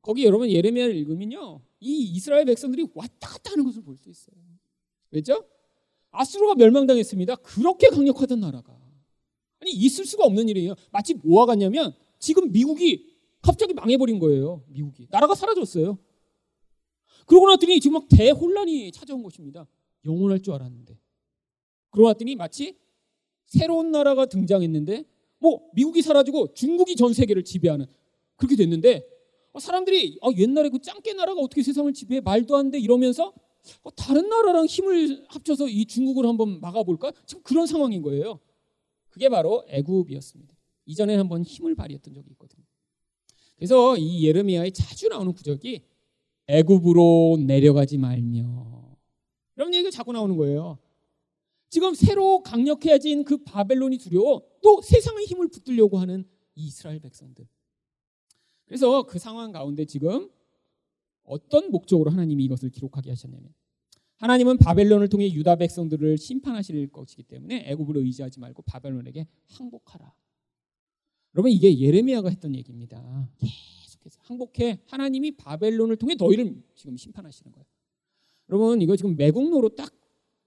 거기 0.00 0.24
여러분 0.24 0.50
예레미야를 0.50 0.94
읽으면요 0.96 1.60
이 1.80 2.02
이스라엘 2.14 2.44
백성들이 2.46 2.86
왔다 2.94 3.28
갔다 3.28 3.52
하는 3.52 3.64
것을 3.64 3.82
볼 3.82 3.96
수 3.96 4.08
있어요. 4.08 4.36
왜죠? 5.10 5.44
아수르가 6.10 6.54
멸망당했습니다. 6.54 7.36
그렇게 7.36 7.88
강력하던 7.88 8.40
나라가 8.40 8.78
아니 9.60 9.72
있을 9.72 10.04
수가 10.06 10.24
없는 10.24 10.48
일이에요. 10.48 10.74
마치 10.90 11.14
뭐와 11.14 11.46
같냐면 11.46 11.94
지금 12.18 12.50
미국이 12.52 13.06
갑자기 13.40 13.74
망해버린 13.74 14.18
거예요. 14.18 14.62
미국이 14.68 15.06
나라가 15.10 15.34
사라졌어요. 15.34 15.98
그러고 17.26 17.48
났더니 17.48 17.80
지금 17.80 17.94
막 17.94 18.08
대혼란이 18.08 18.92
찾아온 18.92 19.22
것입니다. 19.22 19.66
영원할 20.04 20.40
줄 20.40 20.54
알았는데 20.54 20.98
그러고 21.90 22.08
났더니 22.08 22.36
마치 22.36 22.76
새로운 23.46 23.90
나라가 23.90 24.26
등장했는데 24.26 25.04
뭐 25.38 25.68
미국이 25.74 26.02
사라지고 26.02 26.54
중국이 26.54 26.96
전 26.96 27.12
세계를 27.12 27.44
지배하는 27.44 27.86
그렇게 28.36 28.56
됐는데 28.56 29.06
어, 29.52 29.60
사람들이 29.60 30.18
아, 30.22 30.28
옛날에 30.36 30.68
그 30.68 30.78
짱깨 30.80 31.14
나라가 31.14 31.40
어떻게 31.40 31.62
세상을 31.62 31.92
지배해 31.92 32.20
말도 32.20 32.56
안 32.56 32.70
돼 32.70 32.78
이러면서 32.78 33.32
어, 33.82 33.90
다른 33.94 34.28
나라랑 34.28 34.66
힘을 34.66 35.24
합쳐서 35.28 35.68
이 35.68 35.84
중국을 35.86 36.26
한번 36.26 36.60
막아볼까? 36.60 37.12
지금 37.26 37.42
그런 37.42 37.66
상황인 37.66 38.02
거예요. 38.02 38.40
그게 39.18 39.28
바로 39.28 39.64
애굽이었습니다. 39.66 40.56
이전에 40.86 41.16
한번 41.16 41.42
힘을 41.42 41.74
발휘했던 41.74 42.14
적이 42.14 42.30
있거든요. 42.30 42.64
그래서 43.56 43.96
이 43.96 44.24
예레미야에 44.24 44.70
자주 44.70 45.08
나오는 45.08 45.32
구절이 45.32 45.82
애굽으로 46.46 47.38
내려가지 47.44 47.98
말며 47.98 48.96
이런 49.56 49.74
얘기가 49.74 49.90
자꾸 49.90 50.12
나오는 50.12 50.36
거예요. 50.36 50.78
지금 51.68 51.94
새로 51.94 52.44
강력해진 52.44 53.24
그 53.24 53.38
바벨론이 53.42 53.98
두려워 53.98 54.46
또 54.62 54.80
세상의 54.82 55.26
힘을 55.26 55.48
붙들려고 55.48 55.98
하는 55.98 56.24
이스라엘 56.54 57.00
백성들. 57.00 57.44
그래서 58.66 59.02
그 59.02 59.18
상황 59.18 59.50
가운데 59.50 59.84
지금 59.84 60.30
어떤 61.24 61.72
목적으로 61.72 62.12
하나님이 62.12 62.44
이것을 62.44 62.70
기록하게 62.70 63.10
하셨냐면 63.10 63.52
하나님은 64.18 64.58
바벨론을 64.58 65.08
통해 65.08 65.32
유다 65.32 65.56
백성들을 65.56 66.18
심판하실 66.18 66.88
것이기 66.88 67.22
때문에 67.22 67.64
애굽을 67.66 67.96
의지하지 67.98 68.40
말고 68.40 68.62
바벨론에게 68.62 69.26
항복하라. 69.46 70.12
여러분 71.34 71.52
이게 71.52 71.78
예레미야가 71.78 72.28
했던 72.28 72.54
얘기입니다. 72.56 73.28
계속해서 73.38 74.18
항복해 74.22 74.80
하나님이 74.86 75.36
바벨론을 75.36 75.96
통해 75.96 76.16
너희를 76.18 76.60
지금 76.74 76.96
심판하시는 76.96 77.52
거예요. 77.52 77.64
여러분 78.48 78.82
이거 78.82 78.96
지금 78.96 79.14
매국노로 79.16 79.70
딱 79.76 79.94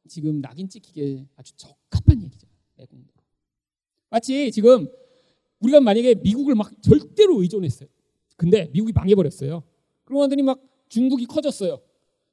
지금 0.07 0.41
낙인 0.41 0.68
찍히게 0.68 1.26
아주 1.35 1.53
적합한 1.56 2.22
얘기죠. 2.23 2.48
매국노로. 2.77 3.14
마치 4.10 4.52
지금 4.52 4.88
우리가 5.60 5.80
만약에 5.80 6.15
미국을 6.15 6.56
막 6.56 6.69
절대로 6.81 7.41
의존했어요. 7.41 7.88
근데 8.35 8.69
미국이 8.73 8.91
망해버렸어요. 8.91 9.64
그러고 10.03 10.23
나더니 10.23 10.41
막 10.41 10.60
중국이 10.89 11.26
커졌어요. 11.26 11.80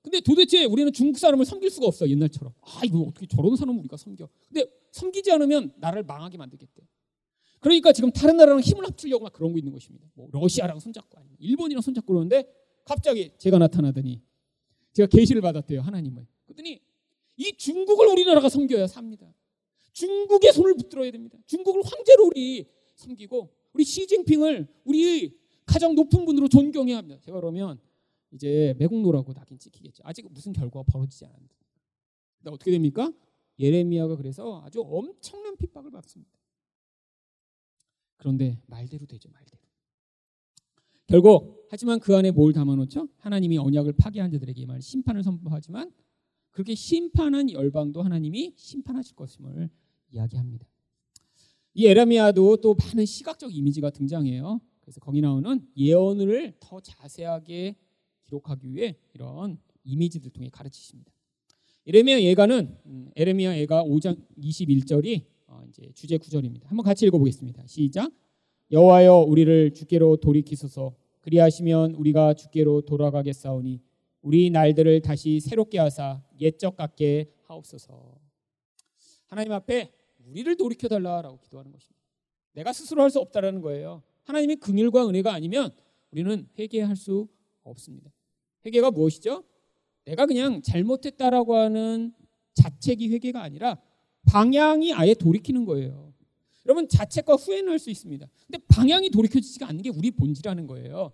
근데 0.08 0.20
도대체 0.20 0.64
우리는 0.64 0.90
중국 0.90 1.18
사람을 1.18 1.44
섬길 1.44 1.70
수가 1.70 1.86
없어 1.86 2.08
옛날처럼. 2.08 2.54
아 2.62 2.80
이거 2.84 3.00
어떻게 3.00 3.26
저런 3.26 3.54
사람을 3.56 3.78
우리가 3.80 3.98
섬겨? 3.98 4.26
근데 4.48 4.66
섬기지 4.90 5.30
않으면 5.32 5.74
나를 5.76 6.02
망하게 6.02 6.38
만들겠대. 6.38 6.82
그러니까 7.60 7.92
지금 7.92 8.10
다른 8.10 8.38
나라랑 8.38 8.60
힘을 8.60 8.86
합치려고 8.86 9.24
막 9.24 9.32
그런 9.34 9.52
거 9.52 9.58
있는 9.58 9.70
것입니다. 9.70 10.08
뭐 10.14 10.28
러시아랑 10.32 10.80
손잡고 10.80 11.18
아니면 11.18 11.36
일본이랑 11.40 11.82
손잡고 11.82 12.06
그러는데 12.06 12.50
갑자기 12.84 13.30
제가 13.36 13.58
나타나더니 13.58 14.22
제가 14.94 15.08
계시를 15.08 15.42
받았대요 15.42 15.82
하나님을. 15.82 16.26
그랬더니 16.46 16.80
이 17.36 17.52
중국을 17.58 18.06
우리나라가 18.08 18.48
섬겨야 18.48 18.86
삽니다. 18.86 19.30
중국의 19.92 20.52
손을 20.54 20.74
붙들어야 20.74 21.10
됩니다. 21.10 21.36
중국을 21.46 21.82
황제로 21.84 22.26
우리 22.28 22.64
섬기고 22.96 23.52
우리 23.74 23.84
시진핑을 23.84 24.68
우리 24.84 25.36
가장 25.66 25.94
높은 25.94 26.24
분으로 26.24 26.48
존경해야 26.48 26.96
합니다. 26.96 27.20
제가 27.20 27.38
그러면 27.38 27.78
이제 28.32 28.74
매국노라고 28.78 29.32
낙인 29.32 29.58
찍히겠죠. 29.58 30.02
아직 30.04 30.26
무슨 30.30 30.52
결과가 30.52 30.84
벌어지지 30.90 31.24
않았는데. 31.24 31.54
근데 32.38 32.50
어떻게 32.50 32.70
됩니까? 32.70 33.12
예레미야가 33.58 34.16
그래서 34.16 34.62
아주 34.64 34.80
엄청난 34.80 35.56
핍박을 35.56 35.90
받습니다. 35.90 36.32
그런데 38.16 38.60
말대로 38.66 39.06
되죠, 39.06 39.30
말대로. 39.30 39.62
결국 41.06 41.66
하지만 41.70 41.98
그 42.00 42.14
안에 42.16 42.30
뭘 42.30 42.52
담아놓죠? 42.52 43.08
하나님이 43.18 43.58
언약을 43.58 43.94
파괴한 43.94 44.30
자들에게만 44.30 44.80
심판을 44.80 45.22
선포하지만 45.22 45.90
그렇게 46.50 46.74
심판한 46.74 47.50
열방도 47.50 48.02
하나님이 48.02 48.54
심판하실 48.56 49.16
것임을 49.16 49.70
이야기합니다. 50.10 50.66
이 51.74 51.86
에라미아도 51.86 52.58
또 52.58 52.74
많은 52.74 53.06
시각적 53.06 53.54
이미지가 53.54 53.90
등장해요. 53.90 54.60
그래서 54.80 55.00
거기 55.00 55.20
나오는 55.20 55.66
예언을 55.76 56.56
더 56.60 56.80
자세하게 56.80 57.76
기록하기 58.28 58.72
위해 58.72 58.96
이런 59.14 59.58
이미지들 59.84 60.30
통해 60.30 60.48
가르치십니다. 60.52 61.10
에레미야 61.86 62.20
예가는 62.20 62.78
음, 62.86 63.10
에레미야 63.16 63.58
예가 63.58 63.82
5장 63.84 64.22
21절이 64.38 65.24
어, 65.46 65.62
이제 65.68 65.90
주제 65.94 66.18
구절입니다. 66.18 66.68
한번 66.68 66.84
같이 66.84 67.06
읽어보겠습니다. 67.06 67.66
시작. 67.66 68.12
여호와여 68.70 69.24
우리를 69.26 69.72
주께로 69.72 70.18
돌이키소서. 70.18 70.94
그리하시면 71.20 71.94
우리가 71.94 72.34
주께로 72.34 72.82
돌아가겠사오니 72.82 73.80
우리 74.20 74.50
날들을 74.50 75.00
다시 75.00 75.40
새롭게 75.40 75.78
하사 75.78 76.22
옛적 76.38 76.76
같게 76.76 77.30
하옵소서. 77.44 78.18
하나님 79.26 79.52
앞에 79.52 79.90
우리를 80.26 80.54
돌이켜 80.56 80.88
달라라고 80.88 81.38
기도하는 81.40 81.72
것입니다. 81.72 81.98
내가 82.52 82.72
스스로 82.72 83.02
할 83.02 83.10
수 83.10 83.20
없다라는 83.20 83.62
거예요. 83.62 84.02
하나님의 84.24 84.56
긍휼과 84.56 85.08
은혜가 85.08 85.32
아니면 85.32 85.70
우리는 86.10 86.46
회개할 86.58 86.96
수 86.96 87.28
없습니다. 87.62 88.10
회개가 88.66 88.90
무엇이죠? 88.90 89.44
내가 90.04 90.26
그냥 90.26 90.62
잘못했다라고 90.62 91.56
하는 91.56 92.12
자책이 92.54 93.08
회개가 93.08 93.42
아니라 93.42 93.78
방향이 94.26 94.92
아예 94.94 95.14
돌이키는 95.14 95.64
거예요. 95.64 96.12
여러분 96.66 96.88
자책과 96.88 97.34
후회는 97.34 97.70
할 97.70 97.78
수 97.78 97.90
있습니다. 97.90 98.26
근데 98.46 98.64
방향이 98.68 99.10
돌이켜지지가 99.10 99.66
않는 99.68 99.82
게 99.82 99.90
우리 99.90 100.10
본질이라는 100.10 100.66
거예요. 100.66 101.12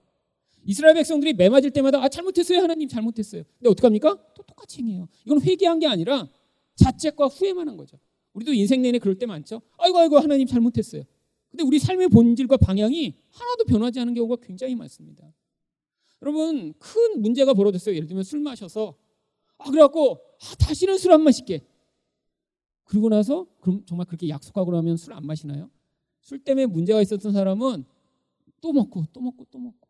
이스라엘 0.64 0.94
백성들이 0.94 1.34
매 1.34 1.48
맞을 1.48 1.70
때마다 1.70 2.02
아 2.02 2.08
잘못했어요 2.08 2.60
하나님 2.60 2.88
잘못했어요. 2.88 3.42
근데 3.58 3.70
어떡합니까? 3.70 4.18
또 4.34 4.42
똑같이 4.42 4.78
행해요. 4.80 5.08
이건 5.26 5.42
회개한 5.42 5.78
게 5.78 5.86
아니라 5.86 6.28
자책과 6.76 7.26
후회만 7.26 7.68
한 7.68 7.76
거죠. 7.76 7.98
우리도 8.32 8.52
인생 8.54 8.82
내내 8.82 8.98
그럴 8.98 9.16
때 9.16 9.26
많죠. 9.26 9.60
아이고 9.78 9.98
아이고 9.98 10.18
하나님 10.18 10.46
잘못했어요. 10.46 11.04
근데 11.50 11.62
우리 11.62 11.78
삶의 11.78 12.08
본질과 12.08 12.56
방향이 12.56 13.14
하나도 13.30 13.64
변하지 13.66 14.00
않은 14.00 14.14
경우가 14.14 14.36
굉장히 14.44 14.74
많습니다. 14.74 15.32
여러분 16.22 16.72
큰 16.78 17.20
문제가 17.20 17.54
벌어졌어요. 17.54 17.94
예를 17.96 18.06
들면 18.08 18.24
술 18.24 18.40
마셔서 18.40 18.96
아 19.58 19.70
그래갖고 19.70 20.20
아, 20.40 20.54
다시는 20.56 20.98
술 20.98 21.12
안 21.12 21.22
마실게. 21.22 21.66
그리고 22.84 23.08
나서 23.08 23.46
그럼 23.60 23.84
정말 23.86 24.06
그렇게 24.06 24.28
약속하고 24.28 24.72
나면 24.72 24.96
술 24.96 25.12
안 25.14 25.24
마시나요? 25.26 25.70
술 26.20 26.38
때문에 26.38 26.66
문제가 26.66 27.00
있었던 27.02 27.32
사람은 27.32 27.84
또 28.60 28.72
먹고 28.72 29.04
또 29.12 29.20
먹고 29.20 29.46
또 29.50 29.58
먹고. 29.58 29.88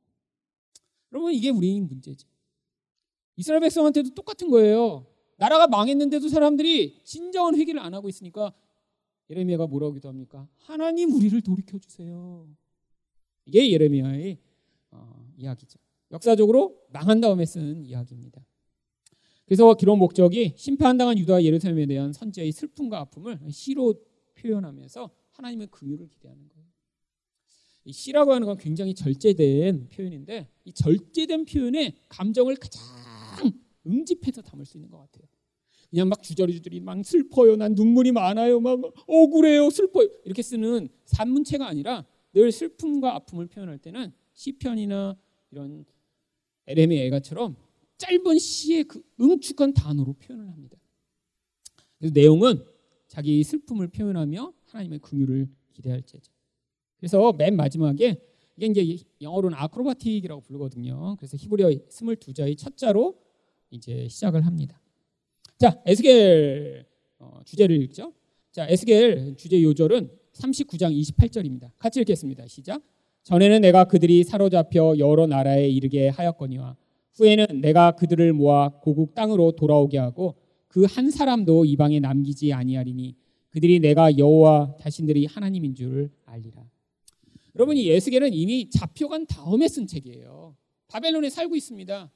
여러분 1.12 1.32
이게 1.32 1.50
우리 1.50 1.80
문제죠. 1.80 2.26
이스라엘 3.36 3.60
백성한테도 3.60 4.10
똑같은 4.14 4.48
거예요. 4.50 5.06
나라가 5.36 5.66
망했는데도 5.66 6.28
사람들이 6.28 7.00
진정한 7.04 7.56
회개를 7.56 7.80
안 7.80 7.94
하고 7.94 8.08
있으니까 8.08 8.52
예레미야가 9.30 9.66
뭐라고 9.66 9.94
기도합니까? 9.94 10.48
하나님 10.58 11.12
우리를 11.12 11.40
돌이켜 11.42 11.78
주세요. 11.78 12.46
이게 13.46 13.70
예레미야의 13.72 14.38
어, 14.92 15.32
이야기죠. 15.36 15.78
역사적으로 16.14 16.80
망한 16.90 17.20
다음에 17.20 17.44
쓴 17.44 17.84
이야기입니다. 17.84 18.46
그래서 19.46 19.74
기록 19.74 19.96
목적이 19.96 20.54
심판당한 20.56 21.18
유다와 21.18 21.42
예루살렘에 21.42 21.86
대한 21.86 22.12
선지의 22.12 22.52
슬픔과 22.52 23.00
아픔을 23.00 23.38
시로 23.50 23.94
표현하면서 24.36 25.10
하나님의 25.32 25.66
긍휼을 25.66 26.08
기대하는 26.08 26.48
거예요. 26.48 26.64
이 27.84 27.92
시라고 27.92 28.32
하는 28.32 28.46
건 28.46 28.56
굉장히 28.56 28.94
절제된 28.94 29.88
표현인데 29.88 30.48
이 30.64 30.72
절제된 30.72 31.44
표현에 31.44 31.94
감정을 32.08 32.56
가장 32.56 32.80
응집해서 33.86 34.40
담을 34.40 34.64
수 34.64 34.78
있는 34.78 34.88
것 34.88 34.98
같아요. 34.98 35.28
그냥 35.90 36.08
막 36.08 36.22
주저리주저리 36.22 36.80
막 36.80 37.04
슬퍼요. 37.04 37.56
난 37.56 37.74
눈물이 37.74 38.12
많아요. 38.12 38.60
막 38.60 38.80
억울해요. 39.06 39.68
슬퍼요. 39.68 40.08
이렇게 40.24 40.42
쓰는 40.42 40.88
산문체가 41.04 41.66
아니라 41.66 42.06
늘 42.32 42.50
슬픔과 42.50 43.14
아픔을 43.16 43.46
표현할 43.46 43.78
때는 43.78 44.12
시편이나 44.32 45.16
이런 45.50 45.84
에레미 46.66 46.98
애가처럼 47.02 47.56
짧은 47.98 48.38
시의 48.38 48.84
그 48.84 49.02
응축한 49.20 49.74
단어로 49.74 50.14
표현을 50.14 50.48
합니다. 50.48 50.78
내용은 51.98 52.64
자기 53.08 53.42
슬픔을 53.44 53.88
표현하며 53.88 54.52
하나님의 54.66 54.98
긍휼을 54.98 55.48
기대할 55.72 56.02
제자. 56.02 56.32
그래서 56.98 57.32
맨 57.32 57.56
마지막에 57.56 58.20
이게 58.56 58.66
이제 58.66 59.04
영어로는 59.20 59.56
아크로바틱이라고 59.58 60.40
부르거든요. 60.42 61.16
그래서 61.16 61.36
히브리어 61.36 61.68
22자의 61.68 62.56
첫 62.56 62.76
자로 62.76 63.18
이제 63.70 64.08
시작을 64.08 64.46
합니다. 64.46 64.80
자, 65.58 65.80
에스겔 65.86 66.86
어, 67.18 67.40
주제를 67.44 67.80
읽죠. 67.82 68.12
자, 68.52 68.66
에스겔 68.68 69.36
주제 69.36 69.62
요절은 69.62 70.10
39장 70.32 70.96
28절입니다. 70.96 71.70
같이 71.78 72.00
읽겠습니다. 72.00 72.46
시작. 72.46 72.82
전에는 73.24 73.62
내가 73.62 73.84
그들이 73.84 74.22
사로잡혀 74.22 74.96
여러 74.98 75.26
나라에 75.26 75.68
이르게 75.68 76.08
하였거니와 76.08 76.76
후에는 77.14 77.60
내가 77.60 77.92
그들을 77.92 78.32
모아 78.32 78.68
고국 78.80 79.14
땅으로 79.14 79.52
돌아오게 79.52 79.98
하고 79.98 80.36
그 80.68 80.84
한 80.86 81.10
사람도 81.10 81.64
이방에 81.64 82.00
남기지 82.00 82.52
아니하리니 82.52 83.14
그들이 83.50 83.78
내가 83.78 84.18
여호와 84.18 84.76
자신들이 84.80 85.26
하나님인 85.26 85.74
줄 85.74 86.10
알리라. 86.24 86.68
여러분 87.54 87.76
이 87.76 87.88
에스겔은 87.88 88.34
이미 88.34 88.68
잡혀간 88.68 89.26
다음에 89.26 89.68
쓴 89.68 89.86
책이에요. 89.86 90.56
바벨론에 90.88 91.30
살고 91.30 91.54
있습니다. 91.54 92.10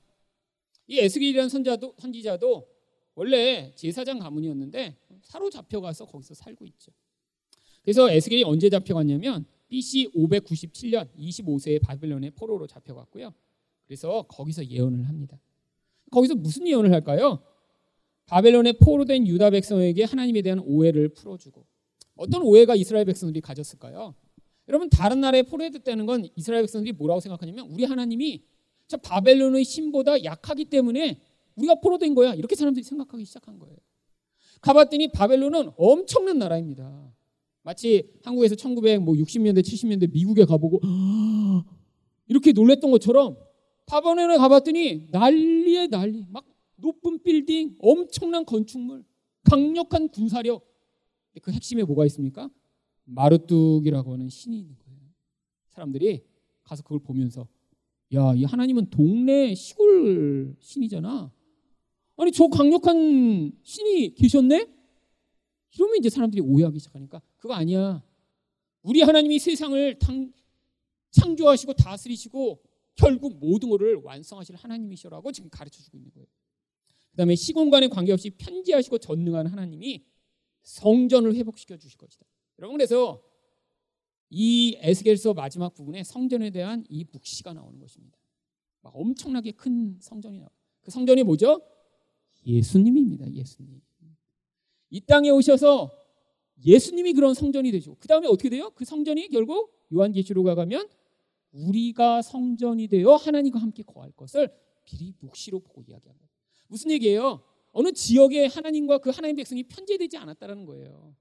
이 0.88 0.98
에스겔이라는 0.98 1.48
선자도, 1.48 1.94
선지자도 1.98 2.66
원래 3.14 3.72
제사장 3.76 4.18
가문이었는데 4.18 4.96
사로잡혀가서 5.22 6.06
거기서 6.06 6.34
살고 6.34 6.66
있죠. 6.66 6.90
그래서 7.82 8.10
에스겔이 8.10 8.42
언제 8.42 8.68
잡혀갔냐면 8.68 9.46
BC 9.68 10.12
597년 10.14 11.08
25세에 11.16 11.80
바벨론의 11.82 12.32
포로로 12.32 12.66
잡혀갔고요. 12.66 13.32
그래서 13.86 14.22
거기서 14.22 14.66
예언을 14.66 15.08
합니다. 15.08 15.40
거기서 16.10 16.34
무슨 16.34 16.66
예언을 16.66 16.92
할까요? 16.92 17.42
바벨론의 18.26 18.74
포로 18.74 19.04
된 19.04 19.26
유다 19.26 19.50
백성에게 19.50 20.04
하나님에 20.04 20.42
대한 20.42 20.58
오해를 20.60 21.08
풀어주고 21.08 21.64
어떤 22.16 22.42
오해가 22.42 22.74
이스라엘 22.74 23.04
백성들이 23.06 23.40
가졌을까요? 23.40 24.14
여러분 24.68 24.90
다른 24.90 25.20
나라에 25.20 25.42
포로했다는 25.42 26.04
건 26.06 26.28
이스라엘 26.36 26.62
백성들이 26.62 26.92
뭐라고 26.92 27.20
생각하냐면 27.20 27.68
우리 27.70 27.84
하나님이 27.84 28.44
저 28.86 28.96
바벨론의 28.98 29.64
신보다 29.64 30.24
약하기 30.24 30.66
때문에 30.66 31.20
우리가 31.56 31.76
포로된 31.76 32.14
거야 32.14 32.34
이렇게 32.34 32.54
사람들이 32.54 32.84
생각하기 32.84 33.24
시작한 33.24 33.58
거예요. 33.58 33.76
가봤더니 34.60 35.08
바벨론은 35.12 35.70
엄청난 35.76 36.38
나라입니다. 36.38 37.12
마치 37.68 38.10
한국에서 38.22 38.54
1960년대 38.54 39.60
70년대 39.60 40.10
미국에 40.10 40.46
가보고 40.46 40.80
이렇게 42.26 42.52
놀랬던 42.52 42.90
것처럼 42.90 43.36
바벨론에 43.84 44.38
가봤더니 44.38 45.08
난리에 45.10 45.88
난리 45.88 46.24
막 46.30 46.46
높은 46.76 47.22
빌딩 47.22 47.76
엄청난 47.80 48.46
건축물 48.46 49.04
강력한 49.42 50.08
군사력 50.08 50.66
그 51.42 51.52
핵심에 51.52 51.82
뭐가 51.82 52.06
있습니까? 52.06 52.48
마르뚝이라고 53.04 54.14
하는 54.14 54.30
신이 54.30 54.58
있는 54.58 54.74
거예요. 54.78 55.00
사람들이 55.68 56.24
가서 56.62 56.82
그걸 56.82 57.00
보면서 57.00 57.46
야, 58.14 58.32
이 58.34 58.44
하나님은 58.44 58.88
동네 58.88 59.54
시골 59.54 60.56
신이잖아. 60.58 61.30
아니 62.16 62.32
저 62.32 62.48
강력한 62.48 63.52
신이 63.62 64.14
계셨네? 64.14 64.77
이러면 65.74 65.96
이제 65.98 66.10
사람들이 66.10 66.40
오해하기 66.42 66.78
시작하니까 66.78 67.20
그거 67.36 67.54
아니야. 67.54 68.02
우리 68.82 69.02
하나님이 69.02 69.38
세상을 69.38 69.98
탕, 69.98 70.32
창조하시고 71.10 71.74
다스리시고 71.74 72.62
결국 72.94 73.38
모든 73.38 73.70
것을 73.70 73.96
완성하실 74.02 74.56
하나님이시라고 74.56 75.32
지금 75.32 75.50
가르쳐 75.50 75.82
주고 75.82 75.98
있는 75.98 76.10
거예요. 76.12 76.26
그다음에 77.10 77.34
시공간에 77.34 77.88
관계없이 77.88 78.30
편지하시고 78.30 78.98
전능한 78.98 79.46
하나님이 79.46 80.04
성전을 80.62 81.34
회복시켜 81.34 81.76
주실 81.76 81.98
것이다. 81.98 82.26
여러분 82.58 82.76
그래서 82.76 83.22
이 84.30 84.76
에스겔서 84.80 85.34
마지막 85.34 85.74
부분에 85.74 86.04
성전에 86.04 86.50
대한 86.50 86.84
이 86.88 87.04
묵시가 87.10 87.54
나오는 87.54 87.78
것입니다. 87.78 88.18
막 88.82 88.94
엄청나게 88.94 89.52
큰 89.52 89.96
성전이 90.00 90.38
나와. 90.38 90.50
그 90.80 90.90
성전이 90.90 91.22
뭐죠? 91.22 91.62
예수님입니다. 92.46 93.32
예수님. 93.32 93.80
이 94.90 95.00
땅에 95.00 95.30
오셔서 95.30 95.90
예수님이 96.64 97.12
그런 97.12 97.34
성전이 97.34 97.70
되죠. 97.70 97.96
그 98.00 98.08
다음에 98.08 98.26
어떻게 98.26 98.48
돼요? 98.48 98.70
그 98.74 98.84
성전이 98.84 99.28
결국 99.28 99.72
요한계시록에 99.92 100.54
가면 100.54 100.88
우리가 101.52 102.22
성전이 102.22 102.88
되어 102.88 103.14
하나님과 103.14 103.58
함께 103.58 103.82
거할 103.82 104.10
것을 104.12 104.52
미리 104.84 105.14
묵시로 105.20 105.60
보고 105.60 105.82
이야기합니다. 105.82 106.28
무슨 106.68 106.90
얘기예요? 106.90 107.42
어느 107.72 107.92
지역에 107.92 108.46
하나님과 108.46 108.98
그 108.98 109.10
하나님 109.10 109.36
백성이 109.36 109.62
편제되지 109.62 110.16
않았다는 110.16 110.64
거예요. 110.64 111.14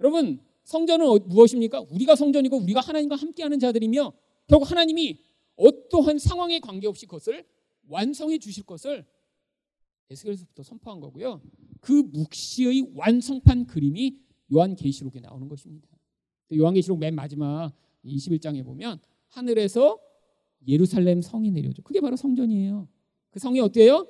여러분 0.00 0.40
성전은 0.64 1.06
어, 1.06 1.18
무엇입니까? 1.18 1.80
우리가 1.90 2.16
성전이고 2.16 2.56
우리가 2.58 2.80
하나님과 2.80 3.16
함께하는 3.16 3.58
자들이며 3.58 4.12
결국 4.48 4.70
하나님이 4.70 5.18
어떠한 5.56 6.18
상황에 6.18 6.60
관계없이 6.60 7.06
그것을 7.06 7.46
완성해 7.88 8.38
주실 8.38 8.64
것을 8.64 9.06
에스겔서부터 10.10 10.62
선포한 10.62 11.00
거고요. 11.00 11.40
그 11.80 11.92
묵시의 11.92 12.92
완성판 12.94 13.66
그림이 13.66 14.18
요한계시록에 14.52 15.20
나오는 15.20 15.48
것입니다. 15.48 15.88
요한계시록 16.54 16.98
맨 16.98 17.14
마지막 17.14 17.72
21장에 18.04 18.64
보면 18.64 19.00
하늘에서 19.28 19.98
예루살렘 20.66 21.22
성이 21.22 21.50
내려져. 21.50 21.82
그게 21.82 22.00
바로 22.00 22.16
성전이에요. 22.16 22.88
그 23.30 23.38
성이 23.38 23.60
어때요? 23.60 24.06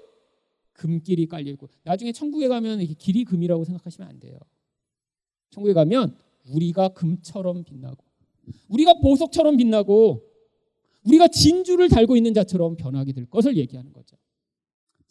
금길이 0.72 1.26
깔려 1.26 1.50
있고 1.52 1.68
나중에 1.82 2.12
천국에 2.12 2.48
가면 2.48 2.82
이게 2.82 2.94
길이 2.94 3.24
금이라고 3.24 3.64
생각하시면 3.64 4.08
안 4.08 4.20
돼요. 4.20 4.38
천국에 5.50 5.72
가면 5.72 6.16
우리가 6.52 6.90
금처럼 6.90 7.64
빛나고 7.64 8.04
우리가 8.68 8.94
보석처럼 9.00 9.56
빛나고 9.56 10.22
우리가 11.04 11.28
진주를 11.28 11.88
달고 11.88 12.16
있는 12.16 12.34
자처럼 12.34 12.76
변하게 12.76 13.12
될 13.12 13.26
것을 13.26 13.56
얘기하는 13.56 13.92
거죠. 13.92 14.16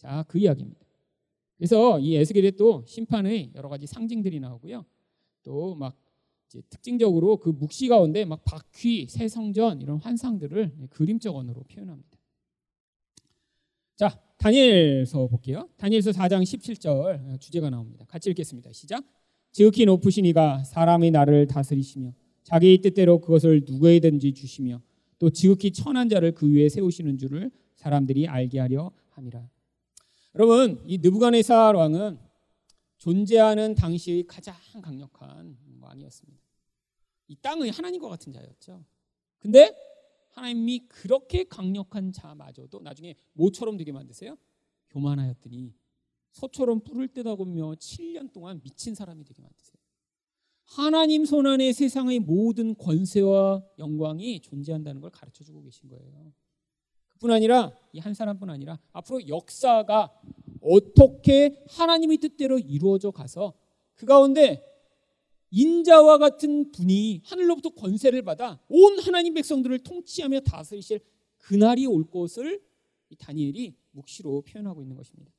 자, 0.05 0.23
그 0.27 0.37
이야기입니다. 0.37 0.85
그래서 1.57 1.99
이 1.99 2.15
에스겔에 2.15 2.51
또 2.51 2.83
심판의 2.85 3.53
여러 3.55 3.69
가지 3.69 3.87
상징들이 3.87 4.39
나오고요. 4.39 4.85
또 5.43 5.75
막 5.75 5.97
특징적으로 6.69 7.37
그 7.37 7.49
묵시 7.49 7.87
가운데 7.87 8.23
막 8.23 8.43
바퀴, 8.45 9.07
새 9.09 9.27
성전 9.27 9.81
이런 9.81 9.97
환상들을 9.97 10.89
그림적 10.91 11.35
언어로 11.35 11.63
표현합니다. 11.63 12.19
자, 13.95 14.21
다니엘서 14.37 15.27
볼게요. 15.27 15.67
다니엘서 15.77 16.11
4장 16.11 16.43
17절 16.43 17.41
주제가 17.41 17.71
나옵니다. 17.71 18.05
같이 18.07 18.29
읽겠습니다. 18.29 18.71
시작. 18.73 19.03
지극히 19.51 19.85
높으신 19.85 20.23
이가 20.25 20.63
사람의 20.63 21.11
나를 21.11 21.47
다스리시며 21.47 22.13
자기의 22.43 22.77
뜻대로 22.77 23.19
그것을 23.19 23.63
누구에든지 23.65 24.33
주시며 24.33 24.81
또 25.17 25.31
지극히 25.31 25.71
천한 25.71 26.09
자를 26.09 26.33
그 26.33 26.47
위에 26.47 26.69
세우시는 26.69 27.17
줄을 27.17 27.49
사람들이 27.73 28.27
알게 28.27 28.59
하려 28.59 28.91
함이라. 29.09 29.49
여러분, 30.35 30.83
이 30.85 30.97
느부갓네살 30.97 31.75
왕은 31.75 32.19
존재하는 32.97 33.73
당시의 33.73 34.27
가장 34.27 34.53
강력한 34.81 35.57
왕이었습니다. 35.79 36.43
이 37.29 37.35
땅의 37.37 37.71
하나님과 37.71 38.09
같은 38.09 38.33
자였죠. 38.33 38.83
근데 39.39 39.73
하나님이 40.31 40.87
그렇게 40.89 41.45
강력한 41.45 42.11
자마저도 42.11 42.81
나중에 42.81 43.15
모처럼 43.31 43.77
되게 43.77 43.93
만드세요. 43.93 44.37
교만하였더니 44.89 45.73
소처럼 46.31 46.81
뿔을 46.81 47.07
뜯어보며 47.07 47.75
7년 47.75 48.33
동안 48.33 48.61
미친 48.61 48.93
사람이 48.93 49.23
되게 49.23 49.41
만드세요. 49.41 49.75
하나님 50.65 51.23
손 51.23 51.47
안에 51.47 51.71
세상의 51.71 52.19
모든 52.19 52.75
권세와 52.75 53.63
영광이 53.79 54.41
존재한다는 54.41 54.99
걸 54.99 55.11
가르쳐 55.11 55.45
주고 55.45 55.61
계신 55.61 55.87
거예요. 55.87 56.33
그뿐 57.15 57.31
아니라 57.31 57.71
이 57.93 57.99
한 57.99 58.13
사람뿐 58.13 58.49
아니라 58.49 58.77
앞으로 58.91 59.27
역사가 59.27 60.11
어떻게 60.61 61.63
하나님의 61.69 62.17
뜻대로 62.17 62.59
이루어져 62.59 63.11
가서 63.11 63.53
그 63.93 64.05
가운데 64.05 64.63
인자와 65.51 66.17
같은 66.17 66.71
분이 66.71 67.21
하늘로부터 67.23 67.69
권세를 67.69 68.23
받아 68.23 68.59
온 68.67 68.99
하나님 68.99 69.33
백성들을 69.33 69.79
통치하며 69.79 70.41
다스리실 70.41 70.99
그날이 71.37 71.85
올 71.85 72.09
것을 72.09 72.61
다니엘이 73.17 73.75
묵시로 73.91 74.41
표현하고 74.41 74.81
있는 74.81 74.97
것입니다. 74.97 75.31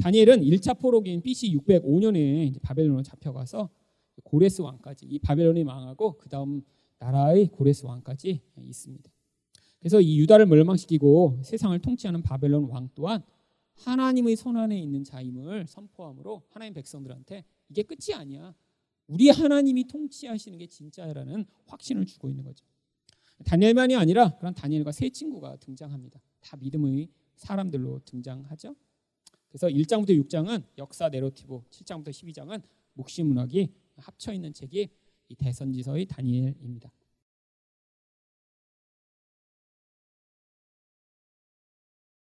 다니엘은 0.00 0.42
1차 0.42 0.78
포로기인 0.78 1.22
BC 1.22 1.56
605년에 1.56 2.62
바벨론으로 2.62 3.02
잡혀가서 3.02 3.68
고레스 4.22 4.62
왕까지 4.62 5.06
이 5.06 5.18
바벨론이 5.18 5.64
망하고 5.64 6.18
그 6.18 6.28
다음 6.28 6.62
나라의 6.98 7.48
고레스 7.48 7.86
왕까지 7.86 8.40
있습니다. 8.58 9.10
그래서 9.80 10.00
이 10.00 10.18
유다를 10.20 10.46
멸망시키고 10.46 11.40
세상을 11.42 11.78
통치하는 11.80 12.22
바벨론 12.22 12.64
왕 12.64 12.88
또한 12.94 13.22
하나님의 13.74 14.36
손안에 14.36 14.78
있는 14.78 15.04
자임을 15.04 15.66
선포함으로 15.66 16.42
하나님 16.50 16.74
백성들한테 16.74 17.44
이게 17.70 17.82
끝이 17.82 18.14
아니야. 18.14 18.54
우리 19.06 19.30
하나님이 19.30 19.84
통치하시는 19.88 20.58
게 20.58 20.66
진짜라는 20.66 21.46
확신을 21.66 22.06
주고 22.06 22.28
있는 22.28 22.44
거죠. 22.44 22.64
다니엘만이 23.44 23.96
아니라 23.96 24.36
그런 24.36 24.54
다니엘과 24.54 24.92
세 24.92 25.08
친구가 25.08 25.56
등장합니다. 25.56 26.20
다 26.40 26.56
믿음의 26.58 27.08
사람들로 27.36 28.00
등장하죠. 28.04 28.76
그래서 29.48 29.66
1장부터 29.68 30.10
6장은 30.10 30.62
역사 30.78 31.08
내러티브, 31.08 31.62
7장부터 31.70 32.10
12장은 32.10 32.62
묵시 32.92 33.22
문학이 33.22 33.72
합쳐 33.96 34.32
있는 34.32 34.52
책이 34.52 34.88
이 35.28 35.34
대선지서의 35.34 36.06
다니엘입니다. 36.06 36.92